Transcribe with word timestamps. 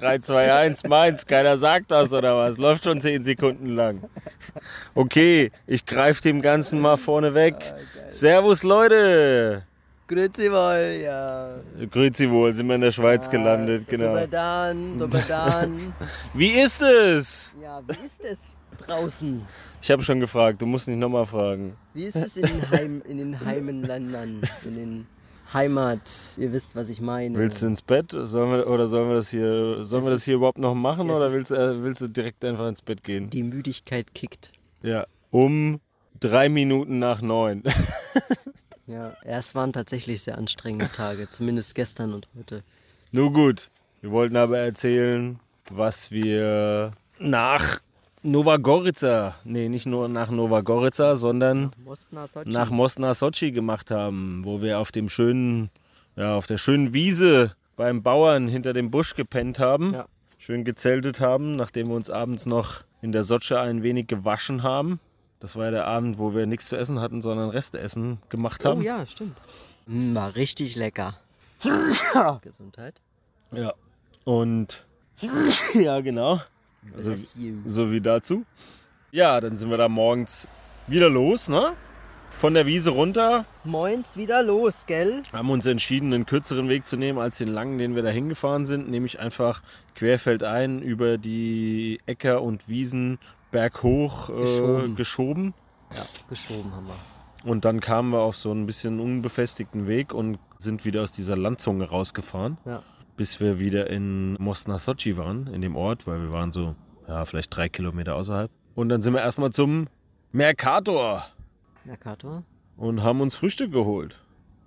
3, 0.00 0.18
2, 0.18 0.52
1, 0.52 0.84
Mainz, 0.84 1.26
keiner 1.26 1.58
sagt 1.58 1.90
das 1.90 2.12
oder 2.12 2.36
was? 2.36 2.56
Läuft 2.56 2.84
schon 2.84 3.00
10 3.00 3.24
Sekunden 3.24 3.74
lang. 3.74 4.02
Okay, 4.94 5.50
ich 5.66 5.86
greife 5.86 6.22
dem 6.22 6.40
Ganzen 6.40 6.80
mal 6.80 6.96
vorne 6.96 7.34
weg. 7.34 7.74
Servus 8.08 8.62
Leute! 8.62 9.64
Grüezi 10.06 10.50
wohl, 10.50 11.00
ja. 11.04 11.50
Grüezi 11.90 12.30
wohl, 12.30 12.54
sind 12.54 12.66
wir 12.66 12.76
in 12.76 12.80
der 12.80 12.92
Schweiz 12.92 13.28
gelandet, 13.28 13.86
genau. 13.86 14.14
Doberdan, 14.14 14.98
Doberdan. 14.98 15.92
Wie 16.34 16.48
ist 16.48 16.80
es? 16.80 17.54
ja, 17.62 17.82
wie 17.86 18.06
ist 18.06 18.24
es 18.24 18.56
draußen? 18.86 19.46
Ich 19.82 19.90
habe 19.90 20.02
schon 20.02 20.18
gefragt, 20.18 20.62
du 20.62 20.66
musst 20.66 20.88
nicht 20.88 20.96
nochmal 20.96 21.26
fragen. 21.26 21.76
Wie 21.92 22.04
ist 22.04 22.16
es 22.16 22.38
in 22.38 22.46
den, 22.46 22.70
Heim, 22.70 23.02
in 23.04 23.18
den 23.18 23.44
Heimenländern, 23.44 24.40
in 24.64 24.74
den 24.74 25.06
Heimat? 25.52 26.00
Ihr 26.36 26.52
wisst, 26.52 26.76
was 26.76 26.88
ich 26.88 27.00
meine. 27.00 27.38
Willst 27.38 27.62
du 27.62 27.66
ins 27.66 27.82
Bett? 27.82 28.10
Sollen 28.12 28.50
wir, 28.52 28.66
oder 28.66 28.86
sollen 28.88 29.08
wir 29.08 29.16
das 29.16 29.30
hier, 29.30 29.84
sollen 29.84 30.04
wir 30.04 30.10
das 30.10 30.24
hier 30.24 30.34
überhaupt 30.34 30.58
noch 30.58 30.74
machen 30.74 31.10
oder 31.10 31.32
willst, 31.32 31.50
du- 31.50 31.54
äh, 31.54 31.82
willst 31.82 32.00
du 32.00 32.08
direkt 32.08 32.44
einfach 32.44 32.68
ins 32.68 32.82
Bett 32.82 33.02
gehen? 33.02 33.30
Die 33.30 33.42
Müdigkeit 33.42 34.14
kickt. 34.14 34.52
Ja. 34.82 35.06
Um 35.30 35.80
drei 36.20 36.48
Minuten 36.48 36.98
nach 36.98 37.20
neun. 37.22 37.62
Ja, 38.86 39.14
es 39.22 39.54
waren 39.54 39.74
tatsächlich 39.74 40.22
sehr 40.22 40.38
anstrengende 40.38 40.90
Tage, 40.90 41.28
zumindest 41.28 41.74
gestern 41.74 42.14
und 42.14 42.26
heute. 42.38 42.62
Nur 43.12 43.30
gut. 43.34 43.68
Wir 44.00 44.10
wollten 44.12 44.34
aber 44.36 44.56
erzählen, 44.60 45.38
was 45.68 46.10
wir 46.10 46.92
nach 47.18 47.80
Nova 48.22 48.56
Gorica, 48.56 49.36
nee, 49.44 49.68
nicht 49.68 49.86
nur 49.86 50.08
nach 50.08 50.30
Nova 50.30 50.60
Gorica, 50.62 51.14
sondern 51.16 51.70
nach 52.44 52.70
Mosna 52.70 53.14
Sochi 53.14 53.52
gemacht 53.52 53.90
haben, 53.90 54.44
wo 54.44 54.60
wir 54.60 54.78
auf 54.80 54.90
dem 54.92 55.08
schönen, 55.08 55.70
ja, 56.16 56.34
auf 56.36 56.46
der 56.46 56.58
schönen 56.58 56.92
Wiese 56.92 57.54
beim 57.76 58.02
Bauern 58.02 58.48
hinter 58.48 58.72
dem 58.72 58.90
Busch 58.90 59.14
gepennt 59.14 59.58
haben, 59.60 59.94
Ja. 59.94 60.06
schön 60.36 60.64
gezeltet 60.64 61.20
haben, 61.20 61.52
nachdem 61.52 61.88
wir 61.88 61.94
uns 61.94 62.10
abends 62.10 62.44
noch 62.46 62.80
in 63.02 63.12
der 63.12 63.22
Sotsche 63.22 63.60
ein 63.60 63.82
wenig 63.84 64.08
gewaschen 64.08 64.64
haben. 64.64 64.98
Das 65.38 65.54
war 65.54 65.66
ja 65.66 65.70
der 65.70 65.86
Abend, 65.86 66.18
wo 66.18 66.34
wir 66.34 66.46
nichts 66.46 66.68
zu 66.68 66.76
essen 66.76 67.00
hatten, 67.00 67.22
sondern 67.22 67.50
Resteessen 67.50 68.18
gemacht 68.28 68.64
haben. 68.64 68.80
Oh 68.80 68.82
ja, 68.84 69.06
stimmt. 69.06 69.36
Mm, 69.86 70.16
war 70.16 70.34
richtig 70.34 70.74
lecker. 70.74 71.16
Gesundheit. 72.42 73.00
Ja. 73.52 73.72
Und 74.24 74.84
ja, 75.74 76.00
genau. 76.00 76.40
Also, 76.94 77.10
Bless 77.10 77.34
you. 77.36 77.56
so 77.66 77.90
wie 77.90 78.00
dazu. 78.00 78.44
Ja, 79.10 79.40
dann 79.40 79.56
sind 79.56 79.70
wir 79.70 79.76
da 79.76 79.88
morgens 79.88 80.46
wieder 80.86 81.08
los, 81.10 81.48
ne? 81.48 81.72
Von 82.32 82.54
der 82.54 82.66
Wiese 82.66 82.90
runter. 82.90 83.44
Moins 83.64 84.16
wieder 84.16 84.42
los, 84.44 84.86
gell? 84.86 85.22
Haben 85.32 85.50
uns 85.50 85.66
entschieden, 85.66 86.12
einen 86.14 86.24
kürzeren 86.24 86.68
Weg 86.68 86.86
zu 86.86 86.96
nehmen 86.96 87.18
als 87.18 87.38
den 87.38 87.48
langen, 87.48 87.78
den 87.78 87.96
wir 87.96 88.02
da 88.02 88.10
hingefahren 88.10 88.64
sind. 88.64 88.88
Nämlich 88.88 89.18
einfach 89.18 89.60
querfeldein 89.96 90.80
über 90.80 91.18
die 91.18 92.00
Äcker 92.06 92.42
und 92.42 92.68
Wiesen 92.68 93.18
berghoch 93.50 94.28
äh, 94.30 94.34
Geschoben. 94.42 94.94
geschoben. 94.94 95.54
Ja, 95.96 96.06
geschoben 96.28 96.72
haben 96.74 96.86
wir. 96.86 97.50
Und 97.50 97.64
dann 97.64 97.80
kamen 97.80 98.10
wir 98.12 98.20
auf 98.20 98.36
so 98.36 98.52
ein 98.52 98.66
bisschen 98.66 99.00
unbefestigten 99.00 99.86
Weg 99.88 100.12
und 100.14 100.38
sind 100.58 100.84
wieder 100.84 101.02
aus 101.02 101.10
dieser 101.12 101.36
Landzunge 101.36 101.88
rausgefahren. 101.88 102.58
Ja. 102.66 102.82
Bis 103.18 103.38
wir 103.40 103.58
wieder 103.58 103.90
in 103.90 104.34
Mosna 104.40 104.78
Sochi 104.78 105.16
waren, 105.18 105.48
in 105.48 105.60
dem 105.60 105.76
Ort, 105.76 106.06
weil 106.06 106.20
wir 106.22 106.32
waren 106.32 106.52
so, 106.52 106.74
ja, 107.06 107.24
vielleicht 107.26 107.54
drei 107.54 107.68
Kilometer 107.68 108.14
außerhalb. 108.16 108.50
Und 108.74 108.88
dann 108.88 109.02
sind 109.02 109.12
wir 109.12 109.20
erstmal 109.20 109.50
zum 109.50 109.88
Mercator 110.32 111.24
Mercator. 111.84 112.44
und 112.76 113.02
haben 113.02 113.20
uns 113.20 113.34
Frühstück 113.34 113.72
geholt. 113.72 114.16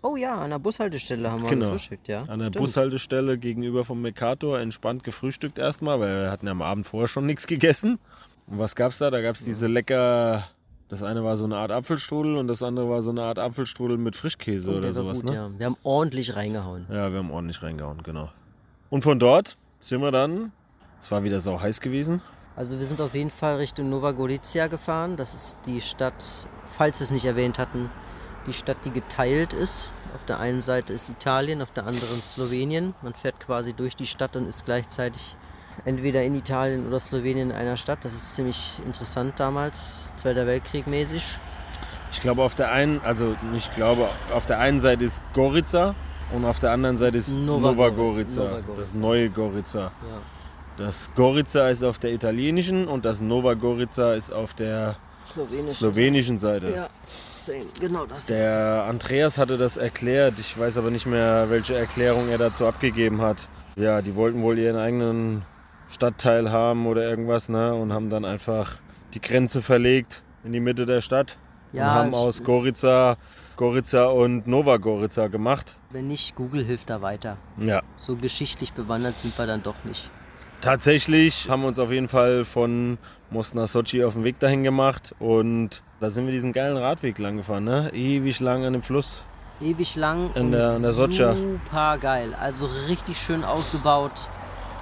Oh 0.03 0.15
ja, 0.15 0.35
an 0.41 0.49
der 0.49 0.59
Bushaltestelle 0.59 1.31
haben 1.31 1.43
wir 1.43 1.49
Genau. 1.49 1.65
gefrühstückt, 1.67 2.07
ja. 2.07 2.23
An 2.23 2.39
der 2.39 2.47
Stimmt. 2.47 2.57
Bushaltestelle 2.57 3.37
gegenüber 3.37 3.85
vom 3.85 4.01
Mercator 4.01 4.59
entspannt 4.59 5.03
gefrühstückt 5.03 5.57
erstmal, 5.59 5.99
weil 5.99 6.23
wir 6.23 6.31
hatten 6.31 6.45
ja 6.47 6.51
am 6.51 6.61
Abend 6.61 6.85
vorher 6.87 7.07
schon 7.07 7.25
nichts 7.27 7.47
gegessen. 7.47 7.99
Und 8.47 8.57
was 8.59 8.75
gab's 8.75 8.97
da? 8.97 9.11
Da 9.11 9.21
gab's 9.21 9.43
diese 9.45 9.67
lecker, 9.67 10.43
das 10.89 11.03
eine 11.03 11.23
war 11.23 11.37
so 11.37 11.45
eine 11.45 11.55
Art 11.57 11.71
Apfelstrudel 11.71 12.35
und 12.37 12.47
das 12.47 12.63
andere 12.63 12.89
war 12.89 13.01
so 13.03 13.11
eine 13.11 13.21
Art 13.21 13.37
Apfelstrudel 13.39 13.97
mit 13.97 14.15
Frischkäse 14.15 14.73
Oh, 14.73 14.77
oder 14.79 14.91
sowas, 14.91 15.21
gut, 15.21 15.29
ne? 15.29 15.35
ja. 15.35 15.49
Wir 15.57 15.67
haben 15.67 15.77
ordentlich 15.83 16.35
reingehauen. 16.35 16.87
Ja, 16.89 17.11
wir 17.11 17.19
haben 17.19 17.31
ordentlich 17.31 17.61
reingehauen, 17.61 18.01
genau. 18.03 18.29
Und 18.91 19.03
von 19.03 19.19
dort 19.19 19.55
sind 19.79 20.01
wir 20.01 20.11
dann, 20.11 20.51
es 20.99 21.09
war 21.09 21.23
wieder 21.23 21.39
sau 21.39 21.61
heiß 21.61 21.79
gewesen, 21.79 22.21
Also 22.57 22.77
wir 22.77 22.85
sind 22.85 22.99
auf 22.99 23.15
jeden 23.15 23.29
Fall 23.29 23.55
Richtung 23.55 23.89
Nova 23.89 24.11
Gorica 24.11 24.67
gefahren. 24.67 25.15
Das 25.15 25.33
ist 25.33 25.55
die 25.65 25.79
Stadt, 25.79 26.21
falls 26.77 26.99
wir 26.99 27.05
es 27.05 27.11
nicht 27.11 27.23
erwähnt 27.23 27.57
hatten, 27.57 27.89
die 28.45 28.51
Stadt, 28.51 28.75
die 28.83 28.91
geteilt 28.91 29.53
ist. 29.53 29.93
Auf 30.13 30.25
der 30.25 30.41
einen 30.41 30.59
Seite 30.59 30.91
ist 30.91 31.07
Italien, 31.07 31.61
auf 31.61 31.71
der 31.71 31.87
anderen 31.87 32.21
Slowenien. 32.21 32.93
Man 33.01 33.13
fährt 33.13 33.39
quasi 33.39 33.71
durch 33.71 33.95
die 33.95 34.05
Stadt 34.05 34.35
und 34.35 34.45
ist 34.45 34.65
gleichzeitig 34.65 35.37
entweder 35.85 36.23
in 36.23 36.35
Italien 36.35 36.85
oder 36.85 36.99
Slowenien 36.99 37.51
in 37.51 37.55
einer 37.55 37.77
Stadt. 37.77 37.99
Das 38.03 38.11
ist 38.11 38.35
ziemlich 38.35 38.73
interessant 38.85 39.35
damals, 39.37 39.95
Zweiter 40.17 40.45
Weltkrieg 40.45 40.85
mäßig. 40.85 41.39
Ich 42.11 42.19
glaube 42.19 42.43
auf 42.43 42.55
der 42.55 42.73
einen, 42.73 42.99
also 43.05 43.37
nicht 43.53 43.73
glaube, 43.73 44.09
auf 44.33 44.45
der 44.45 44.59
einen 44.59 44.81
Seite 44.81 45.05
ist 45.05 45.21
Gorica 45.33 45.95
und 46.33 46.45
auf 46.45 46.59
der 46.59 46.71
anderen 46.71 46.97
Seite 46.97 47.17
Das 47.17 47.27
ist 47.29 47.37
Nova, 47.37 47.71
Nova 47.71 47.89
Gorica, 47.89 48.41
Gorica. 48.41 48.41
Nova 48.43 48.57
das 48.77 48.91
Gorica. 48.91 48.99
neue 48.99 49.29
Gorica. 49.29 49.79
Ja. 49.79 49.91
Das 50.77 51.09
Gorica 51.15 51.69
ist 51.69 51.83
auf 51.83 51.99
der 51.99 52.11
italienischen 52.13 52.87
und 52.87 53.05
das 53.05 53.21
Nova 53.21 53.53
Gorica 53.55 54.13
ist 54.13 54.31
auf 54.31 54.53
der 54.53 54.95
Slowenisch. 55.29 55.77
slowenischen 55.77 56.37
Seite. 56.39 56.71
Ja, 56.73 56.87
same. 57.35 57.65
Genau 57.79 58.05
das. 58.05 58.25
Der 58.27 58.85
Andreas 58.87 59.37
hatte 59.37 59.57
das 59.57 59.77
erklärt, 59.77 60.39
ich 60.39 60.57
weiß 60.57 60.77
aber 60.77 60.89
nicht 60.89 61.05
mehr, 61.05 61.49
welche 61.49 61.75
Erklärung 61.75 62.29
er 62.29 62.37
dazu 62.37 62.65
abgegeben 62.65 63.21
hat. 63.21 63.47
Ja, 63.75 64.01
die 64.01 64.15
wollten 64.15 64.41
wohl 64.41 64.57
ihren 64.57 64.77
eigenen 64.77 65.43
Stadtteil 65.89 66.51
haben 66.51 66.87
oder 66.87 67.03
irgendwas, 67.07 67.49
ne? 67.49 67.73
Und 67.73 67.93
haben 67.93 68.09
dann 68.09 68.25
einfach 68.25 68.75
die 69.13 69.21
Grenze 69.21 69.61
verlegt 69.61 70.23
in 70.43 70.53
die 70.53 70.59
Mitte 70.59 70.85
der 70.85 71.01
Stadt. 71.01 71.37
Ja, 71.73 71.83
und 71.83 71.91
haben 71.91 72.13
aus 72.13 72.43
Gorica, 72.43 73.17
Gorica 73.57 74.05
und 74.07 74.47
Nova 74.47 74.77
Gorica 74.77 75.27
gemacht. 75.27 75.77
Wenn 75.91 76.07
nicht, 76.07 76.35
Google 76.35 76.63
hilft 76.63 76.89
da 76.89 77.01
weiter. 77.01 77.37
Ja. 77.57 77.81
So 77.97 78.15
geschichtlich 78.15 78.73
bewandert 78.73 79.19
sind 79.19 79.37
wir 79.37 79.45
dann 79.45 79.61
doch 79.63 79.83
nicht. 79.83 80.09
Tatsächlich 80.61 81.49
haben 81.49 81.61
wir 81.63 81.67
uns 81.69 81.79
auf 81.79 81.91
jeden 81.91 82.07
Fall 82.07 82.45
von 82.45 82.97
Mosna 83.31 83.65
Sochi 83.67 84.03
auf 84.03 84.13
den 84.13 84.23
Weg 84.23 84.39
dahin 84.39 84.63
gemacht 84.63 85.13
und 85.19 85.81
da 85.99 86.09
sind 86.11 86.25
wir 86.27 86.31
diesen 86.31 86.53
geilen 86.53 86.77
Radweg 86.77 87.17
lang 87.17 87.37
gefahren, 87.37 87.63
ne? 87.63 87.89
Ewig 87.93 88.39
lang 88.39 88.63
an 88.63 88.73
dem 88.73 88.83
Fluss. 88.83 89.25
Ewig 89.59 89.95
lang 89.95 90.29
In 90.35 90.51
der- 90.51 90.75
in 90.75 90.81
der 90.83 90.93
Socha. 90.93 91.33
super 91.33 91.97
geil. 91.97 92.35
Also 92.39 92.67
richtig 92.87 93.17
schön 93.17 93.43
ausgebaut. 93.43 94.11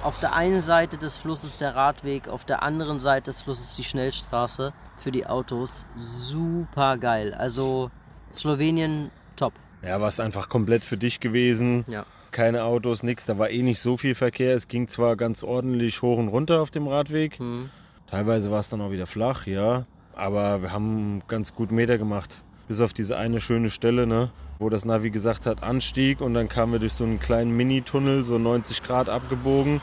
Auf 0.02 0.18
der 0.20 0.34
einen 0.34 0.60
Seite 0.60 0.96
des 0.96 1.16
Flusses 1.16 1.56
der 1.56 1.74
Radweg, 1.74 2.28
auf 2.28 2.44
der 2.44 2.62
anderen 2.62 3.00
Seite 3.00 3.24
des 3.30 3.42
Flusses 3.42 3.74
die 3.74 3.84
Schnellstraße 3.84 4.72
für 4.96 5.10
die 5.12 5.26
Autos. 5.26 5.86
Super 5.96 6.98
geil. 6.98 7.34
Also 7.34 7.90
Slowenien 8.32 9.10
top. 9.36 9.52
Ja, 9.82 10.00
war 10.00 10.08
es 10.08 10.20
einfach 10.20 10.48
komplett 10.48 10.84
für 10.84 10.96
dich 10.96 11.20
gewesen. 11.20 11.84
Ja. 11.88 12.04
Keine 12.30 12.64
Autos, 12.64 13.02
nichts. 13.02 13.26
Da 13.26 13.38
war 13.38 13.50
eh 13.50 13.62
nicht 13.62 13.80
so 13.80 13.96
viel 13.96 14.14
Verkehr. 14.14 14.54
Es 14.54 14.68
ging 14.68 14.88
zwar 14.88 15.16
ganz 15.16 15.42
ordentlich 15.42 16.02
hoch 16.02 16.18
und 16.18 16.28
runter 16.28 16.60
auf 16.60 16.70
dem 16.70 16.86
Radweg. 16.86 17.38
Hm. 17.38 17.70
Teilweise 18.10 18.50
war 18.50 18.60
es 18.60 18.68
dann 18.68 18.80
auch 18.80 18.90
wieder 18.90 19.06
flach, 19.06 19.46
ja. 19.46 19.86
Aber 20.14 20.62
wir 20.62 20.72
haben 20.72 21.22
ganz 21.28 21.54
gut 21.54 21.72
Meter 21.72 21.96
gemacht. 21.96 22.42
Bis 22.68 22.80
auf 22.80 22.92
diese 22.92 23.16
eine 23.16 23.40
schöne 23.40 23.70
Stelle, 23.70 24.06
ne? 24.06 24.30
Wo 24.58 24.68
das 24.68 24.84
Navi 24.84 25.10
gesagt 25.10 25.46
hat, 25.46 25.62
Anstieg. 25.62 26.20
Und 26.20 26.34
dann 26.34 26.48
kamen 26.48 26.72
wir 26.72 26.78
durch 26.78 26.92
so 26.92 27.04
einen 27.04 27.18
kleinen 27.18 27.56
Mini-Tunnel, 27.56 28.22
so 28.22 28.38
90 28.38 28.82
Grad 28.82 29.08
abgebogen. 29.08 29.80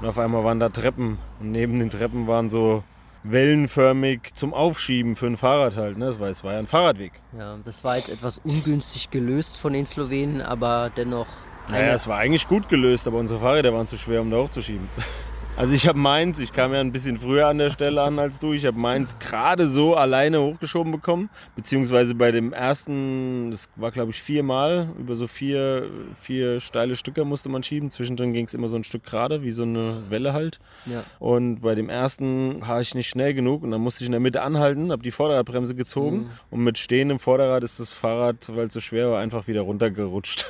Und 0.00 0.06
auf 0.06 0.18
einmal 0.18 0.44
waren 0.44 0.60
da 0.60 0.68
Treppen. 0.68 1.18
Und 1.40 1.52
neben 1.52 1.78
den 1.78 1.88
Treppen 1.88 2.26
waren 2.26 2.50
so 2.50 2.82
wellenförmig 3.30 4.32
zum 4.34 4.54
Aufschieben 4.54 5.16
für 5.16 5.26
ein 5.26 5.36
Fahrrad 5.36 5.76
halt. 5.76 5.98
Ne? 5.98 6.06
Das 6.06 6.20
war, 6.20 6.28
es 6.28 6.44
war 6.44 6.52
ja 6.52 6.58
ein 6.58 6.66
Fahrradweg. 6.66 7.12
Ja, 7.38 7.58
das 7.64 7.84
war 7.84 7.96
jetzt 7.96 8.08
etwas 8.08 8.38
ungünstig 8.38 9.10
gelöst 9.10 9.56
von 9.56 9.72
den 9.72 9.86
Slowenen, 9.86 10.42
aber 10.42 10.90
dennoch 10.96 11.26
Naja, 11.68 11.94
es 11.94 12.06
war 12.06 12.18
eigentlich 12.18 12.48
gut 12.48 12.68
gelöst, 12.68 13.06
aber 13.06 13.18
unsere 13.18 13.40
Fahrräder 13.40 13.72
waren 13.72 13.86
zu 13.86 13.96
schwer, 13.96 14.20
um 14.20 14.30
da 14.30 14.38
hochzuschieben. 14.38 14.88
Also 15.58 15.72
ich 15.72 15.88
habe 15.88 15.98
meins, 15.98 16.38
ich 16.38 16.52
kam 16.52 16.74
ja 16.74 16.80
ein 16.80 16.92
bisschen 16.92 17.18
früher 17.18 17.46
an 17.46 17.56
der 17.56 17.70
Stelle 17.70 18.02
an 18.02 18.18
als 18.18 18.38
du, 18.38 18.52
ich 18.52 18.66
habe 18.66 18.78
meins 18.78 19.18
gerade 19.18 19.66
so 19.68 19.94
alleine 19.96 20.38
hochgeschoben 20.42 20.92
bekommen, 20.92 21.30
beziehungsweise 21.54 22.14
bei 22.14 22.30
dem 22.30 22.52
ersten, 22.52 23.50
das 23.50 23.70
war 23.74 23.90
glaube 23.90 24.10
ich 24.10 24.20
viermal, 24.22 24.90
über 24.98 25.16
so 25.16 25.26
vier, 25.26 25.88
vier 26.20 26.60
steile 26.60 26.94
Stücke 26.94 27.24
musste 27.24 27.48
man 27.48 27.62
schieben, 27.62 27.88
zwischendrin 27.88 28.34
ging 28.34 28.44
es 28.44 28.52
immer 28.52 28.68
so 28.68 28.76
ein 28.76 28.84
Stück 28.84 29.04
gerade, 29.04 29.42
wie 29.42 29.50
so 29.50 29.62
eine 29.62 30.02
Welle 30.10 30.34
halt. 30.34 30.58
Ja. 30.84 31.04
Und 31.20 31.60
bei 31.62 31.74
dem 31.74 31.88
ersten 31.88 32.60
war 32.60 32.82
ich 32.82 32.94
nicht 32.94 33.08
schnell 33.08 33.32
genug 33.32 33.62
und 33.62 33.70
dann 33.70 33.80
musste 33.80 34.04
ich 34.04 34.08
in 34.08 34.12
der 34.12 34.20
Mitte 34.20 34.42
anhalten, 34.42 34.92
habe 34.92 35.02
die 35.02 35.10
Vorderradbremse 35.10 35.74
gezogen 35.74 36.16
Mhm. 36.16 36.30
und 36.50 36.64
mit 36.64 36.76
stehendem 36.76 37.18
Vorderrad 37.18 37.64
ist 37.64 37.80
das 37.80 37.90
Fahrrad, 37.92 38.54
weil 38.54 38.66
es 38.66 38.74
so 38.74 38.80
schwer 38.80 39.10
war, 39.10 39.20
einfach 39.20 39.48
wieder 39.48 39.62
runtergerutscht. 39.62 40.46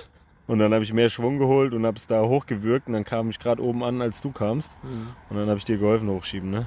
Und 0.47 0.61
dann 0.61 0.73
habe 0.73 0.85
ich 0.85 0.93
mehr 0.93 1.09
Schwung 1.09 1.39
geholt 1.39 1.75
und 1.75 1.85
habe 1.87 1.97
es 1.97 2.07
da 2.07 2.23
hochgewürgt 2.23 2.87
und 2.87 2.93
dann 2.93 3.05
kam 3.05 3.31
ich 3.31 3.39
gerade 3.39 3.63
oben 3.63 3.83
an, 3.83 4.01
als 4.01 4.21
du 4.21 4.31
kamst. 4.31 4.77
Mhm. 4.83 5.09
Und 5.29 5.37
dann 5.37 5.49
habe 5.49 5.59
ich 5.59 5.65
dir 5.65 5.77
geholfen 5.79 6.09
hochschieben, 6.09 6.51
ne? 6.51 6.67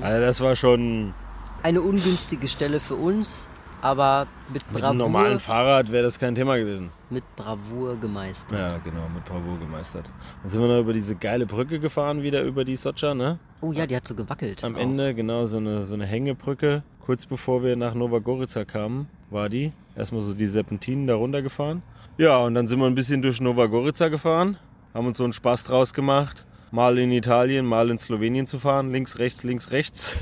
Also 0.00 0.26
das 0.26 0.40
war 0.40 0.54
schon 0.56 1.14
Eine 1.62 1.80
ungünstige 1.80 2.46
Stelle 2.48 2.78
für 2.80 2.94
uns, 2.96 3.48
aber 3.80 4.26
mit 4.52 4.62
mit 4.72 4.82
einem 4.82 4.98
Bravour, 4.98 5.12
normalen 5.12 5.40
Fahrrad 5.40 5.90
wäre 5.90 6.02
das 6.04 6.18
kein 6.18 6.34
Thema 6.34 6.56
gewesen. 6.56 6.90
mit 7.10 7.24
Bravour 7.36 7.96
gemeistert. 7.96 8.72
Ja, 8.72 8.78
genau, 8.78 9.08
mit 9.14 9.24
Bravour 9.24 9.58
gemeistert. 9.58 10.10
Dann 10.42 10.50
sind 10.50 10.60
wir 10.60 10.68
noch 10.68 10.80
über 10.80 10.92
diese 10.92 11.14
geile 11.14 11.46
Brücke 11.46 11.78
gefahren, 11.78 12.22
wieder 12.22 12.42
über 12.42 12.64
die 12.64 12.76
Socha, 12.76 13.14
ne? 13.14 13.38
Oh 13.60 13.72
ja, 13.72 13.86
die 13.86 13.96
hat 13.96 14.06
so 14.06 14.14
gewackelt. 14.14 14.62
Am 14.64 14.74
auch. 14.76 14.80
Ende, 14.80 15.14
genau, 15.14 15.46
so 15.46 15.56
eine, 15.58 15.84
so 15.84 15.94
eine 15.94 16.06
Hängebrücke. 16.06 16.82
Kurz 17.00 17.26
bevor 17.26 17.62
wir 17.62 17.76
nach 17.76 17.94
Nova 17.94 18.18
Gorica 18.18 18.64
kamen, 18.64 19.08
war 19.30 19.48
die. 19.48 19.72
Erstmal 19.96 20.22
so 20.22 20.34
die 20.34 20.46
Serpentinen 20.46 21.06
da 21.06 21.14
runtergefahren. 21.14 21.82
Ja, 22.18 22.38
und 22.38 22.54
dann 22.54 22.66
sind 22.66 22.78
wir 22.78 22.86
ein 22.86 22.94
bisschen 22.94 23.22
durch 23.22 23.40
Nova 23.40 23.66
Gorica 23.66 24.08
gefahren, 24.08 24.58
haben 24.92 25.06
uns 25.06 25.18
so 25.18 25.24
einen 25.24 25.32
Spaß 25.32 25.64
draus 25.64 25.94
gemacht, 25.94 26.46
mal 26.70 26.98
in 26.98 27.10
Italien, 27.10 27.64
mal 27.64 27.90
in 27.90 27.98
Slowenien 27.98 28.46
zu 28.46 28.58
fahren, 28.58 28.92
links, 28.92 29.18
rechts, 29.18 29.44
links, 29.44 29.70
rechts. 29.70 30.16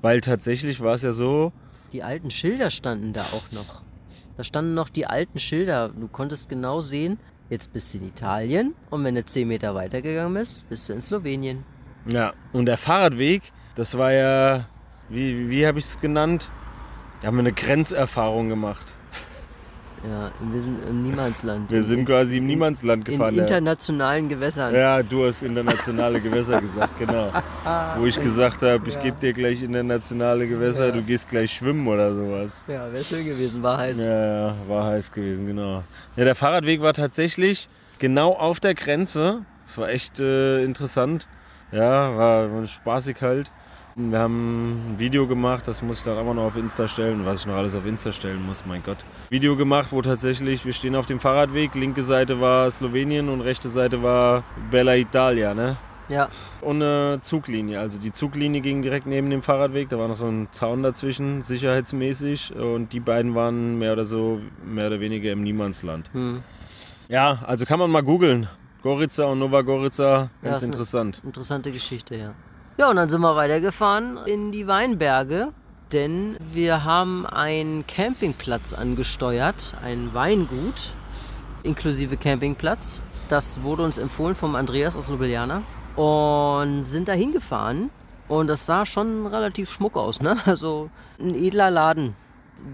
Weil 0.00 0.20
tatsächlich 0.20 0.80
war 0.80 0.94
es 0.94 1.02
ja 1.02 1.12
so, 1.12 1.52
Die 1.92 2.02
alten 2.02 2.30
Schilder 2.30 2.70
standen 2.70 3.12
da 3.12 3.22
auch 3.22 3.50
noch. 3.50 3.82
Da 4.36 4.44
standen 4.44 4.74
noch 4.74 4.88
die 4.88 5.06
alten 5.06 5.38
Schilder. 5.38 5.88
Du 5.88 6.08
konntest 6.08 6.48
genau 6.48 6.80
sehen, 6.80 7.18
jetzt 7.50 7.72
bist 7.72 7.94
du 7.94 7.98
in 7.98 8.08
Italien 8.08 8.74
und 8.90 9.02
wenn 9.04 9.14
du 9.14 9.24
10 9.24 9.46
Meter 9.48 9.74
weitergegangen 9.74 10.34
bist, 10.34 10.68
bist 10.68 10.88
du 10.88 10.92
in 10.92 11.00
Slowenien. 11.00 11.64
Ja, 12.06 12.32
und 12.52 12.66
der 12.66 12.76
Fahrradweg, 12.76 13.52
das 13.74 13.96
war 13.98 14.12
ja, 14.12 14.66
wie, 15.08 15.48
wie 15.50 15.66
habe 15.66 15.78
ich 15.78 15.84
es 15.84 16.00
genannt? 16.00 16.50
Da 17.20 17.28
haben 17.28 17.36
wir 17.36 17.40
eine 17.40 17.52
Grenzerfahrung 17.52 18.48
gemacht. 18.48 18.94
Ja, 20.06 20.30
wir 20.52 20.60
sind 20.62 20.84
im 20.86 21.02
Niemandsland. 21.02 21.70
Wir 21.70 21.78
In- 21.78 21.84
sind 21.84 22.04
quasi 22.04 22.36
im 22.36 22.46
Niemandsland 22.46 23.08
in 23.08 23.14
gefahren. 23.14 23.34
ja. 23.36 23.40
internationalen 23.42 24.28
Gewässern. 24.28 24.74
Ja, 24.74 25.02
du 25.02 25.24
hast 25.26 25.42
internationale 25.42 26.20
Gewässer 26.20 26.60
gesagt, 26.60 26.98
genau. 26.98 27.30
Wo 27.96 28.04
ich 28.04 28.20
gesagt 28.20 28.60
habe, 28.62 28.86
ich 28.86 28.94
Ja. 28.96 29.00
gebe 29.02 29.16
dir 29.18 29.32
gleich 29.32 29.62
internationale 29.62 30.46
Gewässer, 30.46 30.86
Ja. 30.88 30.92
du 30.92 31.02
gehst 31.02 31.30
gleich 31.30 31.52
schwimmen 31.52 31.86
oder 31.88 32.14
sowas. 32.14 32.62
Ja, 32.68 32.92
wäre 32.92 33.02
schön 33.04 33.24
gewesen, 33.24 33.62
war 33.62 33.78
heiß. 33.78 33.98
Ja, 33.98 34.48
ja, 34.48 34.54
war 34.68 34.84
heiß 34.86 35.10
gewesen, 35.10 35.46
genau. 35.46 35.82
Ja, 36.16 36.24
der 36.24 36.34
Fahrradweg 36.34 36.82
war 36.82 36.92
tatsächlich 36.92 37.68
genau 37.98 38.32
auf 38.34 38.60
der 38.60 38.74
Grenze. 38.74 39.42
Das 39.64 39.78
war 39.78 39.88
echt 39.88 40.20
äh, 40.20 40.62
interessant. 40.64 41.28
Ja, 41.72 42.14
war, 42.16 42.52
war 42.52 42.66
spaßig 42.66 43.22
halt. 43.22 43.50
Wir 43.96 44.18
haben 44.18 44.94
ein 44.94 44.98
Video 44.98 45.26
gemacht, 45.28 45.68
das 45.68 45.80
muss 45.80 45.98
ich 45.98 46.04
dann 46.04 46.18
aber 46.18 46.34
noch 46.34 46.44
auf 46.44 46.56
Insta 46.56 46.88
stellen, 46.88 47.24
was 47.24 47.40
ich 47.40 47.46
noch 47.46 47.54
alles 47.54 47.76
auf 47.76 47.86
Insta 47.86 48.10
stellen 48.10 48.44
muss, 48.44 48.66
mein 48.66 48.82
Gott. 48.82 48.98
Video 49.30 49.56
gemacht, 49.56 49.92
wo 49.92 50.02
tatsächlich, 50.02 50.64
wir 50.64 50.72
stehen 50.72 50.96
auf 50.96 51.06
dem 51.06 51.20
Fahrradweg, 51.20 51.76
linke 51.76 52.02
Seite 52.02 52.40
war 52.40 52.68
Slowenien 52.72 53.28
und 53.28 53.40
rechte 53.40 53.68
Seite 53.68 54.02
war 54.02 54.42
Bella 54.70 54.96
Italia, 54.96 55.54
ne? 55.54 55.76
Ja, 56.10 56.28
Und 56.60 56.82
eine 56.82 57.20
Zuglinie. 57.22 57.78
Also 57.80 57.98
die 57.98 58.12
Zuglinie 58.12 58.60
ging 58.60 58.82
direkt 58.82 59.06
neben 59.06 59.30
dem 59.30 59.40
Fahrradweg. 59.40 59.88
Da 59.88 59.98
war 59.98 60.06
noch 60.06 60.16
so 60.16 60.26
ein 60.26 60.48
Zaun 60.50 60.82
dazwischen, 60.82 61.42
sicherheitsmäßig. 61.42 62.54
Und 62.56 62.92
die 62.92 63.00
beiden 63.00 63.34
waren 63.34 63.78
mehr 63.78 63.94
oder 63.94 64.04
so, 64.04 64.38
mehr 64.66 64.88
oder 64.88 65.00
weniger 65.00 65.32
im 65.32 65.42
Niemandsland. 65.42 66.10
hm. 66.12 66.42
Ja, 67.08 67.38
also 67.46 67.64
kann 67.64 67.78
man 67.78 67.90
mal 67.90 68.02
googeln. 68.02 68.48
Gorica 68.82 69.24
und 69.24 69.38
Nova 69.38 69.62
Gorica, 69.62 70.28
ganz 70.42 70.58
eine- 70.58 70.66
interessant. 70.72 71.22
interessante 71.24 71.72
Geschichte, 71.72 72.16
ja. 72.16 72.34
Ja, 72.76 72.90
und 72.90 72.96
dann 72.96 73.08
sind 73.08 73.20
wir 73.20 73.36
weitergefahren 73.36 74.18
in 74.26 74.50
die 74.50 74.66
Weinberge, 74.66 75.52
denn 75.92 76.36
wir 76.52 76.82
haben 76.82 77.24
einen 77.24 77.86
Campingplatz 77.86 78.72
angesteuert, 78.72 79.74
ein 79.80 80.12
Weingut 80.12 80.92
inklusive 81.62 82.16
Campingplatz. 82.16 83.02
Das 83.28 83.62
wurde 83.62 83.84
uns 83.84 83.96
empfohlen 83.96 84.34
vom 84.34 84.56
Andreas 84.56 84.96
aus 84.96 85.08
Ljubljana 85.08 85.62
und 85.94 86.84
sind 86.84 87.06
da 87.06 87.12
hingefahren 87.12 87.90
und 88.26 88.48
das 88.48 88.66
sah 88.66 88.86
schon 88.86 89.26
relativ 89.26 89.70
schmuck 89.70 89.96
aus, 89.96 90.20
ne? 90.20 90.36
Also 90.46 90.90
ein 91.20 91.34
edler 91.34 91.70
Laden. 91.70 92.14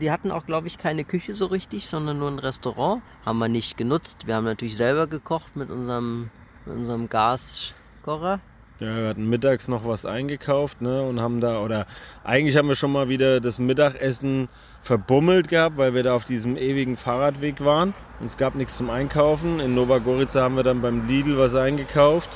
Die 0.00 0.10
hatten 0.10 0.30
auch, 0.30 0.46
glaube 0.46 0.66
ich, 0.66 0.78
keine 0.78 1.04
Küche 1.04 1.34
so 1.34 1.46
richtig, 1.46 1.88
sondern 1.88 2.18
nur 2.18 2.30
ein 2.30 2.38
Restaurant. 2.38 3.02
Haben 3.26 3.38
wir 3.38 3.48
nicht 3.48 3.76
genutzt. 3.76 4.26
Wir 4.26 4.36
haben 4.36 4.44
natürlich 4.44 4.76
selber 4.76 5.06
gekocht 5.06 5.56
mit 5.56 5.70
unserem, 5.70 6.30
mit 6.64 6.76
unserem 6.76 7.08
Gaskocher. 7.08 8.40
Ja, 8.80 8.96
wir 8.96 9.08
hatten 9.08 9.28
mittags 9.28 9.68
noch 9.68 9.86
was 9.86 10.06
eingekauft 10.06 10.80
ne, 10.80 11.02
und 11.02 11.20
haben 11.20 11.42
da, 11.42 11.60
oder 11.60 11.86
eigentlich 12.24 12.56
haben 12.56 12.66
wir 12.66 12.76
schon 12.76 12.92
mal 12.92 13.10
wieder 13.10 13.38
das 13.40 13.58
Mittagessen 13.58 14.48
verbummelt 14.80 15.48
gehabt, 15.48 15.76
weil 15.76 15.92
wir 15.92 16.02
da 16.02 16.14
auf 16.14 16.24
diesem 16.24 16.56
ewigen 16.56 16.96
Fahrradweg 16.96 17.62
waren. 17.62 17.92
Und 18.20 18.26
es 18.26 18.38
gab 18.38 18.54
nichts 18.54 18.78
zum 18.78 18.88
Einkaufen. 18.88 19.60
In 19.60 19.74
Nova 19.74 20.00
haben 20.00 20.56
wir 20.56 20.62
dann 20.62 20.80
beim 20.80 21.06
Lidl 21.06 21.36
was 21.36 21.54
eingekauft. 21.54 22.30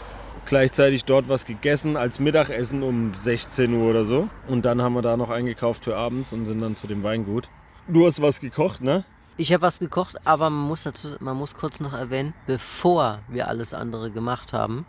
Gleichzeitig 0.44 1.06
dort 1.06 1.30
was 1.30 1.46
gegessen 1.46 1.96
als 1.96 2.18
Mittagessen 2.18 2.82
um 2.82 3.14
16 3.14 3.72
Uhr 3.72 3.88
oder 3.88 4.04
so. 4.04 4.28
Und 4.46 4.66
dann 4.66 4.82
haben 4.82 4.92
wir 4.92 5.00
da 5.00 5.16
noch 5.16 5.30
eingekauft 5.30 5.84
für 5.84 5.96
abends 5.96 6.34
und 6.34 6.44
sind 6.44 6.60
dann 6.60 6.76
zu 6.76 6.86
dem 6.86 7.02
Weingut. 7.02 7.48
Du 7.88 8.04
hast 8.04 8.20
was 8.20 8.40
gekocht, 8.40 8.82
ne? 8.82 9.04
Ich 9.38 9.52
habe 9.52 9.62
was 9.62 9.78
gekocht, 9.78 10.16
aber 10.26 10.50
man 10.50 10.68
muss 10.68 10.82
dazu, 10.82 11.16
man 11.20 11.38
muss 11.38 11.54
kurz 11.54 11.80
noch 11.80 11.94
erwähnen, 11.94 12.34
bevor 12.46 13.20
wir 13.28 13.48
alles 13.48 13.72
andere 13.72 14.10
gemacht 14.10 14.52
haben, 14.52 14.84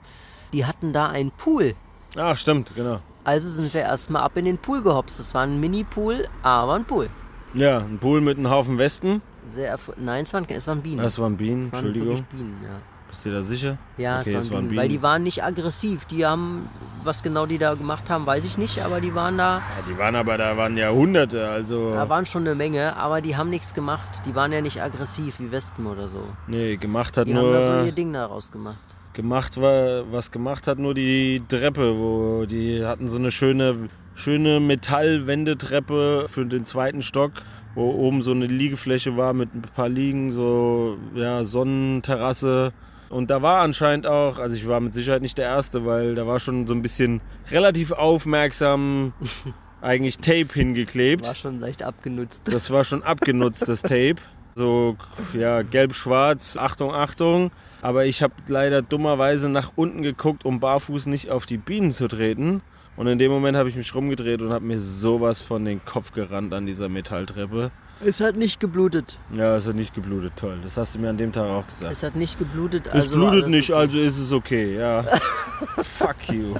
die 0.54 0.66
hatten 0.66 0.94
da 0.94 1.08
einen 1.10 1.32
Pool. 1.32 1.74
Ach, 2.18 2.38
stimmt, 2.38 2.72
genau. 2.76 3.00
Also 3.24 3.50
sind 3.50 3.74
wir 3.74 3.82
erstmal 3.82 4.22
ab 4.24 4.38
in 4.38 4.46
den 4.46 4.58
Pool 4.58 4.82
gehopst. 4.82 5.20
Das 5.20 5.34
war 5.34 5.42
ein 5.44 5.60
Mini-Pool, 5.60 6.28
aber 6.44 6.74
ein 6.76 6.86
Pool. 6.86 7.10
Ja, 7.54 7.80
ein 7.80 7.98
Pool 8.00 8.22
mit 8.22 8.38
einem 8.38 8.50
Haufen 8.50 8.78
Wespen. 8.78 9.22
Sehr 9.50 9.78
Nein, 9.98 10.24
es 10.24 10.34
waren, 10.34 10.46
es 10.50 10.68
waren 10.68 10.82
Bienen. 10.82 10.98
Das 11.02 11.20
waren 11.20 11.38
Bienen, 11.38 11.64
es 11.64 11.72
waren 11.72 11.86
Entschuldigung. 11.86 12.26
Bienen, 12.32 12.58
ja. 12.64 12.70
Bist 13.10 13.26
du 13.26 13.32
da 13.32 13.44
sicher? 13.44 13.78
Ja, 13.98 14.20
Okay, 14.20 14.34
es 14.36 14.52
waren 14.52 14.68
Bienen, 14.68 14.82
Weil 14.82 14.90
die 14.90 15.02
waren 15.02 15.24
nicht 15.24 15.44
aggressiv. 15.44 16.06
Die 16.06 16.26
haben, 16.26 16.68
was 17.04 17.24
genau 17.24 17.46
die 17.46 17.58
da 17.58 17.74
gemacht 17.76 18.10
haben, 18.10 18.26
weiß 18.26 18.44
ich 18.46 18.58
nicht, 18.58 18.84
aber 18.84 19.00
die 19.02 19.14
waren 19.16 19.38
da, 19.38 19.58
Ja, 19.58 19.62
die 19.88 19.98
waren 19.98 20.16
aber, 20.16 20.38
da 20.38 20.58
waren 20.58 20.76
ja 20.78 20.90
Hunderte, 20.92 21.48
also. 21.48 21.94
da 21.94 22.10
waren 22.10 22.26
schon 22.26 22.42
eine 22.42 22.56
Menge, 22.56 22.96
aber 22.98 23.22
die 23.22 23.38
haben 23.38 23.50
nichts 23.50 23.74
gemacht. 23.74 24.22
Die 24.26 24.36
waren 24.36 24.52
ja 24.52 24.62
nicht 24.62 24.82
aggressiv 24.82 25.40
wie 25.40 25.52
Wespen 25.52 25.86
oder 25.86 26.10
so. 26.10 26.24
Nee, 26.48 26.78
gemacht 26.78 27.16
hat 27.18 27.28
Die 27.28 27.36
haben 27.36 27.52
da 27.54 27.62
so 27.62 27.72
nur. 27.72 27.86
ihr 27.86 27.92
Ding 27.92 28.12
daraus 28.14 28.52
gemacht. 28.52 28.95
Gemacht 29.16 29.60
war, 29.62 30.12
was 30.12 30.30
gemacht 30.30 30.68
hat 30.68 30.78
nur 30.78 30.94
die 30.94 31.42
Treppe, 31.48 31.98
wo 31.98 32.46
die 32.46 32.86
hatten 32.86 33.08
so 33.08 33.18
eine 33.18 33.32
schöne, 33.32 33.88
schöne 34.14 34.60
Metallwendetreppe 34.60 36.25
für 36.28 36.46
den 36.46 36.66
zweiten 36.66 37.01
Stock, 37.01 37.32
wo 37.75 37.92
oben 37.92 38.22
so 38.22 38.32
eine 38.32 38.46
Liegefläche 38.46 39.16
war 39.16 39.32
mit 39.32 39.56
ein 39.56 39.62
paar 39.62 39.88
Liegen, 39.88 40.32
so 40.32 40.98
ja, 41.16 41.46
Sonnenterrasse. 41.46 42.74
Und 43.08 43.30
da 43.30 43.42
war 43.42 43.62
anscheinend 43.62 44.06
auch, 44.06 44.38
also 44.38 44.54
ich 44.54 44.68
war 44.68 44.82
mit 44.82 44.94
Sicherheit 44.94 45.22
nicht 45.22 45.38
der 45.38 45.46
Erste, 45.46 45.86
weil 45.86 46.16
da 46.16 46.28
war 46.28 46.42
schon 46.42 46.68
so 46.68 46.74
ein 46.74 46.82
bisschen 46.82 47.22
relativ 47.50 47.94
aufmerksam 47.94 49.13
eigentlich 49.82 50.18
Tape 50.18 50.50
hingeklebt. 50.51 51.25
War 51.25 51.36
schon 51.36 51.62
leicht 51.62 51.84
abgenutzt. 51.84 52.42
Das 52.46 52.70
war 52.70 52.84
schon 52.84 53.01
abgenutzt, 53.01 53.66
das 53.70 53.82
Tape. 53.84 54.18
So, 54.60 54.96
ja, 55.34 55.64
gelb-schwarz, 55.64 56.56
Achtung, 56.56 56.94
Achtung. 56.94 57.52
Aber 57.82 58.06
ich 58.06 58.24
habe 58.24 58.34
leider 58.48 58.82
dummerweise 58.82 59.50
nach 59.50 59.74
unten 59.76 60.02
geguckt, 60.02 60.46
um 60.46 60.62
barfuß 60.62 61.08
nicht 61.08 61.30
auf 61.30 61.46
die 61.46 61.58
Bienen 61.58 61.92
zu 61.92 62.08
treten. 62.08 62.62
Und 62.96 63.08
in 63.08 63.18
dem 63.20 63.30
Moment 63.34 63.58
habe 63.58 63.68
ich 63.68 63.76
mich 63.76 63.94
rumgedreht 63.94 64.42
und 64.42 64.54
habe 64.54 64.64
mir 64.64 64.80
sowas 64.80 65.42
von 65.42 65.66
den 65.66 65.84
Kopf 65.84 66.14
gerannt 66.14 66.54
an 66.54 66.66
dieser 66.66 66.88
Metalltreppe. 66.88 67.72
Es 68.06 68.22
hat 68.22 68.38
nicht 68.38 68.62
geblutet. 68.62 69.20
Ja, 69.34 69.58
es 69.58 69.68
hat 69.68 69.76
nicht 69.76 69.94
geblutet, 69.94 70.32
toll. 70.38 70.58
Das 70.64 70.78
hast 70.78 70.96
du 70.96 71.00
mir 71.00 71.10
an 71.10 71.18
dem 71.18 71.34
Tag 71.34 71.50
auch 71.50 71.68
gesagt. 71.68 71.92
Es 71.92 72.02
hat 72.04 72.16
nicht 72.16 72.40
geblutet. 72.40 72.88
Es 72.88 72.94
Also 72.94 73.16
blutet 73.16 73.44
alles 73.44 73.50
nicht, 73.50 73.70
okay. 73.72 73.80
also 73.82 74.00
ist 74.00 74.18
es 74.18 74.32
okay, 74.32 74.78
ja. 74.78 75.04
Fuck 75.84 76.30
you. 76.32 76.56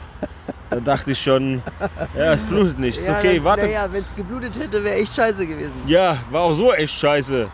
Da 0.70 0.82
dachte 0.82 1.12
ich 1.12 1.22
schon, 1.22 1.62
ja, 2.18 2.34
es 2.34 2.44
blutet 2.44 2.78
nicht, 2.78 2.98
ist 2.98 3.08
Ja, 3.08 3.20
okay, 3.20 3.36
dann- 3.38 3.44
warte. 3.46 3.66
Naja, 3.68 3.88
wenn 3.90 4.04
es 4.04 4.14
geblutet 4.18 4.60
hätte, 4.60 4.84
wäre 4.84 4.96
echt 4.96 5.14
scheiße 5.16 5.48
gewesen. 5.48 5.78
Ja, 5.88 6.18
war 6.32 6.42
auch 6.42 6.54
so 6.54 6.74
echt 6.74 6.94
scheiße. 7.00 7.48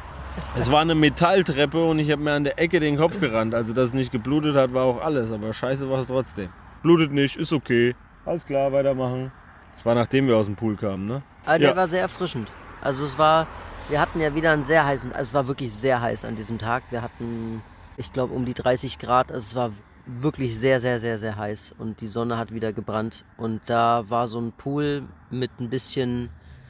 Es 0.55 0.71
war 0.71 0.81
eine 0.81 0.95
Metalltreppe 0.95 1.83
und 1.83 1.99
ich 1.99 2.11
habe 2.11 2.21
mir 2.21 2.33
an 2.33 2.43
der 2.43 2.59
Ecke 2.59 2.79
den 2.79 2.97
Kopf 2.97 3.19
gerannt. 3.19 3.53
Also, 3.55 3.73
dass 3.73 3.89
es 3.89 3.93
nicht 3.93 4.11
geblutet 4.11 4.55
hat, 4.55 4.73
war 4.73 4.83
auch 4.85 5.01
alles. 5.01 5.31
Aber 5.31 5.53
scheiße 5.53 5.89
war 5.89 5.99
es 5.99 6.07
trotzdem. 6.07 6.49
Blutet 6.83 7.11
nicht, 7.11 7.35
ist 7.37 7.53
okay. 7.53 7.95
Alles 8.25 8.45
klar, 8.45 8.71
weitermachen. 8.71 9.31
Das 9.73 9.85
war 9.85 9.95
nachdem 9.95 10.27
wir 10.27 10.37
aus 10.37 10.45
dem 10.47 10.55
Pool 10.55 10.75
kamen, 10.75 11.05
ne? 11.05 11.21
Aber 11.45 11.59
der 11.59 11.69
Ja. 11.71 11.75
war 11.75 11.87
sehr 11.87 12.01
erfrischend. 12.01 12.51
Also 12.81 13.05
es 13.05 13.17
war, 13.17 13.47
wir 13.89 13.99
hatten 14.01 14.19
ja 14.19 14.35
wieder 14.35 14.51
einen 14.51 14.63
sehr 14.63 14.85
heißen, 14.85 15.11
also 15.11 15.21
es 15.29 15.33
war 15.33 15.47
wirklich 15.47 15.71
sehr 15.73 16.01
heiß 16.01 16.25
an 16.25 16.35
diesem 16.35 16.57
Tag. 16.57 16.83
Wir 16.89 17.01
hatten, 17.01 17.61
ich 17.97 18.11
glaube, 18.11 18.33
um 18.33 18.45
die 18.45 18.53
30 18.53 18.99
Grad. 18.99 19.31
Also 19.31 19.43
es 19.45 19.55
war 19.55 19.71
wirklich 20.05 20.57
sehr, 20.57 20.79
sehr, 20.79 20.99
sehr, 20.99 21.17
sehr 21.17 21.37
heiß 21.37 21.75
und 21.77 22.01
die 22.01 22.07
Sonne 22.07 22.37
hat 22.37 22.53
wieder 22.53 22.73
gebrannt. 22.73 23.23
Und 23.37 23.61
da 23.67 24.03
war 24.09 24.27
so 24.27 24.39
ein 24.39 24.51
Pool 24.51 25.03
mit 25.29 25.51
ein 25.59 25.69
bisschen, 25.69 26.29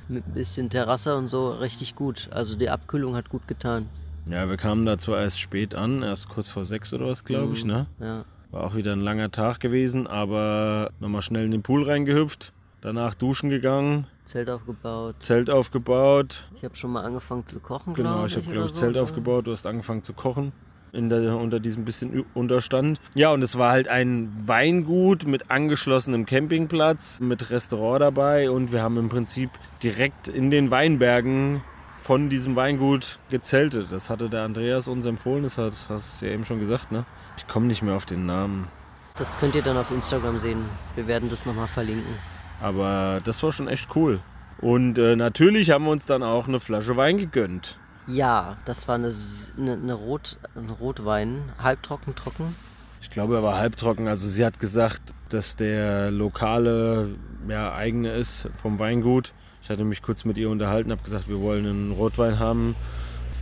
mit 0.09 0.27
ein 0.27 0.33
bisschen 0.33 0.69
Terrasse 0.69 1.15
und 1.15 1.27
so 1.27 1.51
richtig 1.51 1.95
gut. 1.95 2.29
Also 2.31 2.57
die 2.57 2.69
Abkühlung 2.69 3.15
hat 3.15 3.29
gut 3.29 3.47
getan. 3.47 3.87
Ja, 4.29 4.47
wir 4.49 4.57
kamen 4.57 4.85
da 4.85 4.97
zwar 4.97 5.19
erst 5.19 5.39
spät 5.39 5.73
an, 5.73 6.03
erst 6.03 6.29
kurz 6.29 6.49
vor 6.49 6.65
sechs 6.65 6.93
oder 6.93 7.07
was, 7.07 7.23
glaube 7.23 7.53
ich, 7.53 7.65
ne? 7.65 7.87
Ja. 7.99 8.23
War 8.51 8.63
auch 8.65 8.75
wieder 8.75 8.93
ein 8.93 8.99
langer 8.99 9.31
Tag 9.31 9.59
gewesen, 9.59 10.07
aber 10.07 10.91
nochmal 10.99 11.21
schnell 11.21 11.45
in 11.45 11.51
den 11.51 11.63
Pool 11.63 11.83
reingehüpft, 11.83 12.53
danach 12.81 13.15
duschen 13.15 13.49
gegangen, 13.49 14.05
Zelt 14.31 14.49
aufgebaut. 14.49 15.15
Zelt 15.19 15.49
aufgebaut. 15.49 16.45
Ich 16.55 16.63
habe 16.63 16.73
schon 16.75 16.91
mal 16.91 17.03
angefangen 17.03 17.45
zu 17.45 17.59
kochen. 17.59 17.93
Genau, 17.95 18.25
ich 18.25 18.37
habe, 18.37 18.45
glaube 18.45 18.67
ich, 18.67 18.71
so. 18.71 18.77
Zelt 18.77 18.97
aufgebaut, 18.97 19.45
du 19.45 19.51
hast 19.51 19.65
angefangen 19.65 20.03
zu 20.03 20.13
kochen. 20.13 20.53
Der, 20.93 21.37
unter 21.37 21.59
diesem 21.59 21.85
bisschen 21.85 22.25
Unterstand. 22.33 22.99
Ja, 23.13 23.31
und 23.31 23.41
es 23.41 23.57
war 23.57 23.71
halt 23.71 23.87
ein 23.87 24.29
Weingut 24.45 25.25
mit 25.25 25.49
angeschlossenem 25.49 26.25
Campingplatz, 26.25 27.21
mit 27.21 27.49
Restaurant 27.49 28.01
dabei 28.01 28.49
und 28.51 28.71
wir 28.73 28.81
haben 28.83 28.97
im 28.97 29.07
Prinzip 29.09 29.49
direkt 29.81 30.27
in 30.27 30.51
den 30.51 30.69
Weinbergen 30.69 31.61
von 31.97 32.29
diesem 32.29 32.55
Weingut 32.55 33.19
gezeltet. 33.29 33.87
Das 33.91 34.09
hatte 34.09 34.29
der 34.29 34.43
Andreas 34.43 34.87
uns 34.89 35.05
empfohlen, 35.05 35.43
das 35.43 35.57
hat- 35.57 35.71
das 35.71 35.89
hast 35.89 36.21
du 36.21 36.25
ja 36.25 36.33
eben 36.33 36.43
schon 36.45 36.59
gesagt, 36.59 36.91
ne? 36.91 37.05
Ich 37.37 37.47
komme 37.47 37.67
nicht 37.67 37.81
mehr 37.83 37.95
auf 37.95 38.05
den 38.05 38.25
Namen. 38.25 38.67
Das 39.15 39.39
könnt 39.39 39.55
ihr 39.55 39.61
dann 39.61 39.77
auf 39.77 39.91
Instagram 39.91 40.39
sehen. 40.39 40.65
Wir 40.95 41.07
werden 41.07 41.29
das 41.29 41.45
nochmal 41.45 41.67
verlinken. 41.67 42.15
Aber 42.61 43.19
das 43.23 43.41
war 43.43 43.51
schon 43.51 43.67
echt 43.67 43.89
cool. 43.95 44.19
Und 44.59 44.97
äh, 44.97 45.15
natürlich 45.15 45.71
haben 45.71 45.85
wir 45.85 45.91
uns 45.91 46.05
dann 46.05 46.21
auch 46.21 46.47
eine 46.47 46.59
Flasche 46.59 46.95
Wein 46.97 47.17
gegönnt. 47.17 47.77
Ja, 48.07 48.57
das 48.65 48.87
war 48.87 48.95
eine, 48.95 49.07
S- 49.07 49.51
eine, 49.57 49.73
eine 49.73 49.93
Rot, 49.93 50.37
ein 50.55 50.69
Rotwein. 50.69 51.43
Halbtrocken, 51.61 52.15
trocken. 52.15 52.55
Ich 53.01 53.09
glaube, 53.09 53.35
er 53.35 53.43
war 53.43 53.57
halbtrocken. 53.57 54.07
Also 54.07 54.27
sie 54.27 54.45
hat 54.45 54.59
gesagt, 54.59 55.13
dass 55.29 55.55
der 55.55 56.11
lokale 56.11 57.15
ja, 57.47 57.73
eigene 57.73 58.11
ist 58.11 58.49
vom 58.55 58.79
Weingut. 58.79 59.33
Ich 59.63 59.69
hatte 59.69 59.83
mich 59.83 60.01
kurz 60.01 60.25
mit 60.25 60.37
ihr 60.37 60.49
unterhalten, 60.49 60.91
habe 60.91 61.03
gesagt, 61.03 61.27
wir 61.29 61.39
wollen 61.39 61.65
einen 61.65 61.91
Rotwein 61.91 62.39
haben. 62.39 62.75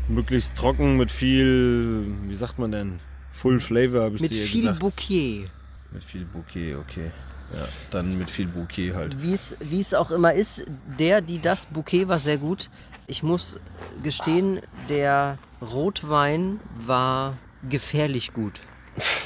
Möglichst 0.07 0.55
trocken 0.55 0.97
mit 0.97 1.11
viel, 1.11 2.05
wie 2.27 2.35
sagt 2.35 2.59
man 2.59 2.71
denn? 2.71 2.99
Full 3.31 3.59
Flavor, 3.59 4.03
habe 4.03 4.15
ich 4.15 4.21
Mit 4.21 4.31
zu 4.33 4.37
ihr 4.39 4.43
viel 4.43 4.61
gesagt. 4.63 4.79
Bouquet. 4.79 5.49
mit 5.91 6.03
viel 6.03 6.25
Bouquet, 6.25 6.75
okay. 6.75 7.11
Ja, 7.53 7.67
dann 7.91 8.17
mit 8.17 8.29
viel 8.29 8.47
Bouquet 8.47 8.93
halt. 8.93 9.21
Wie 9.23 9.33
es, 9.33 9.55
wie 9.59 9.79
es 9.79 9.93
auch 9.93 10.11
immer 10.11 10.33
ist, 10.33 10.65
der, 10.99 11.21
die, 11.21 11.39
das 11.39 11.65
Bouquet 11.67 12.07
war 12.07 12.19
sehr 12.19 12.37
gut. 12.37 12.69
Ich 13.09 13.23
muss 13.23 13.59
gestehen, 14.03 14.61
der 14.87 15.39
Rotwein 15.63 16.59
war 16.85 17.37
gefährlich 17.67 18.33
gut. 18.33 18.61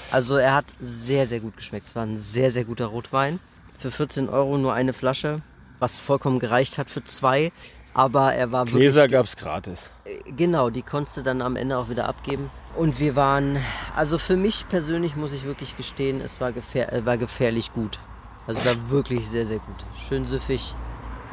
Also 0.09 0.37
er 0.37 0.55
hat 0.55 0.73
sehr, 0.79 1.25
sehr 1.25 1.41
gut 1.41 1.57
geschmeckt. 1.57 1.87
Es 1.87 1.93
war 1.93 2.05
ein 2.05 2.15
sehr, 2.15 2.49
sehr 2.49 2.63
guter 2.63 2.85
Rotwein. 2.85 3.41
Für 3.77 3.91
14 3.91 4.29
Euro 4.29 4.57
nur 4.57 4.73
eine 4.73 4.93
Flasche, 4.93 5.41
was 5.79 5.97
vollkommen 5.97 6.39
gereicht 6.39 6.77
hat 6.77 6.89
für 6.89 7.03
zwei. 7.03 7.51
Aber 7.93 8.33
er 8.33 8.53
war 8.53 8.63
Gläser 8.63 9.01
wirklich... 9.01 9.11
gab 9.11 9.25
es 9.25 9.35
gratis. 9.35 9.91
Genau, 10.37 10.69
die 10.69 10.81
konntest 10.81 11.17
du 11.17 11.21
dann 11.21 11.41
am 11.41 11.57
Ende 11.57 11.77
auch 11.77 11.89
wieder 11.89 12.07
abgeben. 12.07 12.49
Und 12.77 13.01
wir 13.01 13.17
waren, 13.17 13.57
also 13.97 14.17
für 14.17 14.37
mich 14.37 14.65
persönlich 14.69 15.17
muss 15.17 15.33
ich 15.33 15.43
wirklich 15.43 15.75
gestehen, 15.75 16.21
es 16.21 16.39
war, 16.39 16.53
gefähr, 16.53 16.93
äh, 16.93 17.05
war 17.05 17.17
gefährlich 17.17 17.73
gut. 17.73 17.99
Also 18.47 18.63
war 18.63 18.89
wirklich 18.89 19.27
sehr, 19.27 19.45
sehr 19.45 19.59
gut. 19.59 19.75
Schön 20.07 20.25
süffig, 20.25 20.73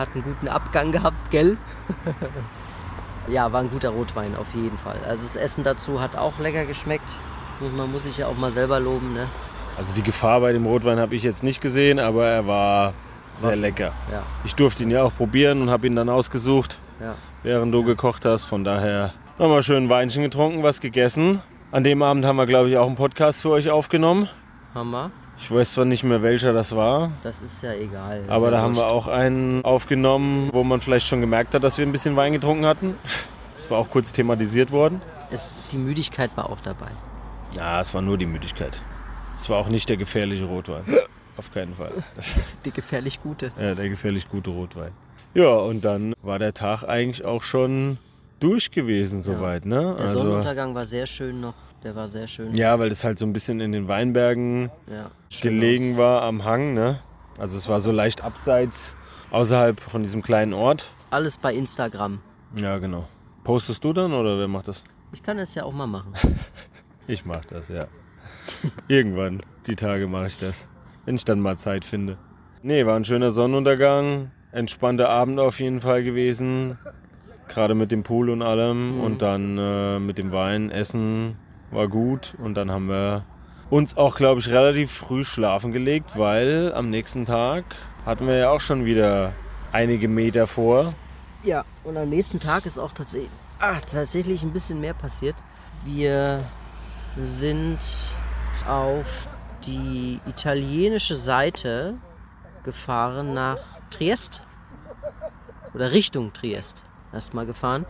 hat 0.01 0.09
einen 0.15 0.25
guten 0.25 0.49
Abgang 0.49 0.91
gehabt, 0.93 1.31
gell? 1.31 1.57
ja, 3.29 3.53
war 3.53 3.61
ein 3.61 3.71
guter 3.71 3.91
Rotwein 3.91 4.35
auf 4.37 4.55
jeden 4.55 4.79
Fall. 4.79 4.99
Also 5.07 5.23
das 5.25 5.37
Essen 5.37 5.63
dazu 5.65 6.01
hat 6.01 6.17
auch 6.17 6.39
lecker 6.39 6.65
geschmeckt. 6.65 7.15
Und 7.61 7.77
man 7.77 7.93
muss 7.93 8.05
sich 8.05 8.17
ja 8.19 8.27
auch 8.27 8.37
mal 8.37 8.51
selber 8.51 8.81
loben, 8.81 9.13
ne? 9.13 9.27
Also 9.77 9.95
die 9.95 10.03
Gefahr 10.03 10.41
bei 10.41 10.53
dem 10.53 10.67
Rotwein 10.67 10.99
habe 10.99 11.15
ich 11.15 11.23
jetzt 11.23 11.43
nicht 11.43 11.61
gesehen, 11.61 11.99
aber 11.99 12.27
er 12.27 12.47
war 12.47 12.95
sehr 13.35 13.53
schon- 13.53 13.61
lecker. 13.61 13.93
Ja, 14.11 14.23
Ich 14.45 14.55
durfte 14.55 14.83
ihn 14.83 14.91
ja 14.91 15.03
auch 15.03 15.15
probieren 15.15 15.61
und 15.63 15.71
habe 15.71 15.87
ihn 15.87 15.95
dann 15.95 16.09
ausgesucht, 16.09 16.79
ja. 17.01 17.15
während 17.43 17.73
du 17.73 17.85
gekocht 17.85 18.25
hast. 18.25 18.45
Von 18.45 18.65
daher 18.65 19.13
nochmal 19.39 19.63
schön 19.63 19.85
ein 19.85 19.89
Weinchen 19.91 20.23
getrunken, 20.23 20.63
was 20.63 20.81
gegessen. 20.81 21.41
An 21.71 21.85
dem 21.85 22.03
Abend 22.03 22.25
haben 22.25 22.37
wir, 22.37 22.47
glaube 22.47 22.69
ich, 22.71 22.77
auch 22.79 22.87
einen 22.87 22.97
Podcast 22.97 23.43
für 23.43 23.51
euch 23.51 23.71
aufgenommen. 23.71 24.29
Hammer. 24.75 25.11
Ich 25.41 25.51
weiß 25.51 25.73
zwar 25.75 25.85
nicht 25.85 26.05
mehr, 26.05 26.23
welcher 26.23 26.53
das 26.53 26.77
war, 26.77 27.11
Das 27.23 27.43
ist 27.43 27.63
ja 27.63 27.73
egal. 27.73 28.21
Ist 28.21 28.29
aber 28.29 28.47
ja 28.47 28.51
da 28.53 28.63
haben 28.63 28.77
wir 28.77 28.87
auch 28.87 29.09
einen 29.09 29.65
aufgenommen, 29.65 30.51
wo 30.53 30.63
man 30.63 30.81
vielleicht 30.81 31.07
schon 31.07 31.21
gemerkt 31.21 31.55
hat, 31.55 31.65
dass 31.65 31.79
wir 31.79 31.87
ein 31.87 31.93
bisschen 31.93 32.15
Wein 32.15 32.33
getrunken 32.33 32.67
hatten. 32.67 32.97
Das 33.55 33.71
war 33.71 33.79
auch 33.79 33.91
kurz 33.91 34.13
thematisiert 34.13 34.71
worden. 34.71 35.01
Es, 35.31 35.57
die 35.73 35.79
Müdigkeit 35.79 36.31
war 36.37 36.51
auch 36.51 36.61
dabei. 36.61 36.89
Ja, 37.53 37.81
es 37.81 37.95
war 37.95 38.03
nur 38.03 38.19
die 38.19 38.27
Müdigkeit. 38.27 38.81
Es 39.37 39.49
war 39.49 39.59
auch 39.59 39.69
nicht 39.69 39.89
der 39.89 39.97
gefährliche 39.97 40.45
Rotwein. 40.45 40.85
Auf 41.37 41.53
keinen 41.53 41.75
Fall. 41.75 41.93
Die 42.65 42.71
gefährlich 42.71 43.23
gute. 43.23 43.51
Ja, 43.59 43.75
der 43.75 43.89
gefährlich 43.89 44.29
gute 44.29 44.51
Rotwein. 44.51 44.91
Ja, 45.33 45.49
und 45.55 45.83
dann 45.85 46.13
war 46.23 46.39
der 46.39 46.53
Tag 46.53 46.85
eigentlich 46.85 47.25
auch 47.25 47.43
schon 47.43 47.97
durch 48.41 48.71
gewesen 48.71 49.23
soweit, 49.23 49.65
ne? 49.65 49.97
Der 49.99 50.09
Sonnenuntergang 50.09 50.75
war 50.75 50.85
sehr 50.85 51.07
schön 51.07 51.41
noch. 51.41 51.55
Der 51.83 51.97
war 51.97 52.09
sehr 52.09 52.27
schön. 52.27 52.53
ja, 52.55 52.79
weil 52.79 52.91
das 52.91 53.05
halt 53.05 53.19
so 53.19 53.25
ein 53.25 53.33
bisschen 53.33 53.61
in 53.61 53.73
den 53.73 53.89
Weinbergen 53.89 54.71
Ja, 54.87 55.11
gelegen 55.41 55.97
war 55.97 56.23
am 56.23 56.45
Hang, 56.45 56.75
ne? 56.75 57.01
Also 57.39 57.57
es 57.57 57.69
war 57.69 57.81
so 57.81 57.91
leicht 57.91 58.23
abseits, 58.23 58.95
außerhalb 59.31 59.81
von 59.81 60.03
diesem 60.03 60.21
kleinen 60.23 60.53
Ort. 60.53 60.83
aus. 60.83 61.07
Alles 61.11 61.39
bei 61.39 61.55
Instagram. 61.55 62.21
Ja, 62.55 62.79
genau. 62.79 63.09
Postest 63.45 63.83
du 63.83 63.93
dann 63.95 64.13
oder 64.13 64.39
wer 64.39 64.49
macht 64.49 64.69
das? 64.69 64.83
Ich 65.13 65.23
kann 65.23 65.39
es 65.39 65.55
ja 65.55 65.65
auch 65.65 65.73
mal 65.73 65.87
machen. 65.87 66.13
Ich 67.07 67.25
mach 67.25 67.45
das, 67.45 67.69
ja. 67.69 67.87
Irgendwann, 68.89 69.41
die 69.67 69.75
Tage 69.75 70.07
mache 70.07 70.29
ich 70.29 70.39
das. 70.39 70.69
Wenn 71.07 71.17
ich 71.17 71.25
dann 71.25 71.41
mal 71.41 71.57
Zeit 71.57 71.85
finde. 71.85 72.19
Nee, 72.63 72.87
war 72.87 72.95
ein 72.95 73.05
schöner 73.05 73.33
Sonnenuntergang. 73.33 74.31
Entspannter 74.53 75.09
Abend 75.09 75.41
auf 75.41 75.59
jeden 75.59 75.81
Fall 75.81 76.05
gewesen. 76.05 76.79
Gerade 77.49 77.75
mit 77.75 77.91
dem 77.91 78.05
Pool 78.05 78.31
und 78.31 78.43
allem. 78.43 79.01
Und 79.01 79.23
dann 79.23 79.59
äh, 79.59 79.99
mit 79.99 80.19
dem 80.19 80.31
Wein, 80.31 80.71
Essen 80.71 81.37
war 81.71 81.89
gut. 81.89 82.35
Und 82.39 82.55
dann 82.55 82.71
haben 82.71 82.89
wir 82.89 83.25
uns 83.71 83.97
auch, 83.97 84.17
glaube 84.17 84.41
ich, 84.41 84.49
relativ 84.49 84.91
früh 84.91 85.25
schlafen 85.25 85.73
gelegt, 85.73 86.19
weil 86.19 86.73
am 86.75 86.91
nächsten 86.91 87.27
Tag 87.27 87.65
hatten 88.05 88.27
wir 88.27 88.37
ja 88.37 88.51
auch 88.51 88.61
schon 88.61 88.85
wieder 88.85 89.33
einige 89.73 90.09
Meter 90.09 90.47
vor. 90.47 90.93
Ja, 91.43 91.65
und 91.85 91.97
am 91.97 92.09
nächsten 92.09 92.41
Tag 92.41 92.67
ist 92.67 92.79
auch 92.79 92.93
tatsächlich, 92.93 93.31
ah, 93.61 93.77
tatsächlich 93.81 94.43
ein 94.43 94.53
bisschen 94.53 94.81
mehr 94.81 94.95
passiert. 94.95 95.37
Wir 95.85 96.45
sind 97.19 97.79
auf 98.69 99.29
die 99.65 100.21
italienische 100.27 101.15
Seite 101.15 101.95
gefahren 102.63 103.35
nach 103.35 103.59
Triest. 103.91 104.43
Oder 105.75 105.93
Richtung 105.93 106.33
Triest. 106.33 106.85
Erstmal 107.13 107.47
gefahren. 107.47 107.87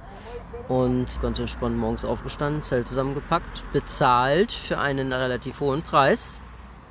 Und 0.71 1.21
ganz 1.21 1.41
entspannt 1.41 1.77
morgens 1.77 2.05
aufgestanden, 2.05 2.63
Zelt 2.63 2.87
zusammengepackt, 2.87 3.65
bezahlt 3.73 4.53
für 4.53 4.79
einen 4.79 5.13
relativ 5.13 5.59
hohen 5.59 5.83
Preis. 5.83 6.41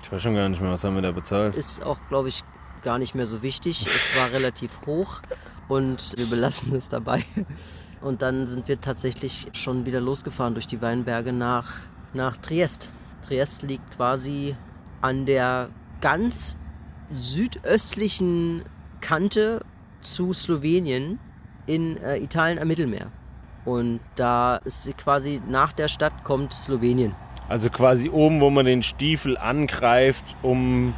Ich 0.04 0.12
weiß 0.12 0.22
schon 0.22 0.36
gar 0.36 0.50
nicht 0.50 0.62
mehr, 0.62 0.70
was 0.70 0.84
haben 0.84 0.96
wir 0.96 1.02
da 1.02 1.14
bezahlt. 1.14 1.56
Ist 1.56 1.82
auch, 1.82 1.98
glaube 2.10 2.28
ich, 2.28 2.44
gar 2.82 2.98
nicht 2.98 3.16
mehr 3.16 3.26
so 3.26 3.42
wichtig. 3.42 3.86
Es 3.86 4.20
war 4.20 4.32
relativ 4.34 4.86
hoch 4.86 5.22
und 5.70 6.14
wir 6.18 6.26
belassen 6.26 6.76
es 6.76 6.90
dabei. 6.90 7.24
Und 8.02 8.22
dann 8.22 8.48
sind 8.48 8.68
wir 8.68 8.82
tatsächlich 8.82 9.48
schon 9.54 9.86
wieder 9.86 10.02
losgefahren 10.02 10.56
durch 10.56 10.68
die 10.68 10.82
Weinberge 10.82 11.32
nach, 11.32 11.72
nach 12.14 12.36
Triest. 12.36 12.90
Triest 13.26 13.62
liegt 13.62 13.96
quasi 13.96 14.58
an 15.00 15.26
der 15.26 15.70
ganz 16.02 16.58
südöstlichen 17.10 18.66
Kante 19.00 19.62
zu 20.02 20.34
Slowenien 20.34 21.18
in 21.66 21.96
äh, 21.96 22.18
Italien 22.18 22.60
am 22.60 22.68
Mittelmeer. 22.68 23.10
Und 23.66 24.00
da 24.16 24.58
ist 24.58 24.90
quasi 24.98 25.42
nach 25.48 25.74
der 25.74 25.88
Stadt 25.88 26.24
kommt 26.24 26.54
Slowenien. 26.54 27.14
Also 27.48 27.70
quasi 27.70 28.10
oben, 28.10 28.42
wo 28.42 28.50
man 28.50 28.66
den 28.66 28.84
Stiefel 28.84 29.38
angreift, 29.38 30.24
um 30.42 30.94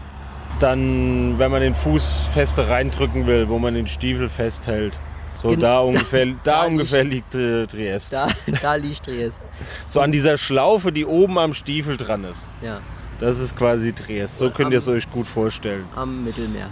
dann, 0.60 1.40
wenn 1.40 1.50
man 1.52 1.62
den 1.62 1.74
Fuß 1.76 2.28
fester 2.34 2.70
reindrücken 2.70 3.26
will, 3.26 3.50
wo 3.50 3.58
man 3.58 3.74
den 3.74 3.88
Stiefel 3.88 4.30
festhält. 4.30 4.98
So 5.34 5.48
Gen- 5.50 5.60
da 5.62 5.80
ungefähr, 5.80 6.26
da 6.44 6.62
da 6.62 6.62
ungefähr 6.66 7.04
liegt 7.04 7.34
äh, 7.36 7.66
Triest. 7.66 8.14
Da, 8.14 8.28
da 8.62 8.76
liegt 8.76 9.06
Triest. 9.06 9.42
So 9.88 10.02
an 10.02 10.12
dieser 10.12 10.38
Schlaufe, 10.38 10.92
die 10.92 11.06
oben 11.06 11.38
am 11.40 11.54
Stiefel 11.54 11.98
dran 11.98 12.24
ist. 12.26 12.48
Ja, 12.62 12.80
Das 13.20 13.40
ist 13.40 13.56
quasi 13.58 13.94
Triest. 13.94 14.38
So 14.38 14.50
könnt 14.52 14.72
ihr 14.72 14.78
es 14.80 14.88
euch 14.88 15.10
gut 15.10 15.26
vorstellen. 15.28 15.86
am 15.96 16.24
Mittelmeer. 16.26 16.68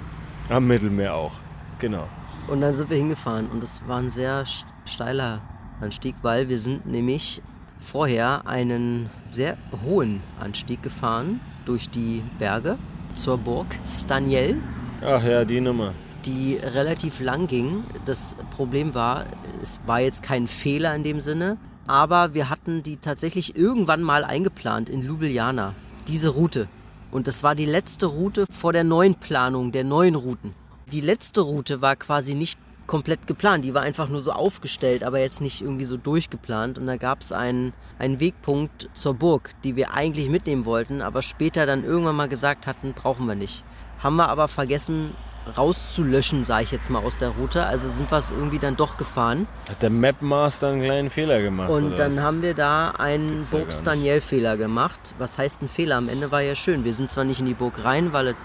Am 0.49 0.67
Mittelmeer 0.67 1.13
auch. 1.15 1.31
Genau. 1.79 2.07
Und 2.47 2.61
dann 2.61 2.73
sind 2.73 2.89
wir 2.89 2.97
hingefahren 2.97 3.47
und 3.47 3.63
es 3.63 3.81
war 3.87 3.97
ein 3.99 4.09
sehr 4.09 4.43
st- 4.45 4.65
steiler 4.85 5.39
Anstieg, 5.81 6.15
weil 6.21 6.49
wir 6.49 6.59
sind 6.59 6.85
nämlich 6.85 7.41
vorher 7.77 8.45
einen 8.47 9.09
sehr 9.31 9.57
hohen 9.85 10.21
Anstieg 10.39 10.83
gefahren 10.83 11.39
durch 11.65 11.89
die 11.89 12.21
Berge 12.39 12.77
zur 13.13 13.37
Burg 13.37 13.67
Staniel, 13.85 14.57
Ach 15.01 15.23
ja, 15.23 15.45
die 15.45 15.61
Nummer. 15.61 15.93
die 16.25 16.57
relativ 16.61 17.19
lang 17.21 17.47
ging. 17.47 17.83
Das 18.05 18.35
Problem 18.55 18.93
war, 18.93 19.25
es 19.61 19.79
war 19.85 20.01
jetzt 20.01 20.23
kein 20.23 20.47
Fehler 20.47 20.93
in 20.95 21.03
dem 21.03 21.19
Sinne, 21.19 21.57
aber 21.87 22.33
wir 22.33 22.49
hatten 22.49 22.83
die 22.83 22.97
tatsächlich 22.97 23.55
irgendwann 23.55 24.03
mal 24.03 24.23
eingeplant 24.23 24.89
in 24.89 25.01
Ljubljana. 25.01 25.73
Diese 26.07 26.29
Route. 26.29 26.67
Und 27.11 27.27
das 27.27 27.41
war 27.41 27.55
die 27.55 27.65
letzte 27.65 28.05
Route 28.05 28.45
vor 28.51 28.73
der 28.73 28.83
neuen 28.83 29.15
Planung, 29.15 29.71
der 29.71 29.83
neuen 29.83 30.15
Routen. 30.15 30.53
Die 30.91 31.01
letzte 31.01 31.41
Route 31.41 31.81
war 31.81 31.95
quasi 31.95 32.35
nicht 32.35 32.59
komplett 32.89 33.27
geplant. 33.27 33.63
Die 33.63 33.75
war 33.75 33.83
einfach 33.83 34.09
nur 34.09 34.19
so 34.19 34.31
aufgestellt, 34.31 35.03
aber 35.03 35.19
jetzt 35.19 35.41
nicht 35.41 35.61
irgendwie 35.61 35.85
so 35.85 35.95
durchgeplant. 35.95 36.79
Und 36.79 36.87
da 36.87 36.97
gab 36.97 37.21
es 37.21 37.31
einen, 37.31 37.73
einen 37.99 38.19
Wegpunkt 38.19 38.89
zur 38.93 39.13
Burg, 39.13 39.53
die 39.63 39.75
wir 39.75 39.93
eigentlich 39.93 40.27
mitnehmen 40.27 40.65
wollten, 40.65 41.03
aber 41.03 41.21
später 41.21 41.67
dann 41.67 41.85
irgendwann 41.85 42.15
mal 42.15 42.27
gesagt 42.27 42.65
hatten, 42.65 42.93
brauchen 42.93 43.27
wir 43.27 43.35
nicht. 43.35 43.63
Haben 43.99 44.15
wir 44.15 44.27
aber 44.27 44.47
vergessen 44.47 45.15
rauszulöschen, 45.55 46.43
sage 46.43 46.63
ich 46.63 46.71
jetzt 46.71 46.89
mal 46.89 47.03
aus 47.03 47.17
der 47.17 47.29
Route. 47.29 47.65
Also 47.65 47.87
sind 47.87 48.09
wir 48.09 48.17
es 48.17 48.31
irgendwie 48.31 48.59
dann 48.59 48.75
doch 48.75 48.97
gefahren. 48.97 49.47
Hat 49.69 49.81
der 49.83 49.91
Mapmaster 49.91 50.69
einen 50.69 50.81
kleinen 50.81 51.09
Fehler 51.11 51.41
gemacht? 51.41 51.69
Und 51.69 51.97
dann 51.97 52.15
was? 52.15 52.23
haben 52.23 52.41
wir 52.41 52.55
da 52.55 52.91
einen 52.91 53.29
Gibt's 53.29 53.51
ja 53.51 53.57
gar 53.57 53.59
Burgs 53.61 53.75
nicht. 53.77 53.87
Daniel-Fehler 53.87 54.57
gemacht. 54.57 55.13
Was 55.19 55.37
heißt 55.37 55.61
ein 55.61 55.69
Fehler? 55.69 55.97
Am 55.97 56.09
Ende 56.09 56.31
war 56.31 56.41
ja 56.41 56.55
schön. 56.55 56.83
Wir 56.83 56.93
sind 56.93 57.11
zwar 57.11 57.23
nicht 57.23 57.39
in 57.39 57.45
die 57.45 57.53
Burg 57.53 57.83
rein, 57.83 58.13
weil 58.13 58.29
es 58.29 58.35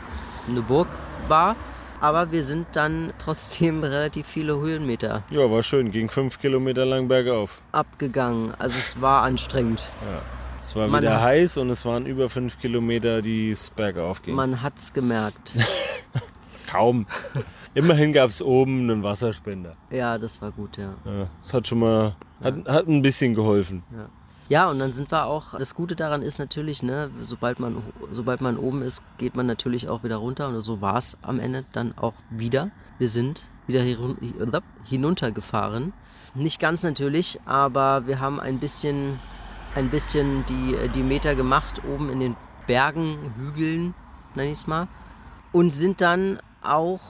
eine 0.49 0.61
Burg 0.61 0.89
war, 1.29 1.57
aber 2.05 2.31
wir 2.33 2.43
sind 2.43 2.67
dann 2.73 3.13
trotzdem 3.19 3.83
relativ 3.97 4.27
viele 4.27 4.57
Höhenmeter 4.59 5.23
Ja, 5.31 5.51
war 5.51 5.63
schön. 5.63 5.91
Ging 5.91 6.11
fünf 6.11 6.39
Kilometer 6.41 6.85
lang 6.85 7.09
bergauf. 7.09 7.61
abgegangen. 7.73 8.53
Also 8.59 8.77
es 8.79 9.01
war 9.01 9.23
anstrengend. 9.23 9.89
Es 10.61 10.75
war 10.77 10.89
Man 10.89 11.03
wieder 11.03 11.17
hat- 11.17 11.23
heiß 11.23 11.59
und 11.59 11.71
es 11.71 11.85
waren 11.85 12.07
über 12.07 12.29
fünf 12.31 12.59
Kilometer, 12.59 13.21
die 13.23 13.51
es 13.51 13.71
bergauf 13.71 14.23
ging. 14.23 14.35
Man 14.35 14.63
hat's 14.63 14.93
gemerkt. 14.93 15.57
Kaum. 16.71 17.07
Immerhin 17.75 18.13
gab 18.13 18.31
es 18.31 18.41
oben 18.43 18.91
einen 18.91 19.03
Wasserspender. 19.03 19.77
Ja, 19.91 20.19
das 20.19 20.41
war 20.43 20.51
gut, 20.51 20.77
ja. 20.77 20.95
Ja, 21.05 21.29
das 21.43 21.53
hat 21.55 21.69
schon 21.69 21.79
mal, 21.81 22.17
hat, 22.43 22.55
hat 22.67 22.87
ein 22.89 23.03
bisschen 23.03 23.35
geholfen. 23.35 23.83
Ja, 23.93 24.09
und 24.69 24.79
dann 24.79 24.93
sind 24.93 25.11
wir 25.11 25.25
auch, 25.25 25.55
das 25.59 25.75
Gute 25.75 25.97
daran 25.97 26.21
ist 26.23 26.39
natürlich, 26.39 26.83
ne, 26.83 27.11
sobald 27.23 27.61
man, 27.61 27.83
sobald 28.13 28.41
man 28.43 28.59
oben 28.59 28.83
ist, 28.83 29.03
geht 29.17 29.35
man 29.35 29.47
natürlich 29.47 29.89
auch 29.89 30.05
wieder 30.05 30.17
runter 30.17 30.49
und 30.49 30.61
so 30.61 30.81
war 30.83 30.97
es 30.99 31.17
am 31.23 31.41
Ende 31.41 31.65
dann 31.73 31.97
auch 31.97 32.13
wieder. 32.31 32.71
Wir 32.99 33.09
sind 33.09 33.49
wieder 33.67 33.81
hi- 33.81 33.97
hinuntergefahren. 34.85 35.93
Nicht 36.35 36.61
ganz 36.61 36.83
natürlich, 36.83 37.41
aber 37.47 38.07
wir 38.07 38.21
haben 38.21 38.39
ein 38.39 38.59
bisschen, 38.59 39.19
ein 39.75 39.89
bisschen 39.89 40.45
die, 40.47 40.77
die 40.95 41.03
Meter 41.03 41.35
gemacht 41.35 41.81
oben 41.85 42.11
in 42.11 42.21
den 42.21 42.37
Bergen, 42.67 43.33
Hügeln, 43.39 43.95
nenne 44.35 44.51
ich 44.51 44.59
es 44.59 44.67
mal. 44.67 44.89
Und 45.53 45.75
sind 45.75 46.01
dann 46.01 46.39
auch, 46.63 47.01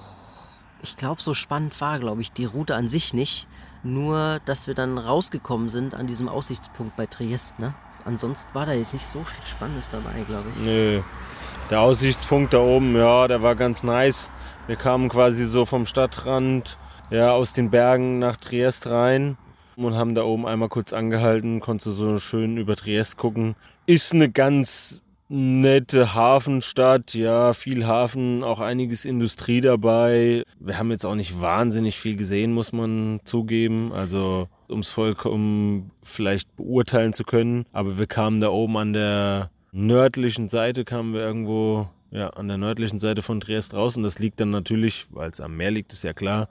ich 0.82 0.96
glaube, 0.96 1.20
so 1.20 1.34
spannend 1.34 1.80
war, 1.80 1.98
glaube 1.98 2.20
ich, 2.20 2.32
die 2.32 2.44
Route 2.44 2.76
an 2.76 2.88
sich 2.88 3.14
nicht. 3.14 3.48
Nur, 3.84 4.40
dass 4.46 4.66
wir 4.66 4.74
dann 4.74 4.96
rausgekommen 4.96 5.68
sind 5.68 5.94
an 5.94 6.06
diesem 6.06 6.28
Aussichtspunkt 6.28 6.96
bei 6.96 7.04
Triest. 7.04 7.58
Ne? 7.58 7.74
Ansonsten 8.06 8.52
war 8.54 8.64
da 8.64 8.72
jetzt 8.72 8.94
nicht 8.94 9.06
so 9.06 9.22
viel 9.22 9.46
Spannendes 9.46 9.90
dabei, 9.90 10.24
glaube 10.26 10.46
ich. 10.54 10.64
Nö. 10.64 11.02
Der 11.70 11.80
Aussichtspunkt 11.80 12.54
da 12.54 12.58
oben, 12.58 12.96
ja, 12.96 13.28
der 13.28 13.42
war 13.42 13.54
ganz 13.54 13.82
nice. 13.82 14.30
Wir 14.66 14.76
kamen 14.76 15.10
quasi 15.10 15.44
so 15.44 15.66
vom 15.66 15.84
Stadtrand, 15.84 16.78
ja, 17.10 17.32
aus 17.32 17.52
den 17.52 17.70
Bergen 17.70 18.18
nach 18.18 18.38
Triest 18.38 18.86
rein 18.86 19.36
und 19.76 19.94
haben 19.94 20.14
da 20.14 20.24
oben 20.24 20.46
einmal 20.46 20.68
kurz 20.68 20.92
angehalten, 20.92 21.60
konntest 21.60 21.86
du 21.86 21.92
so 21.92 22.18
schön 22.18 22.56
über 22.56 22.76
Triest 22.76 23.18
gucken. 23.18 23.54
Ist 23.86 24.14
eine 24.14 24.30
ganz 24.30 25.00
nette 25.34 26.14
Hafenstadt, 26.14 27.12
ja, 27.14 27.52
viel 27.52 27.86
Hafen, 27.86 28.44
auch 28.44 28.60
einiges 28.60 29.04
Industrie 29.04 29.60
dabei. 29.60 30.44
Wir 30.60 30.78
haben 30.78 30.92
jetzt 30.92 31.04
auch 31.04 31.16
nicht 31.16 31.40
wahnsinnig 31.40 31.98
viel 31.98 32.16
gesehen, 32.16 32.52
muss 32.52 32.72
man 32.72 33.20
zugeben. 33.24 33.92
Also, 33.92 34.48
um 34.68 34.80
es 34.80 34.90
vollkommen 34.90 35.90
vielleicht 36.02 36.54
beurteilen 36.56 37.12
zu 37.12 37.24
können. 37.24 37.66
Aber 37.72 37.98
wir 37.98 38.06
kamen 38.06 38.40
da 38.40 38.48
oben 38.48 38.76
an 38.76 38.92
der 38.92 39.50
nördlichen 39.72 40.48
Seite, 40.48 40.84
kamen 40.84 41.12
wir 41.12 41.20
irgendwo, 41.20 41.88
ja, 42.14 42.28
an 42.28 42.48
der 42.48 42.56
nördlichen 42.56 42.98
Seite 42.98 43.22
von 43.22 43.40
Triest 43.40 43.74
raus. 43.74 43.96
Und 43.96 44.04
das 44.04 44.18
liegt 44.18 44.40
dann 44.40 44.50
natürlich, 44.50 45.06
weil 45.10 45.30
es 45.30 45.40
am 45.40 45.56
Meer 45.56 45.72
liegt, 45.72 45.92
ist 45.92 46.04
ja 46.04 46.12
klar, 46.12 46.48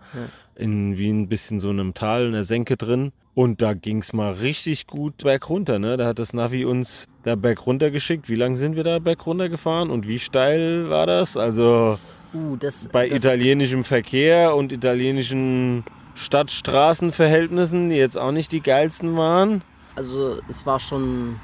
in 0.55 0.98
wie 0.98 1.10
ein 1.10 1.29
bisschen 1.29 1.60
so 1.60 1.70
einem 1.70 1.93
Tal, 1.93 2.27
in 2.27 2.34
der 2.34 2.43
Senke 2.43 2.77
drin. 2.77 3.13
Und 3.34 3.63
da 3.63 3.74
ging 3.74 3.98
es 4.00 4.13
mal 4.13 4.34
richtig 4.34 4.86
gut 4.86 5.17
bergunter, 5.24 5.79
ne? 5.79 5.98
Da 5.98 6.05
hat 6.05 6.20
das 6.20 6.34
Navi 6.34 6.65
uns 6.65 7.08
da 7.24 7.36
bergunter 7.36 7.89
geschickt. 7.89 8.29
Wie 8.29 8.36
lang 8.36 8.58
sind 8.58 8.75
wir 8.75 8.84
da 8.84 9.00
bergunter 9.00 9.50
gefahren 9.50 9.89
und 9.89 10.08
wie 10.08 10.20
steil 10.20 10.89
war 10.91 11.08
das? 11.08 11.36
Also 11.36 11.98
Uh, 12.34 12.55
das, 12.55 12.88
bei 12.88 13.08
das, 13.08 13.24
italienischem 13.24 13.84
Verkehr 13.84 14.55
und 14.55 14.72
italienischen 14.72 15.84
Stadt-Straßen-Verhältnissen, 16.15 17.89
die 17.89 17.95
jetzt 17.95 18.17
auch 18.17 18.32
nicht 18.32 18.52
die 18.52 18.62
geilsten 18.62 19.15
waren. 19.17 19.63
Also 19.95 20.39
es 20.49 20.65
war 20.65 20.80
schon, 20.80 21.39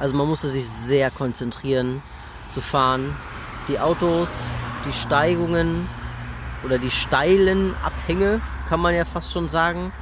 also 0.00 0.14
man 0.16 0.26
musste 0.26 0.48
sich 0.48 0.66
sehr 0.66 1.12
konzentrieren 1.12 2.02
zu 2.48 2.60
fahren. 2.60 3.14
Die 3.68 3.78
Autos, 3.78 4.50
die 4.86 4.92
Steigungen 4.92 5.88
oder 6.64 6.78
die 6.78 6.90
steilen 6.90 7.74
Abhänge, 7.84 8.40
kann 8.68 8.80
man 8.80 8.94
ja 8.94 9.04
fast 9.04 9.32
schon 9.32 9.48
sagen. 9.48 9.92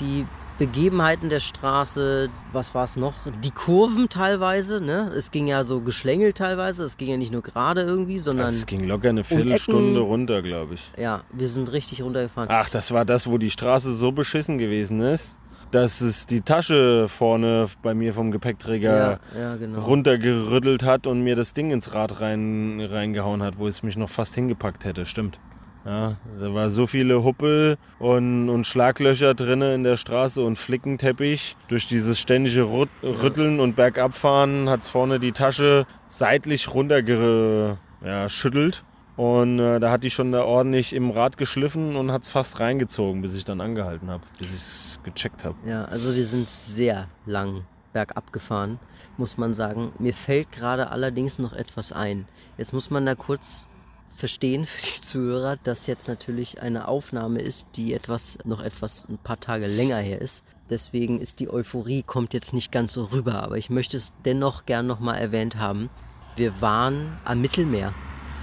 Die 0.00 0.26
Begebenheiten 0.58 1.28
der 1.28 1.40
Straße, 1.40 2.30
was 2.52 2.74
war 2.74 2.84
es 2.84 2.96
noch? 2.96 3.14
Die 3.42 3.50
Kurven 3.50 4.08
teilweise, 4.08 4.80
ne? 4.80 5.12
Es 5.14 5.30
ging 5.30 5.46
ja 5.46 5.64
so 5.64 5.82
geschlängelt 5.82 6.38
teilweise, 6.38 6.84
es 6.84 6.96
ging 6.96 7.10
ja 7.10 7.16
nicht 7.18 7.32
nur 7.32 7.42
gerade 7.42 7.82
irgendwie, 7.82 8.18
sondern 8.18 8.48
es 8.48 8.64
ging 8.64 8.84
locker 8.84 9.10
eine 9.10 9.22
Viertelstunde 9.24 10.00
runter, 10.00 10.40
glaube 10.40 10.74
ich. 10.74 10.90
ja, 10.98 11.22
wir 11.30 11.48
sind 11.48 11.72
richtig 11.72 12.02
runtergefahren. 12.02 12.48
Ach, 12.50 12.70
das 12.70 12.90
war 12.90 13.04
das, 13.04 13.26
wo 13.26 13.36
die 13.36 13.50
Straße 13.50 13.92
so 13.92 14.12
beschissen 14.12 14.56
gewesen 14.56 15.00
ist, 15.02 15.36
dass 15.70 16.00
es 16.00 16.26
die 16.26 16.40
Tasche 16.40 17.08
vorne 17.08 17.66
bei 17.82 17.94
mir 17.94 18.14
vom 18.14 18.30
Gepäckträger 18.30 19.20
ja, 19.34 19.40
ja, 19.40 19.56
genau. 19.56 19.80
runtergerüttelt 19.80 20.84
hat 20.84 21.06
und 21.06 21.22
mir 21.22 21.36
das 21.36 21.54
Ding 21.54 21.70
ins 21.70 21.94
Rad 21.94 22.20
rein, 22.20 22.80
reingehauen 22.80 23.42
hat, 23.42 23.58
wo 23.58 23.68
es 23.68 23.82
mich 23.82 23.96
noch 23.96 24.10
fast 24.10 24.34
hingepackt 24.34 24.84
hätte. 24.84 25.06
Stimmt. 25.06 25.38
Ja, 25.84 26.16
da 26.40 26.52
war 26.52 26.70
so 26.70 26.88
viele 26.88 27.22
Huppel 27.22 27.78
und, 28.00 28.48
und 28.48 28.66
Schlaglöcher 28.66 29.34
drinne 29.34 29.72
in 29.72 29.84
der 29.84 29.96
Straße 29.96 30.42
und 30.42 30.58
Flickenteppich. 30.58 31.56
Durch 31.68 31.86
dieses 31.86 32.18
ständige 32.18 32.62
Rut 32.62 32.88
Rütteln 33.04 33.60
und 33.60 33.76
Bergabfahren 33.76 34.68
hat 34.68 34.80
es 34.80 34.88
vorne 34.88 35.20
die 35.20 35.30
Tasche 35.30 35.86
seitlich 36.08 36.74
runtergeschüttelt. 36.74 38.82
Und 39.16 39.58
äh, 39.58 39.80
da 39.80 39.90
hat 39.90 40.04
die 40.04 40.10
schon 40.10 40.32
da 40.32 40.44
ordentlich 40.44 40.92
im 40.92 41.10
Rad 41.10 41.38
geschliffen 41.38 41.96
und 41.96 42.12
hat 42.12 42.22
es 42.22 42.28
fast 42.28 42.60
reingezogen, 42.60 43.22
bis 43.22 43.34
ich 43.34 43.44
dann 43.44 43.60
angehalten 43.60 44.10
habe, 44.10 44.22
bis 44.38 44.48
ich 44.48 44.54
es 44.54 45.00
gecheckt 45.04 45.44
habe. 45.44 45.56
Ja, 45.66 45.86
also 45.86 46.14
wir 46.14 46.24
sind 46.24 46.50
sehr 46.50 47.08
lang 47.24 47.64
bergab 47.94 48.30
gefahren, 48.30 48.78
muss 49.16 49.38
man 49.38 49.54
sagen. 49.54 49.92
Mir 49.98 50.12
fällt 50.12 50.52
gerade 50.52 50.90
allerdings 50.90 51.38
noch 51.38 51.54
etwas 51.54 51.92
ein. 51.92 52.28
Jetzt 52.58 52.74
muss 52.74 52.90
man 52.90 53.06
da 53.06 53.14
kurz 53.14 53.66
verstehen 54.06 54.66
für 54.66 54.82
die 54.82 55.00
Zuhörer, 55.00 55.56
dass 55.62 55.86
jetzt 55.86 56.06
natürlich 56.06 56.60
eine 56.60 56.88
Aufnahme 56.88 57.40
ist, 57.40 57.66
die 57.76 57.94
etwas 57.94 58.38
noch 58.44 58.60
etwas 58.60 59.06
ein 59.08 59.16
paar 59.16 59.40
Tage 59.40 59.66
länger 59.66 59.98
her 59.98 60.20
ist. 60.20 60.44
Deswegen 60.68 61.20
ist 61.20 61.40
die 61.40 61.50
Euphorie 61.50 62.02
kommt 62.02 62.34
jetzt 62.34 62.52
nicht 62.52 62.70
ganz 62.70 62.92
so 62.92 63.04
rüber, 63.04 63.42
aber 63.42 63.56
ich 63.56 63.70
möchte 63.70 63.96
es 63.96 64.12
dennoch 64.26 64.66
gern 64.66 64.86
noch 64.86 65.00
mal 65.00 65.14
erwähnt 65.14 65.56
haben. 65.56 65.88
Wir 66.36 66.60
waren 66.60 67.16
am 67.24 67.40
Mittelmeer. 67.40 67.94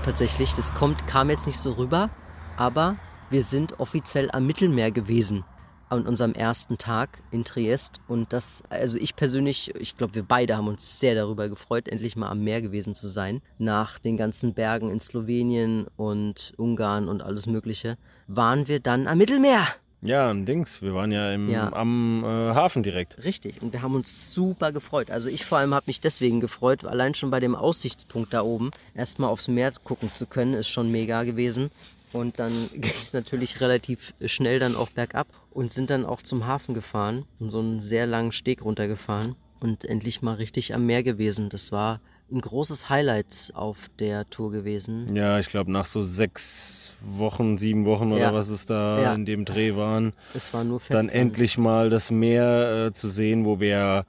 Tatsächlich, 0.04 0.54
das 0.54 0.74
kommt 0.74 1.08
kam 1.08 1.30
jetzt 1.30 1.46
nicht 1.46 1.58
so 1.58 1.72
rüber, 1.72 2.10
aber 2.58 2.98
wir 3.30 3.42
sind 3.42 3.80
offiziell 3.80 4.30
am 4.32 4.46
Mittelmeer 4.46 4.92
gewesen 4.92 5.46
an 5.90 6.06
unserem 6.06 6.34
ersten 6.34 6.78
Tag 6.78 7.22
in 7.32 7.46
Triest. 7.46 8.02
Und 8.08 8.34
das, 8.34 8.64
also 8.70 8.98
ich 9.00 9.16
persönlich, 9.16 9.74
ich 9.80 9.96
glaube, 9.96 10.16
wir 10.16 10.24
beide 10.24 10.58
haben 10.58 10.68
uns 10.68 11.00
sehr 11.00 11.16
darüber 11.16 11.48
gefreut, 11.48 11.88
endlich 11.88 12.16
mal 12.16 12.30
am 12.30 12.44
Meer 12.44 12.62
gewesen 12.62 12.96
zu 12.96 13.08
sein. 13.08 13.42
Nach 13.58 13.98
den 13.98 14.18
ganzen 14.18 14.54
Bergen 14.54 14.90
in 14.90 15.00
Slowenien 15.00 15.88
und 15.96 16.54
Ungarn 16.58 17.08
und 17.08 17.24
alles 17.24 17.48
Mögliche, 17.48 17.98
waren 18.28 18.68
wir 18.68 18.80
dann 18.80 19.08
am 19.08 19.18
Mittelmeer. 19.18 19.66
Ja, 20.04 20.30
ein 20.30 20.46
Dings. 20.46 20.82
Wir 20.82 20.94
waren 20.94 21.12
ja, 21.12 21.32
im, 21.32 21.50
Ja. 21.50 21.72
am 21.72 22.24
äh, 22.24 22.28
Hafen 22.28 22.84
direkt. 22.84 23.24
Richtig. 23.24 23.62
Und 23.62 23.72
wir 23.74 23.82
haben 23.82 23.96
uns 23.96 24.34
super 24.34 24.72
gefreut. 24.72 25.10
Also 25.10 25.30
ich 25.30 25.46
vor 25.46 25.60
allem 25.60 25.74
habe 25.74 25.86
mich 25.88 26.02
deswegen 26.02 26.40
gefreut, 26.42 26.84
allein 26.84 27.14
schon 27.14 27.32
bei 27.32 27.40
dem 27.40 27.56
Aussichtspunkt 27.56 28.34
da 28.34 28.42
oben 28.42 28.72
erstmal 28.96 29.30
aufs 29.30 29.48
Meer 29.48 29.72
gucken 29.84 30.12
zu 30.14 30.26
können, 30.26 30.54
ist 30.54 30.68
schon 30.68 30.92
mega 30.92 31.24
gewesen. 31.24 31.72
Und 32.12 32.38
dann 32.40 32.70
ging 32.74 32.94
es 33.02 33.14
natürlich 33.14 33.62
relativ 33.62 34.14
schnell 34.26 34.60
dann 34.60 34.76
auch 34.76 34.90
bergab 34.90 35.28
und 35.52 35.72
sind 35.72 35.90
dann 35.90 36.06
auch 36.06 36.22
zum 36.22 36.46
Hafen 36.48 36.74
gefahren 36.76 37.26
und 37.40 37.50
so 37.50 37.60
einen 37.60 37.80
sehr 37.80 38.06
langen 38.06 38.32
Steg 38.34 38.64
runtergefahren 38.66 39.36
und 39.62 39.86
endlich 39.86 40.22
mal 40.22 40.36
richtig 40.36 40.76
am 40.76 40.86
Meer 40.86 41.04
gewesen. 41.04 41.48
Das 41.50 41.72
war 41.72 42.02
ein 42.32 42.42
großes 42.42 42.90
Highlight 42.90 43.52
auf 43.54 43.90
der 44.00 44.30
Tour 44.30 44.52
gewesen. 44.52 45.16
Ja, 45.16 45.40
ich 45.40 45.50
glaube 45.50 45.72
nach 45.72 45.86
so 45.86 46.04
sechs 46.04 46.94
Wochen, 47.02 47.58
sieben 47.58 47.86
Wochen 47.86 48.12
oder 48.12 48.22
Ja. 48.22 48.34
was 48.34 48.50
es 48.50 48.66
da 48.66 49.02
Ja. 49.02 49.14
in 49.14 49.26
dem 49.26 49.46
Dreh 49.46 49.76
waren, 49.76 50.14
Es 50.34 50.54
war 50.54 50.64
nur 50.64 50.82
dann 50.90 51.10
endlich 51.10 51.58
mal 51.58 51.90
das 51.90 52.12
Meer 52.12 52.88
äh, 52.88 52.94
zu 52.94 53.10
sehen, 53.10 53.46
wo 53.46 53.60
wir 53.60 54.06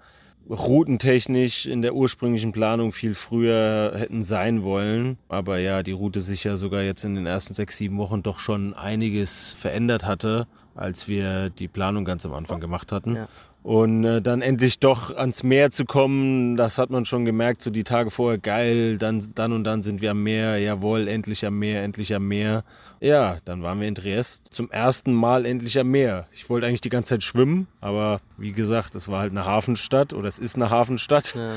routentechnisch 0.49 1.67
in 1.67 1.83
der 1.83 1.95
ursprünglichen 1.95 2.53
Planung 2.53 2.93
viel 2.93 3.15
früher 3.15 3.93
hätten 3.97 4.23
sein 4.23 4.63
wollen. 4.63 5.19
Aber 5.29 5.59
ja, 5.59 5.83
die 5.83 5.93
Route 5.93 6.21
sich 6.21 6.45
ja 6.45 6.57
sogar 6.57 6.83
jetzt 6.83 7.05
in 7.05 7.15
den 7.15 7.27
ersten 7.27 7.55
sechs, 7.55 7.77
sieben 7.77 7.97
Wochen 7.99 8.23
doch 8.23 8.39
schon 8.39 8.75
einiges 8.75 9.55
verändert 9.55 10.05
hatte, 10.05 10.47
als 10.75 11.09
wir 11.09 11.51
die 11.51 11.69
Planung 11.69 12.05
ganz 12.05 12.27
am 12.27 12.35
Anfang 12.35 12.61
gemacht 12.61 12.93
hatten. 12.93 13.17
Ja. 13.17 13.29
Und 13.65 14.05
äh, 14.05 14.21
dann 14.21 14.43
endlich 14.43 14.79
doch 14.79 15.17
ans 15.17 15.43
Meer 15.43 15.71
zu 15.71 15.87
kommen, 15.87 16.59
das 16.59 16.77
hat 16.77 16.91
man 16.91 17.07
schon 17.07 17.25
gemerkt, 17.25 17.63
so 17.63 17.71
die 17.71 17.83
Tage 17.83 18.11
vorher, 18.11 18.37
geil, 18.37 18.99
dann, 18.99 19.27
dann 19.35 19.55
und 19.55 19.65
dann 19.65 19.83
sind 19.83 20.03
wir 20.03 20.11
am 20.11 20.23
Meer, 20.23 20.59
jawohl, 20.59 21.09
endlich 21.09 21.47
am 21.47 21.59
Meer, 21.59 21.83
endlich 21.83 22.15
am 22.15 22.29
Meer. 22.29 22.63
Ja, 23.01 23.39
dann 23.47 23.63
waren 23.63 23.81
wir 23.81 23.89
in 23.89 23.95
Triest 23.95 24.53
zum 24.53 24.71
ersten 24.71 25.15
Mal 25.15 25.47
endlich 25.47 25.79
am 25.79 25.91
Meer. 25.91 26.27
Ich 26.33 26.51
wollte 26.51 26.67
eigentlich 26.67 26.83
die 26.83 26.91
ganze 26.91 27.15
Zeit 27.15 27.23
schwimmen, 27.23 27.67
aber 27.81 28.21
wie 28.37 28.53
gesagt, 28.53 28.95
es 28.97 29.09
war 29.09 29.21
halt 29.21 29.31
eine 29.31 29.47
Hafenstadt 29.47 30.13
oder 30.13 30.29
es 30.29 30.39
ist 30.39 30.57
eine 30.57 30.69
Hafenstadt. 30.69 31.35
Ja. 31.35 31.53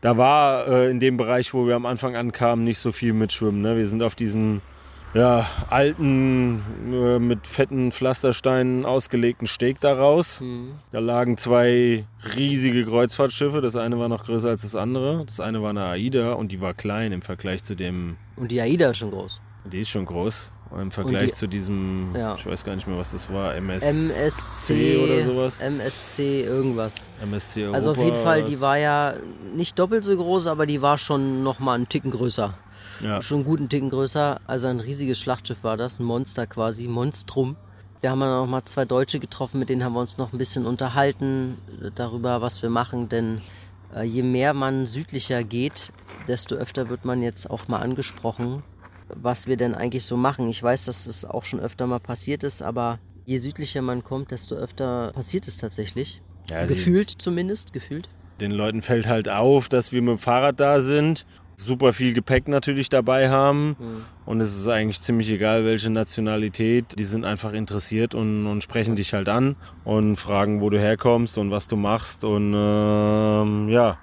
Da 0.00 0.16
war 0.16 0.66
äh, 0.66 0.90
in 0.90 1.00
dem 1.00 1.18
Bereich, 1.18 1.52
wo 1.52 1.66
wir 1.66 1.76
am 1.76 1.84
Anfang 1.84 2.16
ankamen, 2.16 2.64
nicht 2.64 2.78
so 2.78 2.92
viel 2.92 3.12
mit 3.12 3.34
Schwimmen. 3.34 3.60
Ne? 3.60 3.76
Wir 3.76 3.86
sind 3.86 4.02
auf 4.02 4.14
diesen 4.14 4.62
ja, 5.16 5.46
alten, 5.70 6.62
äh, 6.92 7.18
mit 7.18 7.46
fetten 7.46 7.90
Pflastersteinen 7.92 8.84
ausgelegten 8.84 9.46
Steg 9.46 9.80
daraus. 9.80 10.40
Mhm. 10.40 10.72
Da 10.92 10.98
lagen 10.98 11.36
zwei 11.38 12.04
riesige 12.36 12.84
Kreuzfahrtschiffe. 12.84 13.60
Das 13.60 13.76
eine 13.76 13.98
war 13.98 14.08
noch 14.08 14.24
größer 14.24 14.48
als 14.50 14.62
das 14.62 14.76
andere. 14.76 15.24
Das 15.24 15.40
eine 15.40 15.62
war 15.62 15.70
eine 15.70 15.84
AIDA 15.84 16.32
und 16.32 16.52
die 16.52 16.60
war 16.60 16.74
klein 16.74 17.12
im 17.12 17.22
Vergleich 17.22 17.64
zu 17.64 17.74
dem. 17.74 18.16
Und 18.36 18.50
die 18.50 18.60
AIDA 18.60 18.90
ist 18.90 18.98
schon 18.98 19.10
groß. 19.10 19.40
Die 19.72 19.80
ist 19.80 19.88
schon 19.88 20.04
groß. 20.04 20.50
Im 20.80 20.90
Vergleich 20.90 21.28
die- 21.28 21.34
zu 21.34 21.46
diesem, 21.46 22.08
Ja. 22.16 22.34
ich 22.34 22.44
weiß 22.44 22.64
gar 22.64 22.74
nicht 22.74 22.88
mehr, 22.88 22.98
was 22.98 23.12
das 23.12 23.32
war, 23.32 23.54
MS, 23.54 23.84
MSC 23.84 24.96
oder 24.98 25.22
sowas. 25.24 25.60
MSC 25.60 26.42
irgendwas. 26.42 27.08
MSC 27.22 27.62
Europa. 27.62 27.76
Also 27.76 27.90
auf 27.92 27.98
jeden 27.98 28.16
Fall, 28.16 28.42
die 28.44 28.60
war 28.60 28.76
ja 28.76 29.14
nicht 29.54 29.78
doppelt 29.78 30.02
so 30.02 30.14
groß, 30.16 30.48
aber 30.48 30.66
die 30.66 30.82
war 30.82 30.98
schon 30.98 31.44
noch 31.44 31.60
mal 31.60 31.74
einen 31.74 31.88
Ticken 31.88 32.10
größer. 32.10 32.52
Ja. 33.02 33.22
Schon 33.22 33.38
einen 33.38 33.46
guten 33.46 33.68
Ticken 33.68 33.90
größer. 33.90 34.40
Also 34.46 34.66
ein 34.68 34.80
riesiges 34.80 35.18
Schlachtschiff 35.18 35.62
war 35.62 35.76
das, 35.76 35.98
ein 35.98 36.04
Monster 36.04 36.46
quasi, 36.46 36.88
Monstrum. 36.88 37.56
Wir 38.00 38.10
haben 38.10 38.20
dann 38.20 38.30
noch 38.30 38.46
mal 38.46 38.64
zwei 38.64 38.84
Deutsche 38.84 39.18
getroffen, 39.18 39.58
mit 39.58 39.68
denen 39.68 39.82
haben 39.82 39.94
wir 39.94 40.00
uns 40.00 40.18
noch 40.18 40.32
ein 40.32 40.38
bisschen 40.38 40.66
unterhalten 40.66 41.56
darüber, 41.94 42.42
was 42.42 42.62
wir 42.62 42.70
machen. 42.70 43.08
Denn 43.08 43.40
äh, 43.94 44.04
je 44.04 44.22
mehr 44.22 44.54
man 44.54 44.86
südlicher 44.86 45.42
geht, 45.44 45.90
desto 46.28 46.56
öfter 46.56 46.88
wird 46.88 47.04
man 47.04 47.22
jetzt 47.22 47.48
auch 47.50 47.68
mal 47.68 47.80
angesprochen, 47.80 48.62
was 49.08 49.46
wir 49.46 49.56
denn 49.56 49.74
eigentlich 49.74 50.04
so 50.04 50.16
machen. 50.16 50.48
Ich 50.48 50.62
weiß, 50.62 50.84
dass 50.84 51.06
es 51.06 51.24
auch 51.24 51.44
schon 51.44 51.60
öfter 51.60 51.86
mal 51.86 52.00
passiert 52.00 52.44
ist, 52.44 52.62
aber 52.62 52.98
je 53.24 53.38
südlicher 53.38 53.82
man 53.82 54.04
kommt, 54.04 54.30
desto 54.30 54.54
öfter 54.54 55.12
passiert 55.12 55.48
es 55.48 55.56
tatsächlich. 55.58 56.22
Ja, 56.50 56.66
gefühlt 56.66 57.10
zumindest, 57.10 57.72
gefühlt. 57.72 58.08
Den 58.40 58.50
Leuten 58.50 58.82
fällt 58.82 59.06
halt 59.06 59.28
auf, 59.28 59.68
dass 59.68 59.92
wir 59.92 60.02
mit 60.02 60.10
dem 60.10 60.18
Fahrrad 60.18 60.60
da 60.60 60.80
sind, 60.80 61.26
super 61.56 61.92
viel 61.92 62.14
Gepäck 62.14 62.48
natürlich 62.48 62.88
dabei 62.88 63.30
haben 63.30 64.04
und 64.24 64.40
es 64.40 64.56
ist 64.56 64.68
eigentlich 64.68 65.00
ziemlich 65.00 65.30
egal, 65.30 65.64
welche 65.64 65.90
Nationalität. 65.90 66.98
Die 66.98 67.04
sind 67.04 67.24
einfach 67.24 67.52
interessiert 67.52 68.14
und, 68.14 68.46
und 68.46 68.62
sprechen 68.62 68.96
dich 68.96 69.14
halt 69.14 69.28
an 69.28 69.56
und 69.84 70.16
fragen, 70.16 70.60
wo 70.60 70.70
du 70.70 70.78
herkommst 70.78 71.38
und 71.38 71.50
was 71.50 71.68
du 71.68 71.76
machst 71.76 72.24
und 72.24 72.52
ähm, 72.54 73.68
ja, 73.68 73.98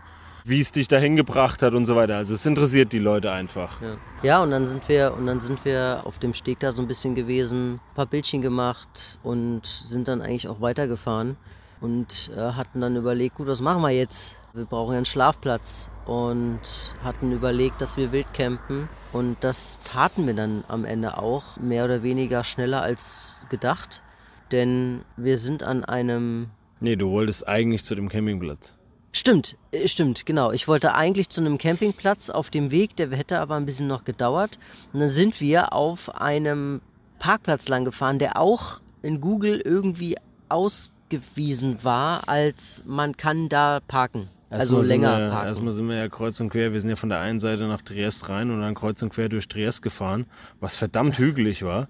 wie 0.45 0.59
es 0.59 0.71
dich 0.71 0.87
dahin 0.87 1.15
gebracht 1.15 1.61
hat 1.61 1.73
und 1.73 1.85
so 1.85 1.95
weiter. 1.95 2.17
Also 2.17 2.33
es 2.33 2.45
interessiert 2.45 2.91
die 2.91 2.99
Leute 2.99 3.31
einfach. 3.31 3.81
Ja. 3.81 3.95
ja, 4.23 4.43
und 4.43 4.51
dann 4.51 4.67
sind 4.67 4.87
wir 4.89 5.13
und 5.17 5.25
dann 5.25 5.39
sind 5.39 5.63
wir 5.63 6.01
auf 6.03 6.19
dem 6.19 6.33
Steg 6.33 6.59
da 6.59 6.71
so 6.71 6.81
ein 6.81 6.87
bisschen 6.87 7.15
gewesen, 7.15 7.75
ein 7.75 7.95
paar 7.95 8.05
Bildchen 8.05 8.41
gemacht 8.41 9.19
und 9.23 9.65
sind 9.65 10.07
dann 10.07 10.21
eigentlich 10.21 10.47
auch 10.47 10.59
weitergefahren 10.59 11.37
und 11.81 12.31
äh, 12.35 12.39
hatten 12.39 12.81
dann 12.81 12.95
überlegt, 12.95 13.35
gut, 13.35 13.47
was 13.47 13.61
machen 13.61 13.81
wir 13.81 13.91
jetzt? 13.91 14.35
Wir 14.55 14.65
brauchen 14.65 14.95
einen 14.95 15.05
Schlafplatz 15.05 15.89
und 16.05 16.59
hatten 17.03 17.31
überlegt, 17.31 17.81
dass 17.81 17.97
wir 17.97 18.11
wild 18.11 18.35
campen 18.35 18.87
und 19.11 19.37
das 19.39 19.79
taten 19.83 20.27
wir 20.27 20.35
dann 20.35 20.63
am 20.67 20.85
Ende 20.85 21.17
auch 21.17 21.57
mehr 21.57 21.85
oder 21.85 22.03
weniger 22.03 22.43
schneller 22.43 22.83
als 22.83 23.35
gedacht, 23.49 24.03
denn 24.51 25.01
wir 25.17 25.39
sind 25.39 25.63
an 25.63 25.83
einem 25.83 26.51
Nee, 26.81 26.95
du 26.95 27.09
wolltest 27.09 27.47
eigentlich 27.47 27.83
zu 27.83 27.95
dem 27.95 28.09
Campingplatz. 28.09 28.73
Stimmt, 29.11 29.57
äh, 29.71 29.87
stimmt, 29.87 30.27
genau. 30.27 30.51
Ich 30.51 30.67
wollte 30.67 30.93
eigentlich 30.93 31.29
zu 31.29 31.41
einem 31.41 31.57
Campingplatz 31.57 32.29
auf 32.29 32.51
dem 32.51 32.69
Weg, 32.69 32.95
der 32.95 33.09
hätte 33.09 33.39
aber 33.39 33.55
ein 33.55 33.65
bisschen 33.65 33.87
noch 33.87 34.03
gedauert. 34.03 34.59
Und 34.91 34.99
dann 34.99 35.09
sind 35.09 35.41
wir 35.41 35.73
auf 35.73 36.13
einem 36.21 36.81
Parkplatz 37.17 37.69
lang 37.69 37.85
gefahren, 37.85 38.19
der 38.19 38.37
auch 38.37 38.81
in 39.01 39.19
Google 39.19 39.59
irgendwie 39.61 40.17
ausgewiesen 40.49 41.83
war, 41.83 42.29
als 42.29 42.83
man 42.85 43.17
kann 43.17 43.49
da 43.49 43.79
parken. 43.87 44.29
Also 44.59 44.81
länger 44.81 45.19
wir, 45.19 45.29
parken. 45.29 45.47
Erstmal 45.47 45.73
sind 45.73 45.87
wir 45.87 45.95
ja 45.95 46.07
kreuz 46.07 46.39
und 46.39 46.49
quer. 46.49 46.73
Wir 46.73 46.81
sind 46.81 46.89
ja 46.89 46.95
von 46.95 47.09
der 47.09 47.19
einen 47.19 47.39
Seite 47.39 47.67
nach 47.67 47.81
Triest 47.81 48.29
rein 48.29 48.51
und 48.51 48.61
dann 48.61 48.75
kreuz 48.75 49.01
und 49.01 49.09
quer 49.09 49.29
durch 49.29 49.47
Triest 49.47 49.81
gefahren, 49.81 50.25
was 50.59 50.75
verdammt 50.75 51.17
hügelig 51.17 51.63
war. 51.63 51.87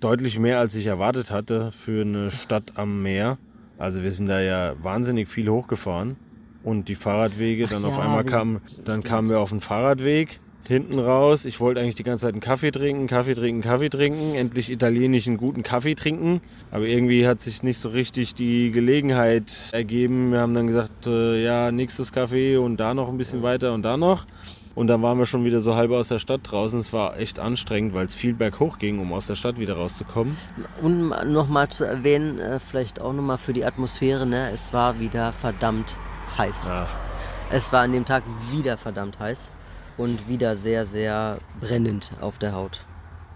Deutlich 0.00 0.38
mehr, 0.38 0.58
als 0.58 0.74
ich 0.74 0.86
erwartet 0.86 1.30
hatte 1.30 1.72
für 1.72 2.02
eine 2.02 2.30
Stadt 2.30 2.72
am 2.76 3.02
Meer. 3.02 3.38
Also 3.78 4.02
wir 4.02 4.12
sind 4.12 4.26
da 4.26 4.40
ja 4.40 4.74
wahnsinnig 4.82 5.28
viel 5.28 5.48
hochgefahren. 5.48 6.16
Und 6.62 6.88
die 6.88 6.94
Fahrradwege, 6.94 7.66
dann 7.66 7.84
auf 7.84 7.98
ja, 7.98 8.04
einmal 8.04 8.24
kamen, 8.24 8.62
dann 8.84 9.02
kamen 9.02 9.28
wir 9.28 9.40
auf 9.40 9.50
den 9.50 9.60
Fahrradweg. 9.60 10.40
Hinten 10.66 10.98
raus, 10.98 11.44
ich 11.44 11.60
wollte 11.60 11.80
eigentlich 11.80 11.94
die 11.94 12.04
ganze 12.04 12.22
Zeit 12.22 12.32
einen 12.32 12.40
Kaffee 12.40 12.70
trinken, 12.70 13.06
Kaffee 13.06 13.34
trinken, 13.34 13.60
Kaffee 13.60 13.90
trinken, 13.90 14.34
endlich 14.34 14.70
italienischen 14.70 15.36
guten 15.36 15.62
Kaffee 15.62 15.94
trinken. 15.94 16.40
Aber 16.70 16.86
irgendwie 16.86 17.26
hat 17.26 17.42
sich 17.42 17.62
nicht 17.62 17.78
so 17.78 17.90
richtig 17.90 18.34
die 18.34 18.70
Gelegenheit 18.70 19.52
ergeben. 19.72 20.32
Wir 20.32 20.40
haben 20.40 20.54
dann 20.54 20.66
gesagt, 20.66 21.06
äh, 21.06 21.44
ja, 21.44 21.70
nächstes 21.70 22.12
Kaffee 22.12 22.56
und 22.56 22.78
da 22.78 22.94
noch 22.94 23.10
ein 23.10 23.18
bisschen 23.18 23.42
weiter 23.42 23.74
und 23.74 23.82
da 23.82 23.98
noch. 23.98 24.24
Und 24.74 24.86
dann 24.86 25.02
waren 25.02 25.18
wir 25.18 25.26
schon 25.26 25.44
wieder 25.44 25.60
so 25.60 25.76
halb 25.76 25.90
aus 25.90 26.08
der 26.08 26.18
Stadt 26.18 26.40
draußen. 26.44 26.78
Es 26.78 26.94
war 26.94 27.18
echt 27.18 27.38
anstrengend, 27.38 27.92
weil 27.92 28.06
es 28.06 28.14
viel 28.14 28.32
berghoch 28.32 28.78
ging, 28.78 29.00
um 29.00 29.12
aus 29.12 29.26
der 29.26 29.34
Stadt 29.34 29.58
wieder 29.58 29.74
rauszukommen. 29.74 30.34
Und 30.80 31.10
nochmal 31.30 31.68
zu 31.68 31.84
erwähnen, 31.84 32.38
äh, 32.38 32.58
vielleicht 32.58 33.02
auch 33.02 33.12
nochmal 33.12 33.36
für 33.38 33.52
die 33.52 33.66
Atmosphäre, 33.66 34.24
ne? 34.24 34.50
es 34.50 34.72
war 34.72 34.98
wieder 34.98 35.34
verdammt 35.34 35.94
heiß. 36.38 36.70
Ja, 36.70 36.86
Es 37.52 37.70
war 37.70 37.82
an 37.82 37.92
dem 37.92 38.06
Tag 38.06 38.24
wieder 38.50 38.78
verdammt 38.78 39.18
heiß 39.18 39.50
und 39.96 40.28
wieder 40.28 40.56
sehr, 40.56 40.84
sehr 40.84 41.38
brennend 41.60 42.10
auf 42.20 42.38
der 42.38 42.54
Haut. 42.54 42.84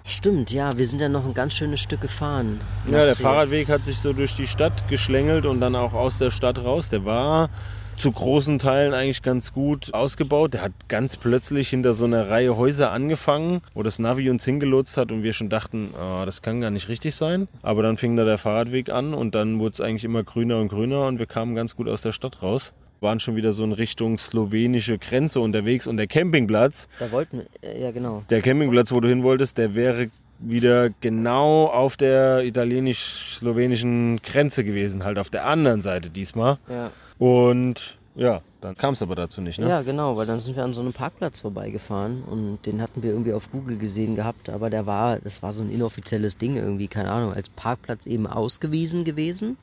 Stimmt, 0.05 0.51
ja, 0.51 0.79
wir 0.79 0.87
sind 0.87 1.03
ja 1.03 1.09
noch 1.11 1.27
ein 1.27 1.35
ganz 1.35 1.53
schönes 1.53 1.81
Stück 1.81 2.01
gefahren. 2.01 2.61
Ja, 2.87 2.93
der 2.93 3.09
Triest. 3.09 3.21
Fahrradweg 3.21 3.69
hat 3.69 3.85
sich 3.85 3.99
so 3.99 4.15
durch 4.15 4.35
die 4.37 4.47
Stadt 4.47 4.89
geschlängelt 4.89 5.45
und 5.45 5.61
dann 5.61 5.77
auch 5.77 5.93
aus 5.93 6.17
der 6.17 6.31
Stadt 6.31 6.65
raus. 6.65 6.89
Der 6.89 7.05
war 7.05 7.51
zu 7.95 8.13
großen 8.13 8.59
Teilen 8.59 8.95
eigentlich 8.95 9.23
ganz 9.23 9.53
gut 9.53 9.93
ausgebaut. 9.93 10.55
Der 10.55 10.63
hat 10.63 10.73
ganz 10.89 11.17
plötzlich 11.17 11.69
hinter 11.69 11.93
so 11.93 12.07
einer 12.07 12.31
Reihe 12.31 12.57
Häuser 12.57 12.91
angefangen, 12.91 13.61
wo 13.75 13.83
das 13.83 13.99
Navi 13.99 14.31
uns 14.31 14.45
hingelotst 14.45 14.97
hat 14.97 15.13
und 15.13 15.23
wir 15.23 15.35
schon 15.35 15.51
dachten, 15.51 15.91
ah, 16.01 16.25
das 16.25 16.41
kann 16.41 16.61
gar 16.61 16.71
nicht 16.71 16.89
richtig 16.89 17.15
sein. 17.15 17.49
Aber 17.61 17.83
dann 17.83 17.97
fing 17.99 18.17
da 18.17 18.25
der 18.25 18.39
Fahrradweg 18.39 18.91
an 18.91 19.13
und 19.13 19.35
dann 19.35 19.59
wurde 19.59 19.75
es 19.75 19.81
eigentlich 19.81 20.05
immer 20.05 20.23
grüner 20.23 20.59
und 20.59 20.69
grüner 20.69 21.07
und 21.07 21.19
wir 21.19 21.27
kamen 21.27 21.55
ganz 21.55 21.77
gut 21.77 21.89
aus 21.89 22.01
der 22.01 22.13
Stadt 22.13 22.43
raus. 22.43 22.73
Waren 23.01 23.21
schon 23.21 23.37
wieder 23.37 23.53
so 23.53 23.65
in 23.65 23.73
Richtung 23.73 24.19
slowenische 24.19 24.99
Grenze 24.99 25.41
unterwegs 25.41 25.87
und 25.87 25.97
der 25.97 26.07
Campingplatz, 26.07 26.89
Da 26.99 27.11
wollten 27.13 27.39
wir, 27.39 27.71
äh, 27.71 27.83
ja 27.83 27.91
genau. 27.91 28.25
der 28.31 28.43
Campingplatz, 28.43 28.93
wo 28.93 29.01
du 29.01 29.09
hin 29.09 29.23
wolltest, 29.23 29.59
der 29.59 29.75
wäre 29.75 30.11
wieder 30.41 30.91
genau 31.01 31.67
auf 31.67 31.97
der 31.97 32.45
italienisch-slowenischen 32.45 34.21
Grenze 34.23 34.65
gewesen, 34.65 35.05
halt 35.05 35.19
auf 35.19 35.31
der 35.31 35.47
anderen 35.47 35.83
Seite 35.83 36.11
diesmal. 36.11 36.59
Ja. 36.69 36.91
Und 37.19 37.99
ja, 38.15 38.43
dann 38.61 38.77
kam 38.77 38.95
es 38.95 39.03
aber 39.03 39.15
dazu 39.15 39.41
nicht, 39.41 39.61
ne? 39.61 39.69
ja, 39.69 39.83
genau, 39.83 40.17
weil 40.17 40.27
dann 40.27 40.41
sind 40.41 40.57
wir 40.57 40.65
an 40.65 40.75
so 40.75 40.81
einem 40.81 40.93
Parkplatz 40.93 41.39
vorbeigefahren 41.39 42.25
und 42.25 42.67
den 42.67 42.83
hatten 42.83 43.03
wir 43.03 43.11
irgendwie 43.11 43.33
auf 43.33 43.51
Google 43.53 43.79
gesehen 43.79 44.17
gehabt, 44.17 44.51
aber 44.51 44.71
der 44.71 44.87
war, 44.87 45.21
das 45.21 45.41
war 45.43 45.53
so 45.53 45.63
ein 45.63 45.71
inoffizielles 45.71 46.37
Ding 46.37 46.57
irgendwie, 46.57 46.89
keine 46.89 47.13
Ahnung, 47.13 47.33
als 47.33 47.49
Parkplatz 47.51 48.07
eben 48.07 48.27
ausgewiesen 48.27 49.05
gewesen. 49.05 49.57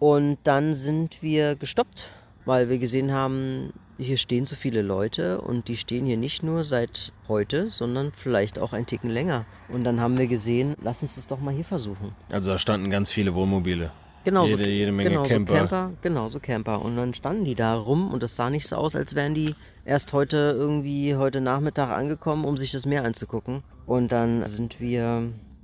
Und 0.00 0.38
dann 0.42 0.74
sind 0.74 1.22
wir 1.22 1.54
gestoppt, 1.54 2.10
weil 2.44 2.68
wir 2.68 2.78
gesehen 2.78 3.12
haben, 3.12 3.72
hier 3.98 4.16
stehen 4.16 4.46
so 4.46 4.56
viele 4.56 4.82
Leute 4.82 5.40
und 5.40 5.68
die 5.68 5.76
stehen 5.76 6.06
hier 6.06 6.16
nicht 6.16 6.42
nur 6.42 6.64
seit 6.64 7.12
heute, 7.28 7.70
sondern 7.70 8.12
vielleicht 8.12 8.58
auch 8.58 8.72
ein 8.72 8.86
Ticken 8.86 9.10
länger. 9.10 9.44
Und 9.68 9.84
dann 9.84 10.00
haben 10.00 10.18
wir 10.18 10.26
gesehen, 10.26 10.74
lass 10.82 11.02
uns 11.02 11.14
das 11.14 11.26
doch 11.26 11.40
mal 11.40 11.54
hier 11.54 11.64
versuchen. 11.64 12.12
Also 12.28 12.50
da 12.50 12.58
standen 12.58 12.90
ganz 12.90 13.10
viele 13.10 13.34
Wohnmobile. 13.34 13.90
Genau, 14.24 14.46
Jede- 14.46 14.64
so, 14.64 14.70
jede 14.70 14.92
Menge 14.92 15.10
genau, 15.10 15.22
Camper. 15.24 15.52
So 15.52 15.58
Camper. 15.58 15.90
Genau, 16.00 16.28
so 16.28 16.38
Camper. 16.40 16.82
Und 16.84 16.96
dann 16.96 17.12
standen 17.12 17.44
die 17.44 17.56
da 17.56 17.74
rum 17.74 18.12
und 18.12 18.22
das 18.22 18.36
sah 18.36 18.50
nicht 18.50 18.68
so 18.68 18.76
aus, 18.76 18.94
als 18.94 19.14
wären 19.16 19.34
die 19.34 19.54
erst 19.84 20.12
heute 20.12 20.54
irgendwie 20.56 21.16
heute 21.16 21.40
Nachmittag 21.40 21.90
angekommen, 21.90 22.44
um 22.44 22.56
sich 22.56 22.70
das 22.70 22.86
Meer 22.86 23.04
anzugucken. 23.04 23.64
Und 23.84 24.12
dann 24.12 24.46
sind 24.46 24.80
wir, 24.80 25.04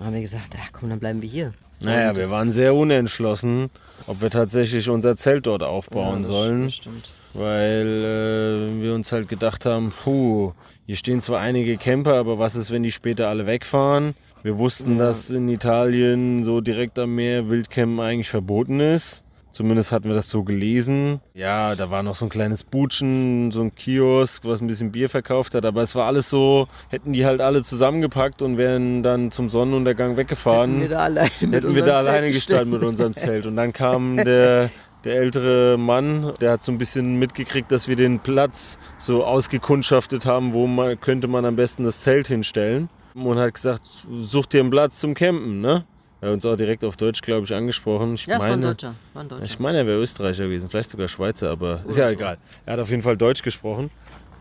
haben 0.03 0.13
wir 0.13 0.21
gesagt, 0.21 0.57
ach 0.61 0.71
komm, 0.73 0.91
dann 0.91 0.99
bleiben 0.99 1.23
wir 1.23 1.29
hier. 1.29 1.53
Naja, 1.83 2.17
wir 2.17 2.31
waren 2.31 2.53
sehr 2.53 2.75
unentschlossen, 2.75 3.71
ob 4.07 4.21
wir 4.21 4.31
tatsächlich 4.31 4.89
unser 4.91 5.17
Zelt 5.17 5.47
dort 5.47 5.63
aufbauen 5.63 6.13
Ja, 6.13 6.19
das 6.19 6.27
sollen. 6.27 6.71
Stimmt. 6.71 7.11
Weil 7.35 7.87
äh, 7.87 8.83
wir 8.83 8.95
uns 8.95 9.13
halt 9.13 9.29
gedacht 9.29 9.65
haben, 9.65 9.93
puh, 9.93 10.53
hier 10.87 10.97
stehen 10.97 11.21
zwar 11.21 11.41
einige 11.41 11.77
Camper, 11.77 12.15
aber 12.15 12.39
was 12.39 12.57
ist, 12.57 12.71
wenn 12.71 12.83
die 12.83 12.91
später 12.91 13.29
alle 13.29 13.47
wegfahren? 13.47 14.15
Wir 14.43 14.59
wussten, 14.59 14.99
dass 14.99 15.31
in 15.31 15.49
Italien 15.49 16.45
so 16.45 16.61
direkt 16.61 16.99
am 16.99 17.15
Meer 17.15 17.49
Wildcampen 17.49 18.01
eigentlich 18.01 18.29
verboten 18.31 18.81
ist. 18.81 19.25
Zumindest 19.59 19.91
hatten 19.91 20.07
wir 20.09 20.15
das 20.15 20.31
so 20.31 20.45
gelesen. 20.45 21.21
Ja, 21.35 21.75
da 21.75 21.91
war 21.91 22.05
noch 22.05 22.15
so 22.15 22.27
ein 22.27 22.29
kleines 22.29 22.63
Butschen, 22.63 23.51
so 23.51 23.61
ein 23.63 23.75
Kiosk, 23.75 24.45
was 24.45 24.61
ein 24.61 24.69
bisschen 24.69 24.93
Bier 24.93 25.09
verkauft 25.09 25.53
hat. 25.57 25.65
Aber 25.65 25.83
es 25.83 25.97
war 25.97 26.07
alles 26.07 26.31
so, 26.31 26.69
hätten 26.91 27.13
die 27.13 27.27
halt 27.27 27.41
alle 27.41 27.65
zusammengepackt 27.65 28.41
und 28.41 28.57
wären 28.57 29.03
dann 29.03 29.33
zum 29.33 29.51
Sonnenuntergang 29.51 30.17
weggefahren 30.17 30.75
Hätten 30.77 30.83
wir 30.83 30.89
da 30.91 30.99
alleine, 31.01 31.31
hätten 31.51 31.75
wir 31.75 31.85
da 31.85 31.99
alleine 31.99 32.29
gestanden. 32.29 32.31
gestanden 32.31 32.71
mit 32.71 32.83
unserem 32.85 33.15
Zelt. 33.15 33.47
Und 33.47 33.57
dann 33.57 33.73
kam 33.73 34.19
der, 34.19 34.71
der 35.03 35.17
ältere 35.17 35.77
Mann, 35.77 36.35
der 36.41 36.53
hat 36.53 36.63
so 36.63 36.71
ein 36.71 36.79
bisschen 36.79 37.19
mitgekriegt, 37.19 37.73
dass 37.73 37.89
wir 37.89 37.97
den 37.97 38.21
Platz 38.21 38.79
so 38.97 39.25
ausgekundschaftet 39.25 40.25
haben, 40.25 40.55
wo 40.55 40.69
man, 40.69 41.01
könnte 41.01 41.27
man 41.27 41.45
am 41.45 41.57
besten 41.57 41.83
das 41.83 42.03
Zelt 42.03 42.29
hinstellen. 42.29 42.91
Und 43.15 43.41
hat 43.41 43.55
gesagt, 43.55 43.83
such 44.21 44.47
dir 44.47 44.61
einen 44.61 44.71
Platz 44.71 45.01
zum 45.01 45.15
Campen, 45.15 45.61
ne? 45.61 45.85
Er 46.21 46.29
hat 46.29 46.35
uns 46.35 46.47
auch 46.47 46.57
direkt 46.57 46.85
auf 46.85 46.97
Deutsch, 46.97 47.21
glaube 47.23 47.45
ich, 47.45 47.55
angesprochen. 47.55 48.15
Ich 48.15 48.27
Ja, 48.27 48.37
es 48.37 48.41
war 48.41 48.47
ein 48.49 48.61
meine, 48.61 48.67
Deutscher. 48.73 48.95
War 49.15 49.23
ein 49.23 49.29
Deutscher. 49.29 49.45
ich 49.45 49.59
meine, 49.61 49.79
er 49.79 49.87
wäre 49.87 49.99
Österreicher 50.01 50.45
gewesen, 50.45 50.69
vielleicht 50.69 50.91
sogar 50.91 51.07
Schweizer, 51.09 51.51
aber 51.51 51.81
ist 51.87 51.95
Oder 51.97 51.99
ja 51.99 52.07
so. 52.09 52.13
egal. 52.15 52.39
Er 52.67 52.73
hat 52.73 52.81
auf 52.81 52.91
jeden 52.91 53.03
Fall 53.03 53.17
Deutsch 53.17 53.43
gesprochen 53.43 53.91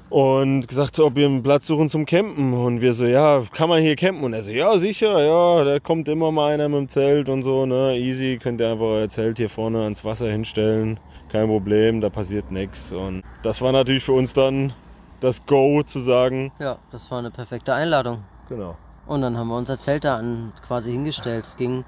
und 0.09 0.67
gesagt, 0.67 0.97
ob 0.99 1.15
wir 1.15 1.25
einen 1.25 1.43
Platz 1.43 1.67
suchen 1.67 1.89
zum 1.89 2.05
Campen. 2.05 2.53
Und 2.53 2.81
wir 2.81 2.93
so, 2.93 3.05
ja, 3.05 3.43
kann 3.53 3.69
man 3.69 3.81
hier 3.81 3.95
campen? 3.95 4.23
Und 4.23 4.33
er 4.33 4.43
so, 4.43 4.51
ja, 4.51 4.77
sicher, 4.77 5.23
ja, 5.23 5.63
da 5.63 5.79
kommt 5.79 6.07
immer 6.07 6.31
mal 6.31 6.53
einer 6.53 6.69
mit 6.69 6.79
dem 6.79 6.89
Zelt 6.89 7.29
und 7.29 7.43
so, 7.43 7.65
ne, 7.65 7.97
easy, 7.97 8.39
könnt 8.41 8.61
ihr 8.61 8.71
einfach 8.71 8.85
euer 8.85 9.09
Zelt 9.09 9.37
hier 9.37 9.49
vorne 9.49 9.81
ans 9.83 10.03
Wasser 10.05 10.29
hinstellen, 10.29 10.99
kein 11.29 11.47
Problem, 11.47 12.01
da 12.01 12.09
passiert 12.09 12.51
nichts. 12.51 12.93
Und 12.93 13.23
das 13.43 13.61
war 13.61 13.71
natürlich 13.71 14.03
für 14.03 14.13
uns 14.13 14.33
dann 14.33 14.73
das 15.19 15.45
Go 15.45 15.83
zu 15.83 15.99
sagen, 15.99 16.51
ja, 16.59 16.77
das 16.91 17.11
war 17.11 17.19
eine 17.19 17.31
perfekte 17.31 17.73
Einladung. 17.73 18.23
genau. 18.49 18.77
Und 19.07 19.21
dann 19.21 19.37
haben 19.37 19.47
wir 19.47 19.57
unser 19.57 19.79
Zelt 19.79 20.03
da 20.03 20.17
an, 20.17 20.51
quasi 20.65 20.91
hingestellt. 20.91 21.45
Es 21.45 21.57
ging 21.57 21.85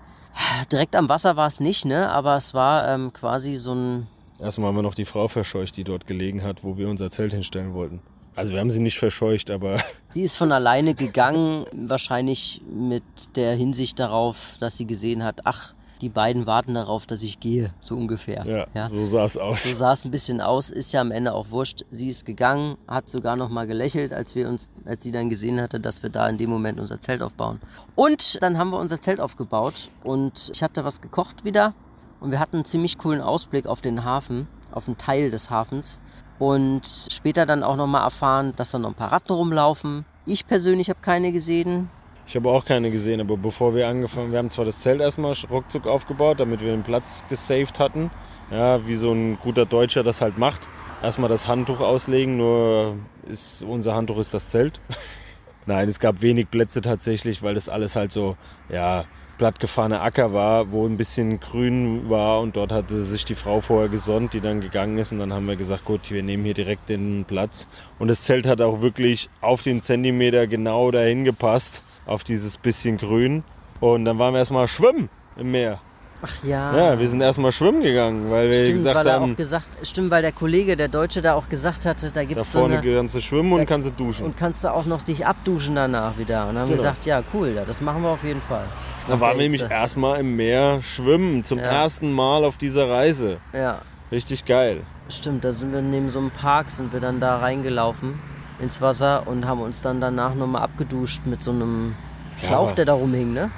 direkt 0.71 0.95
am 0.95 1.09
Wasser 1.09 1.35
war 1.35 1.47
es 1.47 1.59
nicht, 1.59 1.85
ne? 1.85 2.09
Aber 2.09 2.37
es 2.37 2.53
war 2.53 2.87
ähm, 2.87 3.11
quasi 3.13 3.57
so 3.57 3.73
ein 3.73 4.07
Erstmal 4.39 4.69
haben 4.69 4.77
wir 4.77 4.83
noch 4.83 4.95
die 4.95 5.05
Frau 5.05 5.27
verscheucht, 5.27 5.75
die 5.75 5.83
dort 5.83 6.07
gelegen 6.07 6.43
hat, 6.43 6.63
wo 6.63 6.77
wir 6.77 6.87
unser 6.87 7.11
Zelt 7.11 7.33
hinstellen 7.33 7.73
wollten. 7.73 8.01
Also 8.35 8.53
wir 8.53 8.61
haben 8.61 8.71
sie 8.71 8.79
nicht 8.79 8.97
verscheucht, 8.97 9.51
aber 9.51 9.79
Sie 10.07 10.21
ist 10.21 10.35
von 10.35 10.53
alleine 10.53 10.95
gegangen, 10.95 11.65
wahrscheinlich 11.73 12.61
mit 12.71 13.03
der 13.35 13.53
Hinsicht 13.55 13.99
darauf, 13.99 14.55
dass 14.61 14.77
sie 14.77 14.85
gesehen 14.85 15.25
hat, 15.25 15.41
ach, 15.43 15.73
die 16.01 16.09
beiden 16.09 16.45
warten 16.45 16.73
darauf, 16.75 17.05
dass 17.05 17.23
ich 17.23 17.39
gehe, 17.39 17.73
so 17.79 17.95
ungefähr. 17.95 18.45
ja, 18.73 18.89
so 18.89 19.05
sah 19.05 19.25
es 19.25 19.33
So 19.33 19.41
aus. 19.41 19.63
sah 19.77 19.91
es 19.91 20.05
ein 20.05 20.11
bisschen 20.11 20.41
aus, 20.41 20.69
ist 20.69 20.91
ja 20.93 21.01
am 21.01 21.11
Ende 21.11 21.33
auch 21.33 21.51
wurscht. 21.51 21.83
Sie 21.91 22.09
ist 22.09 22.25
gegangen, 22.25 22.77
hat 22.87 23.09
sogar 23.09 23.35
noch 23.35 23.49
mal 23.49 23.67
gelächelt, 23.67 24.13
als 24.13 24.35
wir 24.35 24.47
uns, 24.47 24.69
als 24.85 25.03
sie 25.03 25.11
dann 25.11 25.29
gesehen 25.29 25.59
hatte, 25.61 25.79
dass 25.79 26.01
wir 26.03 26.09
da 26.09 26.27
in 26.29 26.37
dem 26.37 26.49
Moment 26.49 26.79
unser 26.79 27.01
Zelt 27.01 27.21
aufbauen. 27.21 27.59
Und 27.95 28.41
dann 28.41 28.57
haben 28.57 28.69
wir 28.69 28.79
unser 28.79 29.01
Zelt 29.01 29.19
aufgebaut 29.19 29.89
und 30.03 30.51
ich 30.53 30.63
hatte 30.63 30.85
was 30.85 31.01
gekocht 31.01 31.43
wieder 31.43 31.73
und 32.19 32.31
wir 32.31 32.39
hatten 32.39 32.57
einen 32.57 32.65
ziemlich 32.65 32.97
coolen 32.97 33.21
Ausblick 33.21 33.67
auf 33.67 33.81
den 33.81 34.03
Hafen, 34.05 34.47
auf 34.71 34.87
einen 34.87 34.97
Teil 34.97 35.31
des 35.31 35.49
Hafens 35.49 35.99
und 36.37 36.87
später 37.11 37.45
dann 37.45 37.63
auch 37.63 37.75
noch 37.75 37.87
mal 37.87 38.03
erfahren, 38.03 38.53
dass 38.55 38.71
da 38.71 38.79
noch 38.79 38.89
ein 38.89 38.95
paar 38.95 39.11
Ratten 39.11 39.33
rumlaufen. 39.33 40.05
Ich 40.25 40.45
persönlich 40.47 40.89
habe 40.89 40.99
keine 41.01 41.31
gesehen. 41.31 41.89
Ich 42.29 42.35
habe 42.35 42.47
auch 42.51 42.63
keine 42.63 42.91
gesehen, 42.91 43.21
aber 43.21 43.37
bevor 43.37 43.73
wir 43.73 43.87
angefangen, 43.87 44.31
wir 44.31 44.37
haben 44.37 44.51
zwar 44.51 44.63
das 44.63 44.81
Zelt 44.81 45.01
erstmal 45.01 45.33
ruckzuck 45.49 45.87
aufgebaut, 45.87 46.39
damit 46.39 46.61
wir 46.61 46.69
den 46.69 46.83
Platz 46.83 47.23
gesaved 47.27 47.79
hatten. 47.79 48.11
Ja, 48.51 48.85
wie 48.85 48.93
so 48.93 49.11
ein 49.11 49.39
guter 49.39 49.65
Deutscher 49.65 50.03
das 50.03 50.21
halt 50.21 50.37
macht. 50.37 50.69
Erstmal 51.01 51.27
das 51.27 51.47
Handtuch 51.47 51.79
auslegen, 51.79 52.37
nur 52.37 52.97
ist, 53.27 53.63
unser 53.63 53.95
Handtuch 53.95 54.19
ist 54.19 54.31
das 54.31 54.47
Zelt. 54.49 54.79
Nein, 55.65 55.89
es 55.89 55.99
gab 55.99 56.21
wenig 56.21 56.51
Plätze 56.51 56.81
tatsächlich, 56.81 57.41
weil 57.41 57.55
das 57.55 57.67
alles 57.67 57.95
halt 57.95 58.11
so, 58.11 58.37
ja, 58.71 59.05
plattgefahrener 59.39 60.03
Acker 60.03 60.31
war, 60.31 60.71
wo 60.71 60.85
ein 60.85 60.97
bisschen 60.97 61.39
grün 61.39 62.11
war 62.11 62.41
und 62.41 62.55
dort 62.55 62.71
hatte 62.71 63.05
sich 63.05 63.25
die 63.25 63.33
Frau 63.33 63.59
vorher 63.59 63.89
gesonnt, 63.89 64.33
die 64.33 64.41
dann 64.41 64.61
gegangen 64.61 64.99
ist 64.99 65.11
und 65.11 65.17
dann 65.17 65.33
haben 65.33 65.47
wir 65.47 65.55
gesagt, 65.55 65.83
gut, 65.83 66.11
wir 66.11 66.21
nehmen 66.21 66.43
hier 66.43 66.53
direkt 66.53 66.89
den 66.89 67.25
Platz. 67.25 67.67
Und 67.97 68.07
das 68.07 68.21
Zelt 68.21 68.45
hat 68.45 68.61
auch 68.61 68.81
wirklich 68.81 69.31
auf 69.41 69.63
den 69.63 69.81
Zentimeter 69.81 70.45
genau 70.45 70.91
dahin 70.91 71.23
gepasst, 71.23 71.81
auf 72.09 72.23
dieses 72.23 72.57
bisschen 72.57 72.97
grün. 72.97 73.43
Und 73.79 74.05
dann 74.05 74.19
waren 74.19 74.33
wir 74.33 74.39
erstmal 74.39 74.67
schwimmen 74.67 75.09
im 75.37 75.51
Meer. 75.51 75.79
Ach 76.21 76.43
ja. 76.43 76.75
Ja, 76.75 76.99
wir 76.99 77.07
sind 77.07 77.21
erstmal 77.21 77.53
schwimmen 77.53 77.81
gegangen, 77.81 78.29
weil 78.29 78.47
wir 78.49 78.53
Stimmt, 78.55 78.73
gesagt 78.79 79.05
weil 79.05 79.11
haben, 79.13 79.31
auch 79.31 79.37
gesagt, 79.37 79.67
stimmt, 79.87 80.11
weil 80.11 80.21
der 80.21 80.33
Kollege, 80.33 80.75
der 80.75 80.89
Deutsche, 80.89 81.21
da 81.21 81.33
auch 81.35 81.47
gesagt 81.47 81.85
hatte, 81.85 82.11
da 82.11 82.25
gibt 82.25 82.35
da 82.35 82.41
es 82.41 82.51
so 82.51 82.59
vorne 82.59 82.79
eine, 82.79 82.93
kannst 82.95 83.15
du 83.15 83.21
schwimmen 83.21 83.53
und 83.53 83.59
da- 83.59 83.65
kannst 83.65 83.87
du 83.87 83.91
duschen. 83.93 84.25
Und 84.25 84.35
kannst 84.35 84.65
du 84.65 84.73
auch 84.73 84.85
noch 84.85 85.01
dich 85.01 85.25
abduschen 85.25 85.75
danach 85.75 86.17
wieder. 86.17 86.41
Und 86.49 86.55
dann 86.55 86.63
haben 86.63 86.69
wir 86.71 86.75
Genau. 86.75 86.89
gesagt, 86.89 87.05
ja, 87.05 87.23
cool, 87.33 87.57
das 87.65 87.79
machen 87.79 88.01
wir 88.03 88.09
auf 88.09 88.23
jeden 88.25 88.41
Fall. 88.41 88.65
Da 89.07 89.17
waren 89.21 89.37
wir 89.37 89.43
nämlich 89.43 89.61
erstmal 89.61 90.19
im 90.19 90.35
Meer 90.35 90.81
schwimmen, 90.81 91.45
zum 91.45 91.59
Ja. 91.59 91.63
ersten 91.83 92.11
Mal 92.11 92.43
auf 92.43 92.57
dieser 92.57 92.89
Reise. 92.89 93.37
Ja, 93.53 93.79
Richtig 94.11 94.43
geil. 94.43 94.81
stimmt, 95.07 95.45
da 95.45 95.53
sind 95.53 95.71
wir 95.71 95.81
neben 95.81 96.09
so 96.09 96.19
einem 96.19 96.31
Park, 96.31 96.69
sind 96.71 96.91
wir 96.91 96.99
dann 96.99 97.21
da 97.21 97.37
reingelaufen 97.37 98.19
ins 98.61 98.81
Wasser 98.81 99.27
und 99.27 99.45
haben 99.45 99.61
uns 99.61 99.81
dann 99.81 100.01
danach 100.01 100.35
nochmal 100.35 100.61
abgeduscht 100.63 101.21
mit 101.25 101.41
so 101.43 101.51
einem 101.51 101.95
Schlauch, 102.37 102.67
aber- 102.67 102.73
der 102.75 102.85
da 102.85 102.93
rumhing, 102.93 103.33
ne? 103.33 103.51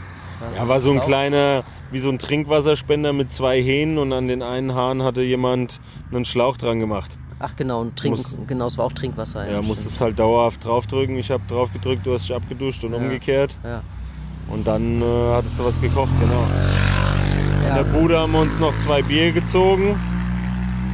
Ja, 0.58 0.68
war 0.68 0.80
so 0.80 0.92
ein 0.92 1.00
kleiner, 1.02 1.64
wie 1.92 2.00
so 2.00 2.10
ein 2.10 2.18
Trinkwasserspender 2.18 3.14
mit 3.14 3.32
zwei 3.32 3.62
Hähnen 3.62 4.00
und 4.00 4.12
an 4.12 4.28
den 4.28 4.42
einen 4.42 4.74
Hahn 4.74 5.04
hatte 5.04 5.22
jemand 5.22 5.80
einen 6.12 6.26
Schlauch 6.26 6.58
dran 6.58 6.80
gemacht. 6.80 7.16
Ach 7.40 7.56
genau, 7.56 7.82
und 7.82 7.96
Trink, 7.96 8.18
Muss- 8.18 8.36
genau, 8.48 8.66
es 8.66 8.76
war 8.78 8.86
auch 8.86 8.92
Trinkwasser. 8.92 9.46
Ja, 9.46 9.52
stimmt. 9.54 9.68
musstest 9.68 10.02
halt 10.02 10.18
dauerhaft 10.18 10.66
draufdrücken. 10.66 11.16
Ich 11.18 11.30
habe 11.30 11.44
drauf 11.48 11.72
gedrückt, 11.72 12.08
du 12.08 12.14
hast 12.14 12.28
dich 12.28 12.36
abgeduscht 12.36 12.84
und 12.84 12.92
Ja. 12.94 12.98
umgekehrt. 12.98 13.56
Ja. 13.64 13.82
Und 14.48 14.66
dann 14.66 15.02
äh, 15.04 15.06
hattest 15.36 15.60
du 15.60 15.66
was 15.66 15.80
gekocht, 15.80 16.10
genau. 16.20 16.44
In 17.62 17.68
Ja, 17.68 17.76
der 17.76 17.84
Bude 17.84 18.20
haben 18.20 18.32
wir 18.32 18.40
uns 18.42 18.60
noch 18.60 18.76
zwei 18.80 19.04
Bier 19.04 19.32
gezogen. 19.32 20.00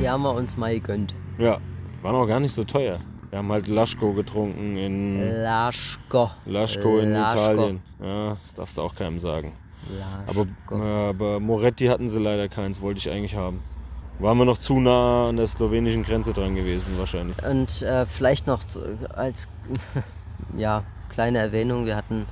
die 0.01 0.09
haben 0.09 0.23
wir 0.23 0.33
uns 0.33 0.57
mal 0.57 0.73
gegönnt. 0.73 1.15
Ja, 1.37 1.57
waren 2.01 2.15
auch 2.15 2.27
gar 2.27 2.39
nicht 2.41 2.53
so 2.53 2.63
teuer. 2.65 2.99
Wir 3.29 3.39
haben 3.39 3.51
halt 3.51 3.67
Laschko 3.67 4.13
getrunken 4.13 4.77
in 4.77 5.43
Laschko. 5.43 6.31
Laschko 6.45 6.99
in 6.99 7.13
Laschko. 7.13 7.51
Italien. 7.51 7.81
Ja, 8.01 8.37
das 8.41 8.53
darfst 8.53 8.77
du 8.77 8.81
auch 8.81 8.95
keinem 8.95 9.19
sagen. 9.19 9.53
Aber, 10.27 10.45
Laschko. 10.45 10.77
äh, 10.77 11.09
aber 11.09 11.39
Moretti 11.39 11.87
hatten 11.87 12.09
sie 12.09 12.19
leider 12.19 12.47
keins, 12.47 12.81
wollte 12.81 12.99
ich 12.99 13.09
eigentlich 13.09 13.35
haben. 13.35 13.61
Waren 14.19 14.37
wir 14.39 14.45
noch 14.45 14.57
zu 14.57 14.79
nah 14.79 15.29
an 15.29 15.37
der 15.37 15.45
slowenischen 15.45 16.03
Grenze 16.03 16.33
dran 16.33 16.55
gewesen, 16.55 16.97
wahrscheinlich. 16.97 17.37
Und 17.43 17.81
äh, 17.83 18.05
vielleicht 18.05 18.47
noch 18.47 18.61
als 19.13 19.47
ja, 20.57 20.83
kleine 21.09 21.37
Erwähnung, 21.37 21.85
wir 21.85 21.95
hatten 21.95 22.25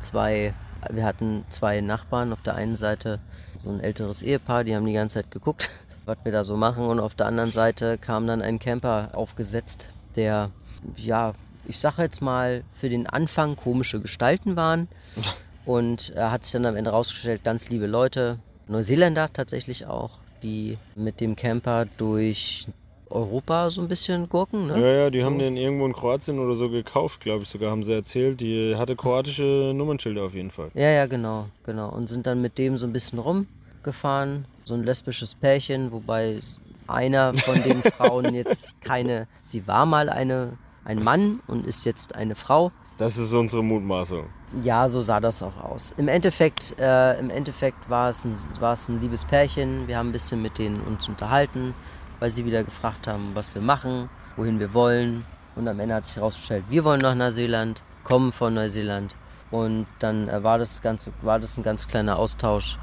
zwei, 0.00 0.52
wir 0.90 1.04
hatten 1.04 1.44
zwei 1.48 1.80
Nachbarn. 1.80 2.32
Auf 2.32 2.42
der 2.42 2.56
einen 2.56 2.74
Seite 2.74 3.20
so 3.54 3.70
ein 3.70 3.80
älteres 3.80 4.22
Ehepaar, 4.22 4.64
die 4.64 4.74
haben 4.74 4.86
die 4.86 4.94
ganze 4.94 5.14
Zeit 5.14 5.30
geguckt, 5.30 5.70
was 6.06 6.16
wir 6.24 6.32
da 6.32 6.42
so 6.42 6.56
machen. 6.56 6.86
Und 6.86 6.98
auf 6.98 7.14
der 7.14 7.26
anderen 7.26 7.52
Seite 7.52 7.98
kam 7.98 8.26
dann 8.26 8.42
ein 8.42 8.58
Camper 8.58 9.10
aufgesetzt, 9.12 9.90
der, 10.18 10.50
ja, 10.96 11.34
ich 11.66 11.78
sage 11.78 12.02
jetzt 12.02 12.20
mal, 12.20 12.64
für 12.72 12.88
den 12.88 13.06
Anfang 13.06 13.56
komische 13.56 14.00
Gestalten 14.00 14.56
waren. 14.56 14.88
Und 15.64 16.10
er 16.14 16.30
hat 16.30 16.44
sich 16.44 16.52
dann 16.52 16.64
am 16.64 16.76
Ende 16.76 16.90
rausgestellt, 16.90 17.44
ganz 17.44 17.68
liebe 17.68 17.86
Leute, 17.86 18.38
Neuseeländer 18.68 19.30
tatsächlich 19.32 19.84
auch, 19.86 20.12
die 20.42 20.78
mit 20.94 21.20
dem 21.20 21.36
Camper 21.36 21.86
durch 21.98 22.66
Europa 23.10 23.68
so 23.70 23.82
ein 23.82 23.88
bisschen 23.88 24.28
gurken. 24.30 24.66
Ne? 24.66 24.80
Ja, 24.80 24.92
ja, 25.04 25.10
die 25.10 25.22
haben 25.24 25.38
den 25.38 25.58
irgendwo 25.58 25.84
in 25.84 25.92
Kroatien 25.92 26.38
oder 26.38 26.54
so 26.54 26.70
gekauft, 26.70 27.20
glaube 27.20 27.42
ich 27.42 27.50
sogar, 27.50 27.70
haben 27.70 27.84
sie 27.84 27.92
erzählt. 27.92 28.40
Die 28.40 28.76
hatte 28.76 28.96
kroatische 28.96 29.72
Nummernschilder 29.74 30.22
auf 30.22 30.34
jeden 30.34 30.50
Fall. 30.50 30.70
Ja, 30.74 30.90
ja, 30.90 31.06
genau, 31.06 31.48
genau. 31.64 31.90
Und 31.90 32.08
sind 32.08 32.26
dann 32.26 32.40
mit 32.40 32.56
dem 32.56 32.78
so 32.78 32.86
ein 32.86 32.92
bisschen 32.92 33.18
rumgefahren. 33.18 34.46
So 34.64 34.74
ein 34.74 34.84
lesbisches 34.84 35.34
Pärchen, 35.34 35.92
wobei 35.92 36.40
einer 36.88 37.34
von 37.34 37.62
den 37.62 37.82
Frauen 37.96 38.34
jetzt 38.34 38.80
keine, 38.80 39.26
sie 39.44 39.66
war 39.66 39.86
mal 39.86 40.08
eine, 40.08 40.58
ein 40.84 41.02
Mann 41.02 41.40
und 41.46 41.66
ist 41.66 41.84
jetzt 41.84 42.14
eine 42.14 42.34
Frau. 42.34 42.72
Das 42.98 43.16
ist 43.16 43.32
unsere 43.32 43.62
Mutmaßung. 43.62 44.26
Ja, 44.62 44.88
so 44.88 45.00
sah 45.00 45.20
das 45.20 45.42
auch 45.42 45.62
aus. 45.62 45.94
Im 45.96 46.08
Endeffekt, 46.08 46.78
äh, 46.80 47.18
im 47.18 47.30
Endeffekt 47.30 47.88
war 47.88 48.08
es, 48.08 48.24
ein, 48.24 48.34
war 48.60 48.72
es 48.72 48.88
ein 48.88 49.00
liebes 49.00 49.24
Pärchen. 49.24 49.86
Wir 49.86 49.98
haben 49.98 50.08
ein 50.08 50.12
bisschen 50.12 50.42
mit 50.42 50.58
denen 50.58 50.80
uns 50.80 51.08
unterhalten, 51.08 51.74
weil 52.18 52.30
sie 52.30 52.44
wieder 52.44 52.64
gefragt 52.64 53.06
haben, 53.06 53.30
was 53.34 53.54
wir 53.54 53.62
machen, 53.62 54.08
wohin 54.36 54.58
wir 54.58 54.74
wollen. 54.74 55.24
Und 55.54 55.68
am 55.68 55.78
Ende 55.78 55.96
hat 55.96 56.06
sich 56.06 56.16
herausgestellt, 56.16 56.64
wir 56.70 56.84
wollen 56.84 57.00
nach 57.00 57.14
Neuseeland, 57.14 57.82
kommen 58.04 58.32
von 58.32 58.54
Neuseeland. 58.54 59.16
Und 59.50 59.86
dann 59.98 60.28
äh, 60.28 60.42
war, 60.42 60.58
das 60.58 60.82
Ganze, 60.82 61.12
war 61.22 61.38
das 61.38 61.56
ein 61.56 61.62
ganz 61.62 61.86
kleiner 61.86 62.18
Austausch. 62.18 62.78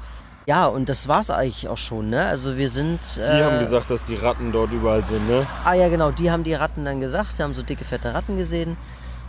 Ja, 0.46 0.66
und 0.66 0.88
das 0.88 1.08
war's 1.08 1.28
eigentlich 1.30 1.66
auch 1.68 1.76
schon, 1.78 2.10
ne? 2.10 2.24
Also 2.26 2.56
wir 2.56 2.68
sind. 2.68 3.00
Die 3.16 3.20
äh, 3.20 3.42
haben 3.42 3.58
gesagt, 3.58 3.90
dass 3.90 4.04
die 4.04 4.14
Ratten 4.14 4.52
dort 4.52 4.70
überall 4.70 5.04
sind, 5.04 5.28
ne? 5.28 5.44
Ah 5.64 5.74
ja, 5.74 5.88
genau, 5.88 6.12
die 6.12 6.30
haben 6.30 6.44
die 6.44 6.54
Ratten 6.54 6.84
dann 6.84 7.00
gesagt, 7.00 7.36
die 7.36 7.42
haben 7.42 7.52
so 7.52 7.62
dicke, 7.62 7.84
fette 7.84 8.14
Ratten 8.14 8.36
gesehen. 8.36 8.76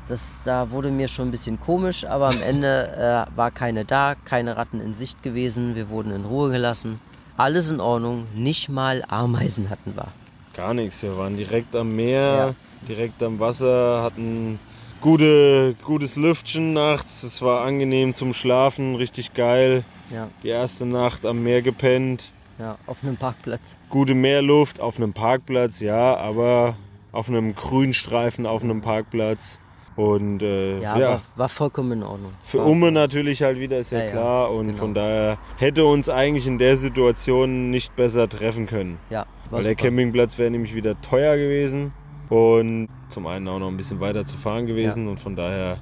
Das, 0.07 0.41
da 0.43 0.69
wurde 0.69 0.91
mir 0.91 1.07
schon 1.07 1.29
ein 1.29 1.31
bisschen 1.31 1.59
komisch, 1.59 2.05
aber 2.05 2.27
am 2.29 2.41
Ende 2.41 3.25
äh, 3.29 3.35
war 3.35 3.49
keine 3.51 3.83
da, 3.83 4.13
keine 4.25 4.55
Ratten 4.55 4.79
in 4.79 4.93
Sicht 4.93 5.21
gewesen, 5.23 5.75
wir 5.75 5.89
wurden 5.89 6.11
in 6.11 6.23
Ruhe 6.23 6.51
gelassen. 6.51 7.01
Alles 7.35 7.71
in 7.71 7.81
Ordnung, 7.81 8.27
nicht 8.35 8.69
mal 8.69 9.03
Ameisen 9.09 9.69
hatten 9.71 9.95
wir. 9.95 10.07
Gar 10.53 10.75
nichts. 10.75 11.01
Wir 11.03 11.17
waren 11.17 11.35
direkt 11.35 11.75
am 11.75 11.95
Meer, 11.95 12.21
Ja. 12.21 12.53
direkt 12.87 13.21
am 13.21 13.39
Wasser, 13.39 14.01
hatten 14.03 14.59
gute, 15.01 15.75
gutes 15.83 16.15
Lüftchen 16.15 16.73
nachts. 16.73 17.23
Es 17.23 17.41
war 17.41 17.63
angenehm 17.65 18.13
zum 18.13 18.33
Schlafen, 18.33 18.95
richtig 18.95 19.33
geil. 19.33 19.83
Ja, 20.11 20.29
Die 20.43 20.47
erste 20.49 20.85
Nacht 20.85 21.25
am 21.25 21.43
Meer 21.43 21.61
gepennt. 21.61 22.31
ja, 22.59 22.77
auf 22.87 23.03
einem 23.03 23.17
Parkplatz. 23.17 23.75
Gute 23.89 24.13
Meerluft 24.15 24.79
auf 24.79 24.97
einem 24.97 25.13
Parkplatz, 25.13 25.79
ja, 25.79 26.15
aber 26.15 26.75
auf 27.11 27.29
einem 27.29 27.55
Grünstreifen 27.55 28.45
auf 28.45 28.63
einem 28.63 28.81
Parkplatz. 28.81 29.59
Und 29.95 30.43
äh, 30.43 30.79
Ja, 30.79 30.97
ja, 30.99 31.09
War, 31.09 31.21
war 31.35 31.49
vollkommen 31.49 31.91
in 31.93 32.03
Ordnung. 32.03 32.31
für 32.43 32.59
war, 32.59 32.67
Umme 32.67 32.91
natürlich 32.91 33.41
halt 33.41 33.59
wieder, 33.59 33.79
ist 33.79 33.91
ja, 33.91 33.97
Ja, 33.99 34.05
ja, 34.05 34.11
klar. 34.11 34.51
Und 34.51 34.67
genau. 34.67 34.77
von 34.77 34.93
daher 34.93 35.39
hätte 35.57 35.85
uns 35.85 36.07
eigentlich 36.07 36.45
in 36.45 36.59
der 36.59 36.77
Situation 36.77 37.71
nicht 37.71 37.95
besser 37.95 38.29
treffen 38.29 38.67
können. 38.67 38.99
Ja, 39.09 39.21
war 39.49 39.59
Weil 39.59 39.63
der 39.63 39.71
super. 39.71 39.83
Campingplatz 39.85 40.37
wäre 40.37 40.51
nämlich 40.51 40.75
wieder 40.75 41.01
teuer 41.01 41.35
gewesen 41.37 41.93
und 42.29 42.89
zum 43.09 43.25
einen 43.25 43.47
auch 43.47 43.57
noch 43.57 43.69
ein 43.69 43.77
bisschen 43.77 43.99
weiter 43.99 44.23
zu 44.25 44.37
fahren 44.37 44.67
gewesen. 44.67 45.07
Und 45.07 45.19
von 45.19 45.35
daher 45.35 45.77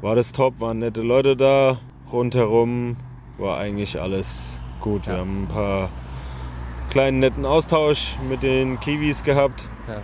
war 0.00 0.14
das 0.14 0.30
top, 0.30 0.60
waren 0.60 0.78
nette 0.78 1.02
Leute 1.02 1.36
da. 1.36 1.78
Rundherum 2.12 2.96
war 3.38 3.58
eigentlich 3.58 4.00
alles 4.00 4.58
gut. 4.80 5.06
Wir 5.06 5.14
Ja. 5.14 5.20
haben 5.20 5.44
ein 5.44 5.48
paar 5.48 5.90
kleinen 6.90 7.20
netten 7.20 7.44
Austausch 7.46 8.16
mit 8.28 8.42
den 8.42 8.78
Kiwis 8.80 9.22
gehabt, 9.24 9.68
Ja. 9.88 10.02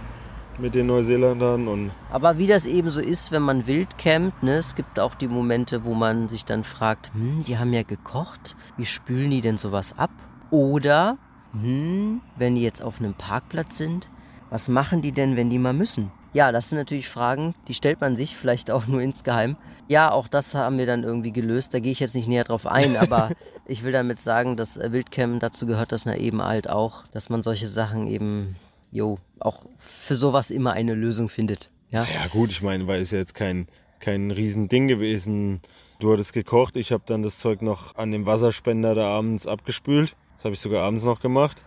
mit 0.59 0.75
den 0.75 0.87
Neuseeländern 0.87 1.69
und 1.69 1.91
Aber 2.11 2.39
wie 2.39 2.47
das 2.47 2.67
eben 2.67 2.91
so 2.91 3.01
ist, 3.01 3.31
wenn 3.31 3.43
man 3.43 3.67
wild 3.67 3.99
campt, 3.99 4.43
ne, 4.43 4.55
es 4.57 4.75
gibt 4.75 4.99
auch 4.99 5.15
die 5.15 5.29
Momente, 5.29 5.85
wo 5.85 5.95
man 5.95 6.29
sich 6.29 6.45
dann 6.45 6.65
fragt, 6.65 7.13
hm, 7.15 7.43
die 7.45 7.59
haben 7.59 7.73
ja 7.73 7.83
gekocht, 7.83 8.57
wie 8.77 8.87
spülen 8.87 9.31
die 9.31 9.41
denn 9.41 9.59
sowas 9.59 9.97
ab? 9.99 10.11
Oder, 10.51 11.19
hm, 11.53 12.21
wenn 12.37 12.55
die 12.55 12.63
jetzt 12.63 12.83
auf 12.83 12.99
einem 13.01 13.15
Parkplatz 13.15 13.77
sind, 13.77 14.11
was 14.51 14.69
machen 14.69 15.03
die 15.03 15.13
denn, 15.13 15.37
wenn 15.37 15.51
die 15.51 15.59
mal 15.59 15.75
müssen? 15.75 16.11
Ja, 16.39 16.53
das 16.53 16.71
sind 16.71 16.79
natürlich 16.79 17.09
Fragen, 17.09 17.57
die 17.67 17.75
stellt 17.75 18.01
man 18.01 18.15
sich 18.15 18.37
vielleicht 18.37 18.71
auch 18.71 18.87
nur 18.87 19.01
insgeheim. 19.01 19.57
Ja, 19.89 20.13
auch 20.13 20.29
das 20.29 20.55
haben 20.55 20.79
wir 20.79 20.87
dann 20.87 21.03
irgendwie 21.03 21.33
gelöst. 21.33 21.75
Da 21.75 21.81
gehe 21.81 21.91
ich 21.91 21.99
jetzt 21.99 22.15
nicht 22.15 22.29
näher 22.29 22.45
drauf 22.45 22.65
ein, 22.65 22.97
aber 23.05 23.31
ich 23.67 23.83
will 23.83 23.91
damit 23.91 24.21
sagen, 24.21 24.57
dass 24.57 24.77
äh, 24.77 24.93
Wildcamp 24.93 25.41
dazu 25.41 25.67
gehört 25.67 25.91
das 25.91 26.07
na 26.07 26.17
eben 26.17 26.41
halt 26.41 26.71
auch, 26.71 27.09
dass 27.09 27.29
man 27.29 27.43
solche 27.43 27.67
Sachen 27.67 28.07
eben, 28.07 28.55
jo, 28.93 29.19
auch 29.41 29.65
für 29.79 30.15
sowas 30.15 30.53
immer 30.53 30.75
eine 30.75 30.95
Lösung 30.95 31.29
findet. 31.29 31.71
Ja, 31.91 32.05
Ja 32.05 32.29
gut, 32.31 32.53
ich 32.53 32.63
meine, 32.63 32.87
weil 32.87 33.01
es 33.01 33.11
ja 33.11 33.19
jetzt 33.19 33.35
kein, 33.35 33.67
kein 33.99 34.31
Riesending 34.31 34.87
gewesen. 34.87 35.61
Du 35.99 36.13
hattest 36.13 36.35
gekocht, 36.35 36.77
ich 36.77 36.93
habe 36.93 37.03
dann 37.05 37.25
das 37.25 37.41
Zeug 37.41 37.63
noch 37.63 37.97
an 37.97 38.13
dem 38.13 38.27
Wasserspender 38.27 38.95
da 38.95 39.09
abends 39.09 39.49
abgespült. 39.49 40.15
Das 40.37 40.45
habe 40.45 40.55
ich 40.55 40.61
sogar 40.61 40.85
abends 40.85 41.03
noch 41.03 41.19
gemacht. 41.19 41.65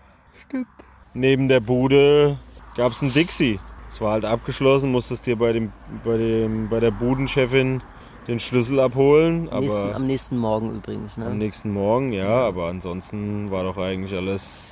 Stimmt. 0.48 0.68
Neben 1.14 1.50
der 1.50 1.60
Bude 1.60 2.40
gab 2.78 2.94
es 2.94 3.02
ein 3.02 3.12
Dixie. 3.12 3.60
Es 3.92 4.00
war 4.00 4.14
halt 4.14 4.24
abgeschlossen, 4.24 4.90
musstest 4.90 5.26
dir 5.26 5.36
bei, 5.36 5.52
dem, 5.52 5.74
bei, 6.06 6.18
dem, 6.18 6.70
bei 6.70 6.80
der 6.80 6.92
Budenchefin 6.92 7.84
den 8.26 8.40
Schlüssel 8.40 8.80
abholen. 8.80 9.50
Aber 9.50 9.60
nächsten, 9.60 9.94
am 9.94 10.08
nächsten 10.08 10.38
Morgen 10.38 10.74
übrigens. 10.74 11.18
Ne? 11.18 11.26
am 11.26 11.38
nächsten 11.38 11.74
Morgen, 11.74 12.14
ja, 12.14 12.30
aber 12.30 12.70
ansonsten 12.70 13.52
war 13.52 13.66
doch 13.66 13.78
eigentlich 13.78 14.16
alles 14.16 14.70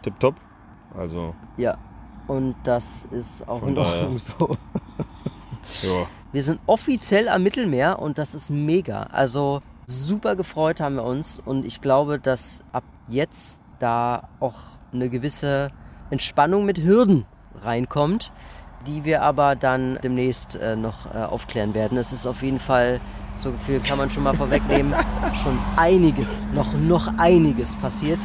tipptopp. 0.00 0.36
Also, 0.96 1.34
Ja, 1.58 1.76
und 2.28 2.54
das 2.64 3.06
ist 3.10 3.46
auch 3.46 3.62
in. 3.62 3.76
Ordnung 3.76 4.16
so. 4.16 4.56
ja. 5.82 6.06
Wir 6.32 6.42
sind 6.42 6.58
offiziell 6.64 7.28
am 7.28 7.42
Mittelmeer 7.42 7.98
und 7.98 8.16
das 8.16 8.34
ist 8.34 8.48
mega. 8.48 9.02
Also 9.02 9.60
super 9.84 10.34
gefreut 10.34 10.80
haben 10.80 10.94
wir 10.94 11.04
uns 11.04 11.38
und 11.44 11.66
ich 11.66 11.82
glaube, 11.82 12.18
dass 12.18 12.64
ab 12.72 12.84
jetzt 13.08 13.60
da 13.80 14.30
auch 14.40 14.56
eine 14.94 15.10
gewisse 15.10 15.72
Entspannung 16.08 16.64
mit 16.64 16.82
Hürden 16.82 17.26
reinkommt, 17.64 18.32
die 18.86 19.04
wir 19.04 19.22
aber 19.22 19.54
dann 19.56 19.98
demnächst 20.02 20.56
äh, 20.56 20.76
noch 20.76 21.06
äh, 21.14 21.18
aufklären 21.18 21.74
werden. 21.74 21.98
Es 21.98 22.12
ist 22.12 22.26
auf 22.26 22.42
jeden 22.42 22.60
Fall, 22.60 23.00
so 23.36 23.52
viel 23.66 23.80
kann 23.80 23.98
man 23.98 24.10
schon 24.10 24.22
mal 24.22 24.34
vorwegnehmen, 24.34 24.94
schon 25.42 25.58
einiges, 25.76 26.48
noch, 26.54 26.72
noch 26.74 27.08
einiges 27.18 27.76
passiert. 27.76 28.18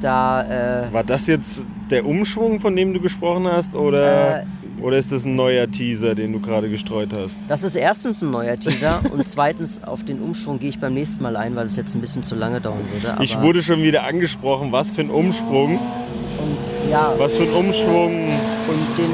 Da 0.00 0.84
äh, 0.88 0.92
War 0.92 1.02
das 1.04 1.26
jetzt 1.26 1.66
der 1.90 2.06
Umschwung, 2.06 2.60
von 2.60 2.76
dem 2.76 2.94
du 2.94 3.00
gesprochen 3.00 3.46
hast, 3.48 3.74
oder, 3.74 4.42
Äh, 4.42 4.44
oder 4.80 4.96
ist 4.96 5.10
das 5.10 5.24
ein 5.24 5.34
neuer 5.34 5.68
Teaser, 5.68 6.14
den 6.14 6.32
du 6.32 6.38
gerade 6.40 6.70
gestreut 6.70 7.10
hast? 7.18 7.40
Das 7.50 7.64
ist 7.64 7.74
erstens 7.74 8.22
ein 8.22 8.30
neuer 8.30 8.56
Teaser 8.56 9.00
und 9.12 9.26
zweitens 9.26 9.82
auf 9.82 10.04
den 10.04 10.20
Umschwung 10.22 10.60
gehe 10.60 10.68
ich 10.68 10.78
beim 10.78 10.94
nächsten 10.94 11.20
Mal 11.24 11.36
ein, 11.36 11.56
weil 11.56 11.66
es 11.66 11.74
jetzt 11.74 11.96
ein 11.96 12.00
bisschen 12.00 12.22
zu 12.22 12.36
lange 12.36 12.60
dauern 12.60 12.84
würde. 12.92 13.14
Aber 13.14 13.24
Ich 13.24 13.40
wurde 13.40 13.60
schon 13.60 13.82
wieder 13.82 14.04
angesprochen, 14.04 14.70
was 14.70 14.92
für 14.92 15.00
ein 15.00 15.10
Umschwung, 15.10 15.78
und, 15.78 16.90
ja 16.90 17.12
was 17.18 17.36
für 17.36 17.42
ein 17.42 17.52
Umschwung, 17.54 18.28
und 18.28 18.98
den 18.98 19.10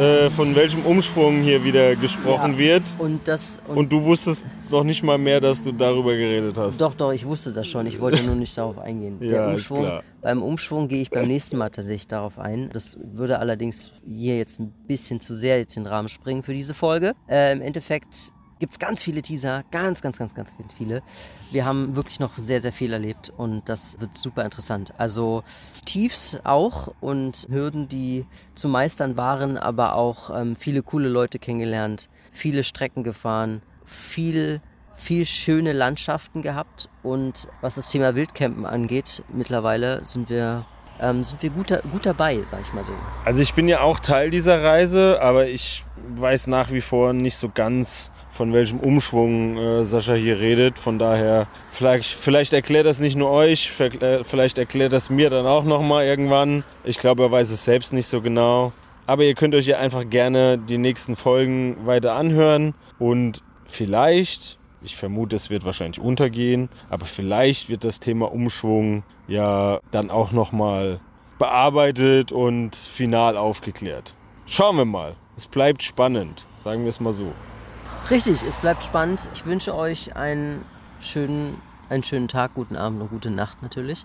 äh, 0.00 0.30
von 0.30 0.54
welchem 0.54 0.84
Umschwung 0.86 1.42
hier 1.42 1.62
wieder 1.64 1.94
gesprochen 1.96 2.52
Ja. 2.52 2.58
wird. 2.58 2.82
und 2.98 3.26
das 3.28 3.60
und, 3.68 3.76
Und 3.76 3.92
du 3.92 4.02
wusstest 4.02 4.44
noch 4.70 4.84
nicht 4.84 5.02
mal 5.02 5.18
mehr, 5.18 5.40
dass 5.40 5.62
du 5.62 5.72
darüber 5.72 6.14
geredet 6.16 6.56
hast. 6.56 6.80
doch 6.80 6.94
doch, 6.94 7.12
ich 7.12 7.26
wusste 7.26 7.52
das 7.52 7.66
schon. 7.68 7.86
Ich 7.86 8.00
wollte 8.00 8.22
nur 8.22 8.34
nicht 8.34 8.56
darauf 8.56 8.78
eingehen. 8.78 9.18
Ja, 9.32 9.48
Umschwung, 9.50 10.00
beim 10.20 10.42
Umschwung 10.42 10.88
gehe 10.88 11.02
ich 11.02 11.10
beim 11.10 11.26
nächsten 11.28 11.56
Mal 11.58 11.70
tatsächlich 11.70 12.08
darauf 12.08 12.38
ein. 12.38 12.70
Das 12.72 12.98
würde 13.12 13.38
allerdings 13.38 13.92
hier 14.06 14.36
jetzt 14.38 14.60
ein 14.60 14.72
bisschen 14.86 15.20
zu 15.20 15.34
sehr 15.34 15.58
jetzt 15.58 15.76
den 15.76 15.86
Rahmen 15.86 16.08
springen 16.08 16.42
für 16.42 16.54
diese 16.54 16.74
Folge. 16.74 17.12
Äh, 17.28 17.52
Im 17.52 17.60
Endeffekt 17.62 18.30
gibt 18.62 18.74
es 18.74 18.78
ganz 18.78 19.02
viele 19.02 19.22
Teaser, 19.22 19.64
ganz, 19.72 20.02
ganz, 20.02 20.18
ganz, 20.18 20.36
ganz 20.36 20.54
viele. 20.78 21.02
Wir 21.50 21.64
haben 21.64 21.96
wirklich 21.96 22.20
noch 22.20 22.38
sehr, 22.38 22.60
sehr 22.60 22.72
viel 22.72 22.92
erlebt 22.92 23.32
und 23.36 23.68
das 23.68 24.00
wird 24.00 24.16
super 24.16 24.44
interessant. 24.44 24.94
Also 24.98 25.42
Tiefs 25.84 26.38
auch 26.44 26.94
und 27.00 27.48
Hürden, 27.50 27.88
die 27.88 28.24
zu 28.54 28.68
meistern 28.68 29.16
waren, 29.16 29.58
aber 29.58 29.96
auch 29.96 30.30
ähm, 30.30 30.54
viele 30.54 30.84
coole 30.84 31.08
Leute 31.08 31.40
kennengelernt, 31.40 32.08
viele 32.30 32.62
Strecken 32.62 33.02
gefahren, 33.02 33.62
viel 33.84 34.60
viel 34.94 35.26
schöne 35.26 35.72
Landschaften 35.72 36.42
gehabt 36.42 36.88
und 37.02 37.48
was 37.62 37.74
das 37.74 37.90
Thema 37.90 38.14
Wildcampen 38.14 38.64
angeht, 38.64 39.24
mittlerweile 39.32 40.04
sind 40.04 40.30
wir, 40.30 40.66
ähm, 41.02 41.22
sind 41.22 41.42
wir 41.42 41.50
gut, 41.50 41.78
gut 41.90 42.06
dabei, 42.06 42.38
sag 42.44 42.62
ich 42.62 42.72
mal 42.72 42.84
so. 42.84 42.92
Also 43.24 43.42
ich 43.42 43.54
bin 43.54 43.68
ja 43.68 43.80
auch 43.80 43.98
Teil 43.98 44.30
dieser 44.30 44.62
Reise, 44.62 45.18
aber 45.20 45.48
ich 45.48 45.84
weiß 46.16 46.46
nach 46.46 46.70
wie 46.70 46.80
vor 46.80 47.12
nicht 47.12 47.36
so 47.36 47.50
ganz, 47.52 48.10
von 48.30 48.52
welchem 48.52 48.78
Umschwung 48.80 49.58
äh, 49.58 49.84
Sascha 49.84 50.14
hier 50.14 50.38
redet. 50.38 50.78
Von 50.78 50.98
daher, 50.98 51.46
vielleicht, 51.70 52.10
vielleicht 52.10 52.52
erklärt 52.52 52.86
das 52.86 53.00
nicht 53.00 53.16
nur 53.16 53.30
euch, 53.30 53.70
äh, 53.80 54.24
vielleicht 54.24 54.58
erklärt 54.58 54.92
das 54.92 55.10
mir 55.10 55.28
dann 55.28 55.46
auch 55.46 55.64
nochmal 55.64 56.04
irgendwann. 56.04 56.64
Ich 56.84 56.98
glaube, 56.98 57.24
er 57.24 57.30
weiß 57.30 57.50
es 57.50 57.64
selbst 57.64 57.92
nicht 57.92 58.06
so 58.06 58.20
genau. 58.20 58.72
Aber 59.06 59.24
ihr 59.24 59.34
könnt 59.34 59.54
euch 59.54 59.66
ja 59.66 59.78
einfach 59.78 60.08
gerne 60.08 60.58
die 60.58 60.78
nächsten 60.78 61.16
Folgen 61.16 61.76
weiter 61.84 62.14
anhören 62.14 62.74
und 63.00 63.42
vielleicht, 63.64 64.58
ich 64.80 64.96
vermute, 64.96 65.34
es 65.34 65.50
wird 65.50 65.64
wahrscheinlich 65.64 66.00
untergehen, 66.00 66.68
aber 66.88 67.04
vielleicht 67.04 67.68
wird 67.68 67.82
das 67.82 67.98
Thema 67.98 68.32
Umschwung 68.32 69.02
ja 69.26 69.80
dann 69.90 70.10
auch 70.10 70.32
nochmal 70.32 71.00
bearbeitet 71.38 72.32
und 72.32 72.76
final 72.76 73.36
aufgeklärt. 73.36 74.14
Schauen 74.46 74.76
wir 74.76 74.84
mal. 74.84 75.16
Es 75.36 75.46
bleibt 75.46 75.82
spannend, 75.82 76.46
sagen 76.58 76.82
wir 76.82 76.90
es 76.90 77.00
mal 77.00 77.12
so. 77.12 77.32
Richtig, 78.10 78.42
es 78.42 78.56
bleibt 78.56 78.84
spannend. 78.84 79.28
Ich 79.34 79.46
wünsche 79.46 79.74
euch 79.74 80.14
einen 80.16 80.64
schönen, 81.00 81.56
einen 81.88 82.02
schönen 82.02 82.28
Tag, 82.28 82.54
guten 82.54 82.76
Abend 82.76 83.00
und 83.00 83.10
gute 83.10 83.30
Nacht 83.30 83.62
natürlich. 83.62 84.04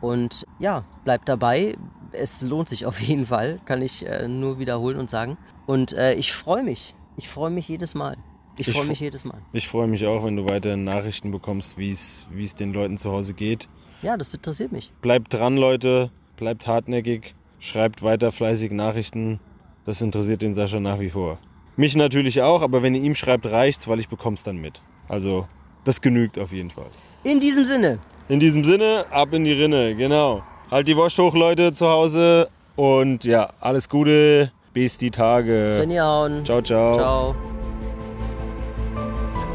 Und 0.00 0.44
ja, 0.58 0.84
bleibt 1.04 1.28
dabei. 1.28 1.76
Es 2.12 2.42
lohnt 2.42 2.68
sich 2.68 2.86
auf 2.86 3.00
jeden 3.00 3.26
Fall, 3.26 3.60
kann 3.64 3.82
ich 3.82 4.06
äh, 4.06 4.28
nur 4.28 4.58
wiederholen 4.58 4.98
und 4.98 5.10
sagen. 5.10 5.38
Und 5.66 5.92
äh, 5.92 6.14
ich 6.14 6.32
freue 6.32 6.62
mich. 6.62 6.94
Ich 7.16 7.28
freue 7.28 7.50
mich 7.50 7.68
jedes 7.68 7.94
Mal. 7.94 8.16
Ich 8.58 8.68
Ich 8.68 8.74
freue 8.74 8.84
fr- 8.84 8.88
mich 8.88 9.00
jedes 9.00 9.24
Mal. 9.24 9.38
Ich 9.52 9.68
freue 9.68 9.86
mich 9.86 10.06
auch, 10.06 10.24
wenn 10.24 10.36
du 10.36 10.48
weiterhin 10.48 10.84
Nachrichten 10.84 11.30
bekommst, 11.30 11.78
wie 11.78 11.90
es 11.90 12.26
den 12.58 12.72
Leuten 12.72 12.96
zu 12.98 13.10
Hause 13.10 13.34
geht. 13.34 13.68
Ja, 14.02 14.16
das 14.16 14.32
interessiert 14.32 14.72
mich. 14.72 14.90
Bleibt 15.00 15.32
dran, 15.32 15.56
Leute. 15.56 16.10
Bleibt 16.36 16.66
hartnäckig. 16.66 17.34
Schreibt 17.58 18.02
weiter 18.02 18.32
fleißig 18.32 18.72
Nachrichten. 18.72 19.40
Das 19.84 20.00
interessiert 20.00 20.42
den 20.42 20.52
Sascha 20.52 20.80
nach 20.80 21.00
wie 21.00 21.10
vor. 21.10 21.38
Mich 21.76 21.94
natürlich 21.96 22.42
auch, 22.42 22.62
aber 22.62 22.82
wenn 22.82 22.94
ihr 22.94 23.02
ihm 23.02 23.14
schreibt, 23.14 23.46
reicht's, 23.46 23.86
weil 23.88 24.00
ich 24.00 24.08
bekomm's 24.08 24.42
dann 24.42 24.56
mit. 24.56 24.80
Also, 25.08 25.46
das 25.84 26.00
genügt 26.00 26.38
auf 26.38 26.52
jeden 26.52 26.70
Fall. 26.70 26.88
In 27.24 27.40
diesem 27.40 27.64
Sinne, 27.64 27.98
In 28.28 28.40
diesem 28.40 28.64
Sinne, 28.64 29.06
ab 29.10 29.32
in 29.32 29.44
die 29.44 29.52
Rinne, 29.52 29.94
genau. 29.94 30.42
Halt 30.70 30.88
die 30.88 30.96
Wurst 30.96 31.18
hoch, 31.18 31.34
Leute, 31.34 31.72
zu 31.72 31.88
Hause. 31.88 32.48
Und 32.74 33.24
ja, 33.24 33.50
alles 33.60 33.88
Gute. 33.88 34.50
Bis 34.72 34.98
die 34.98 35.10
Tage. 35.10 35.86
Ciao, 36.44 36.60
ciao. 36.60 36.94
Ciao. 36.94 37.55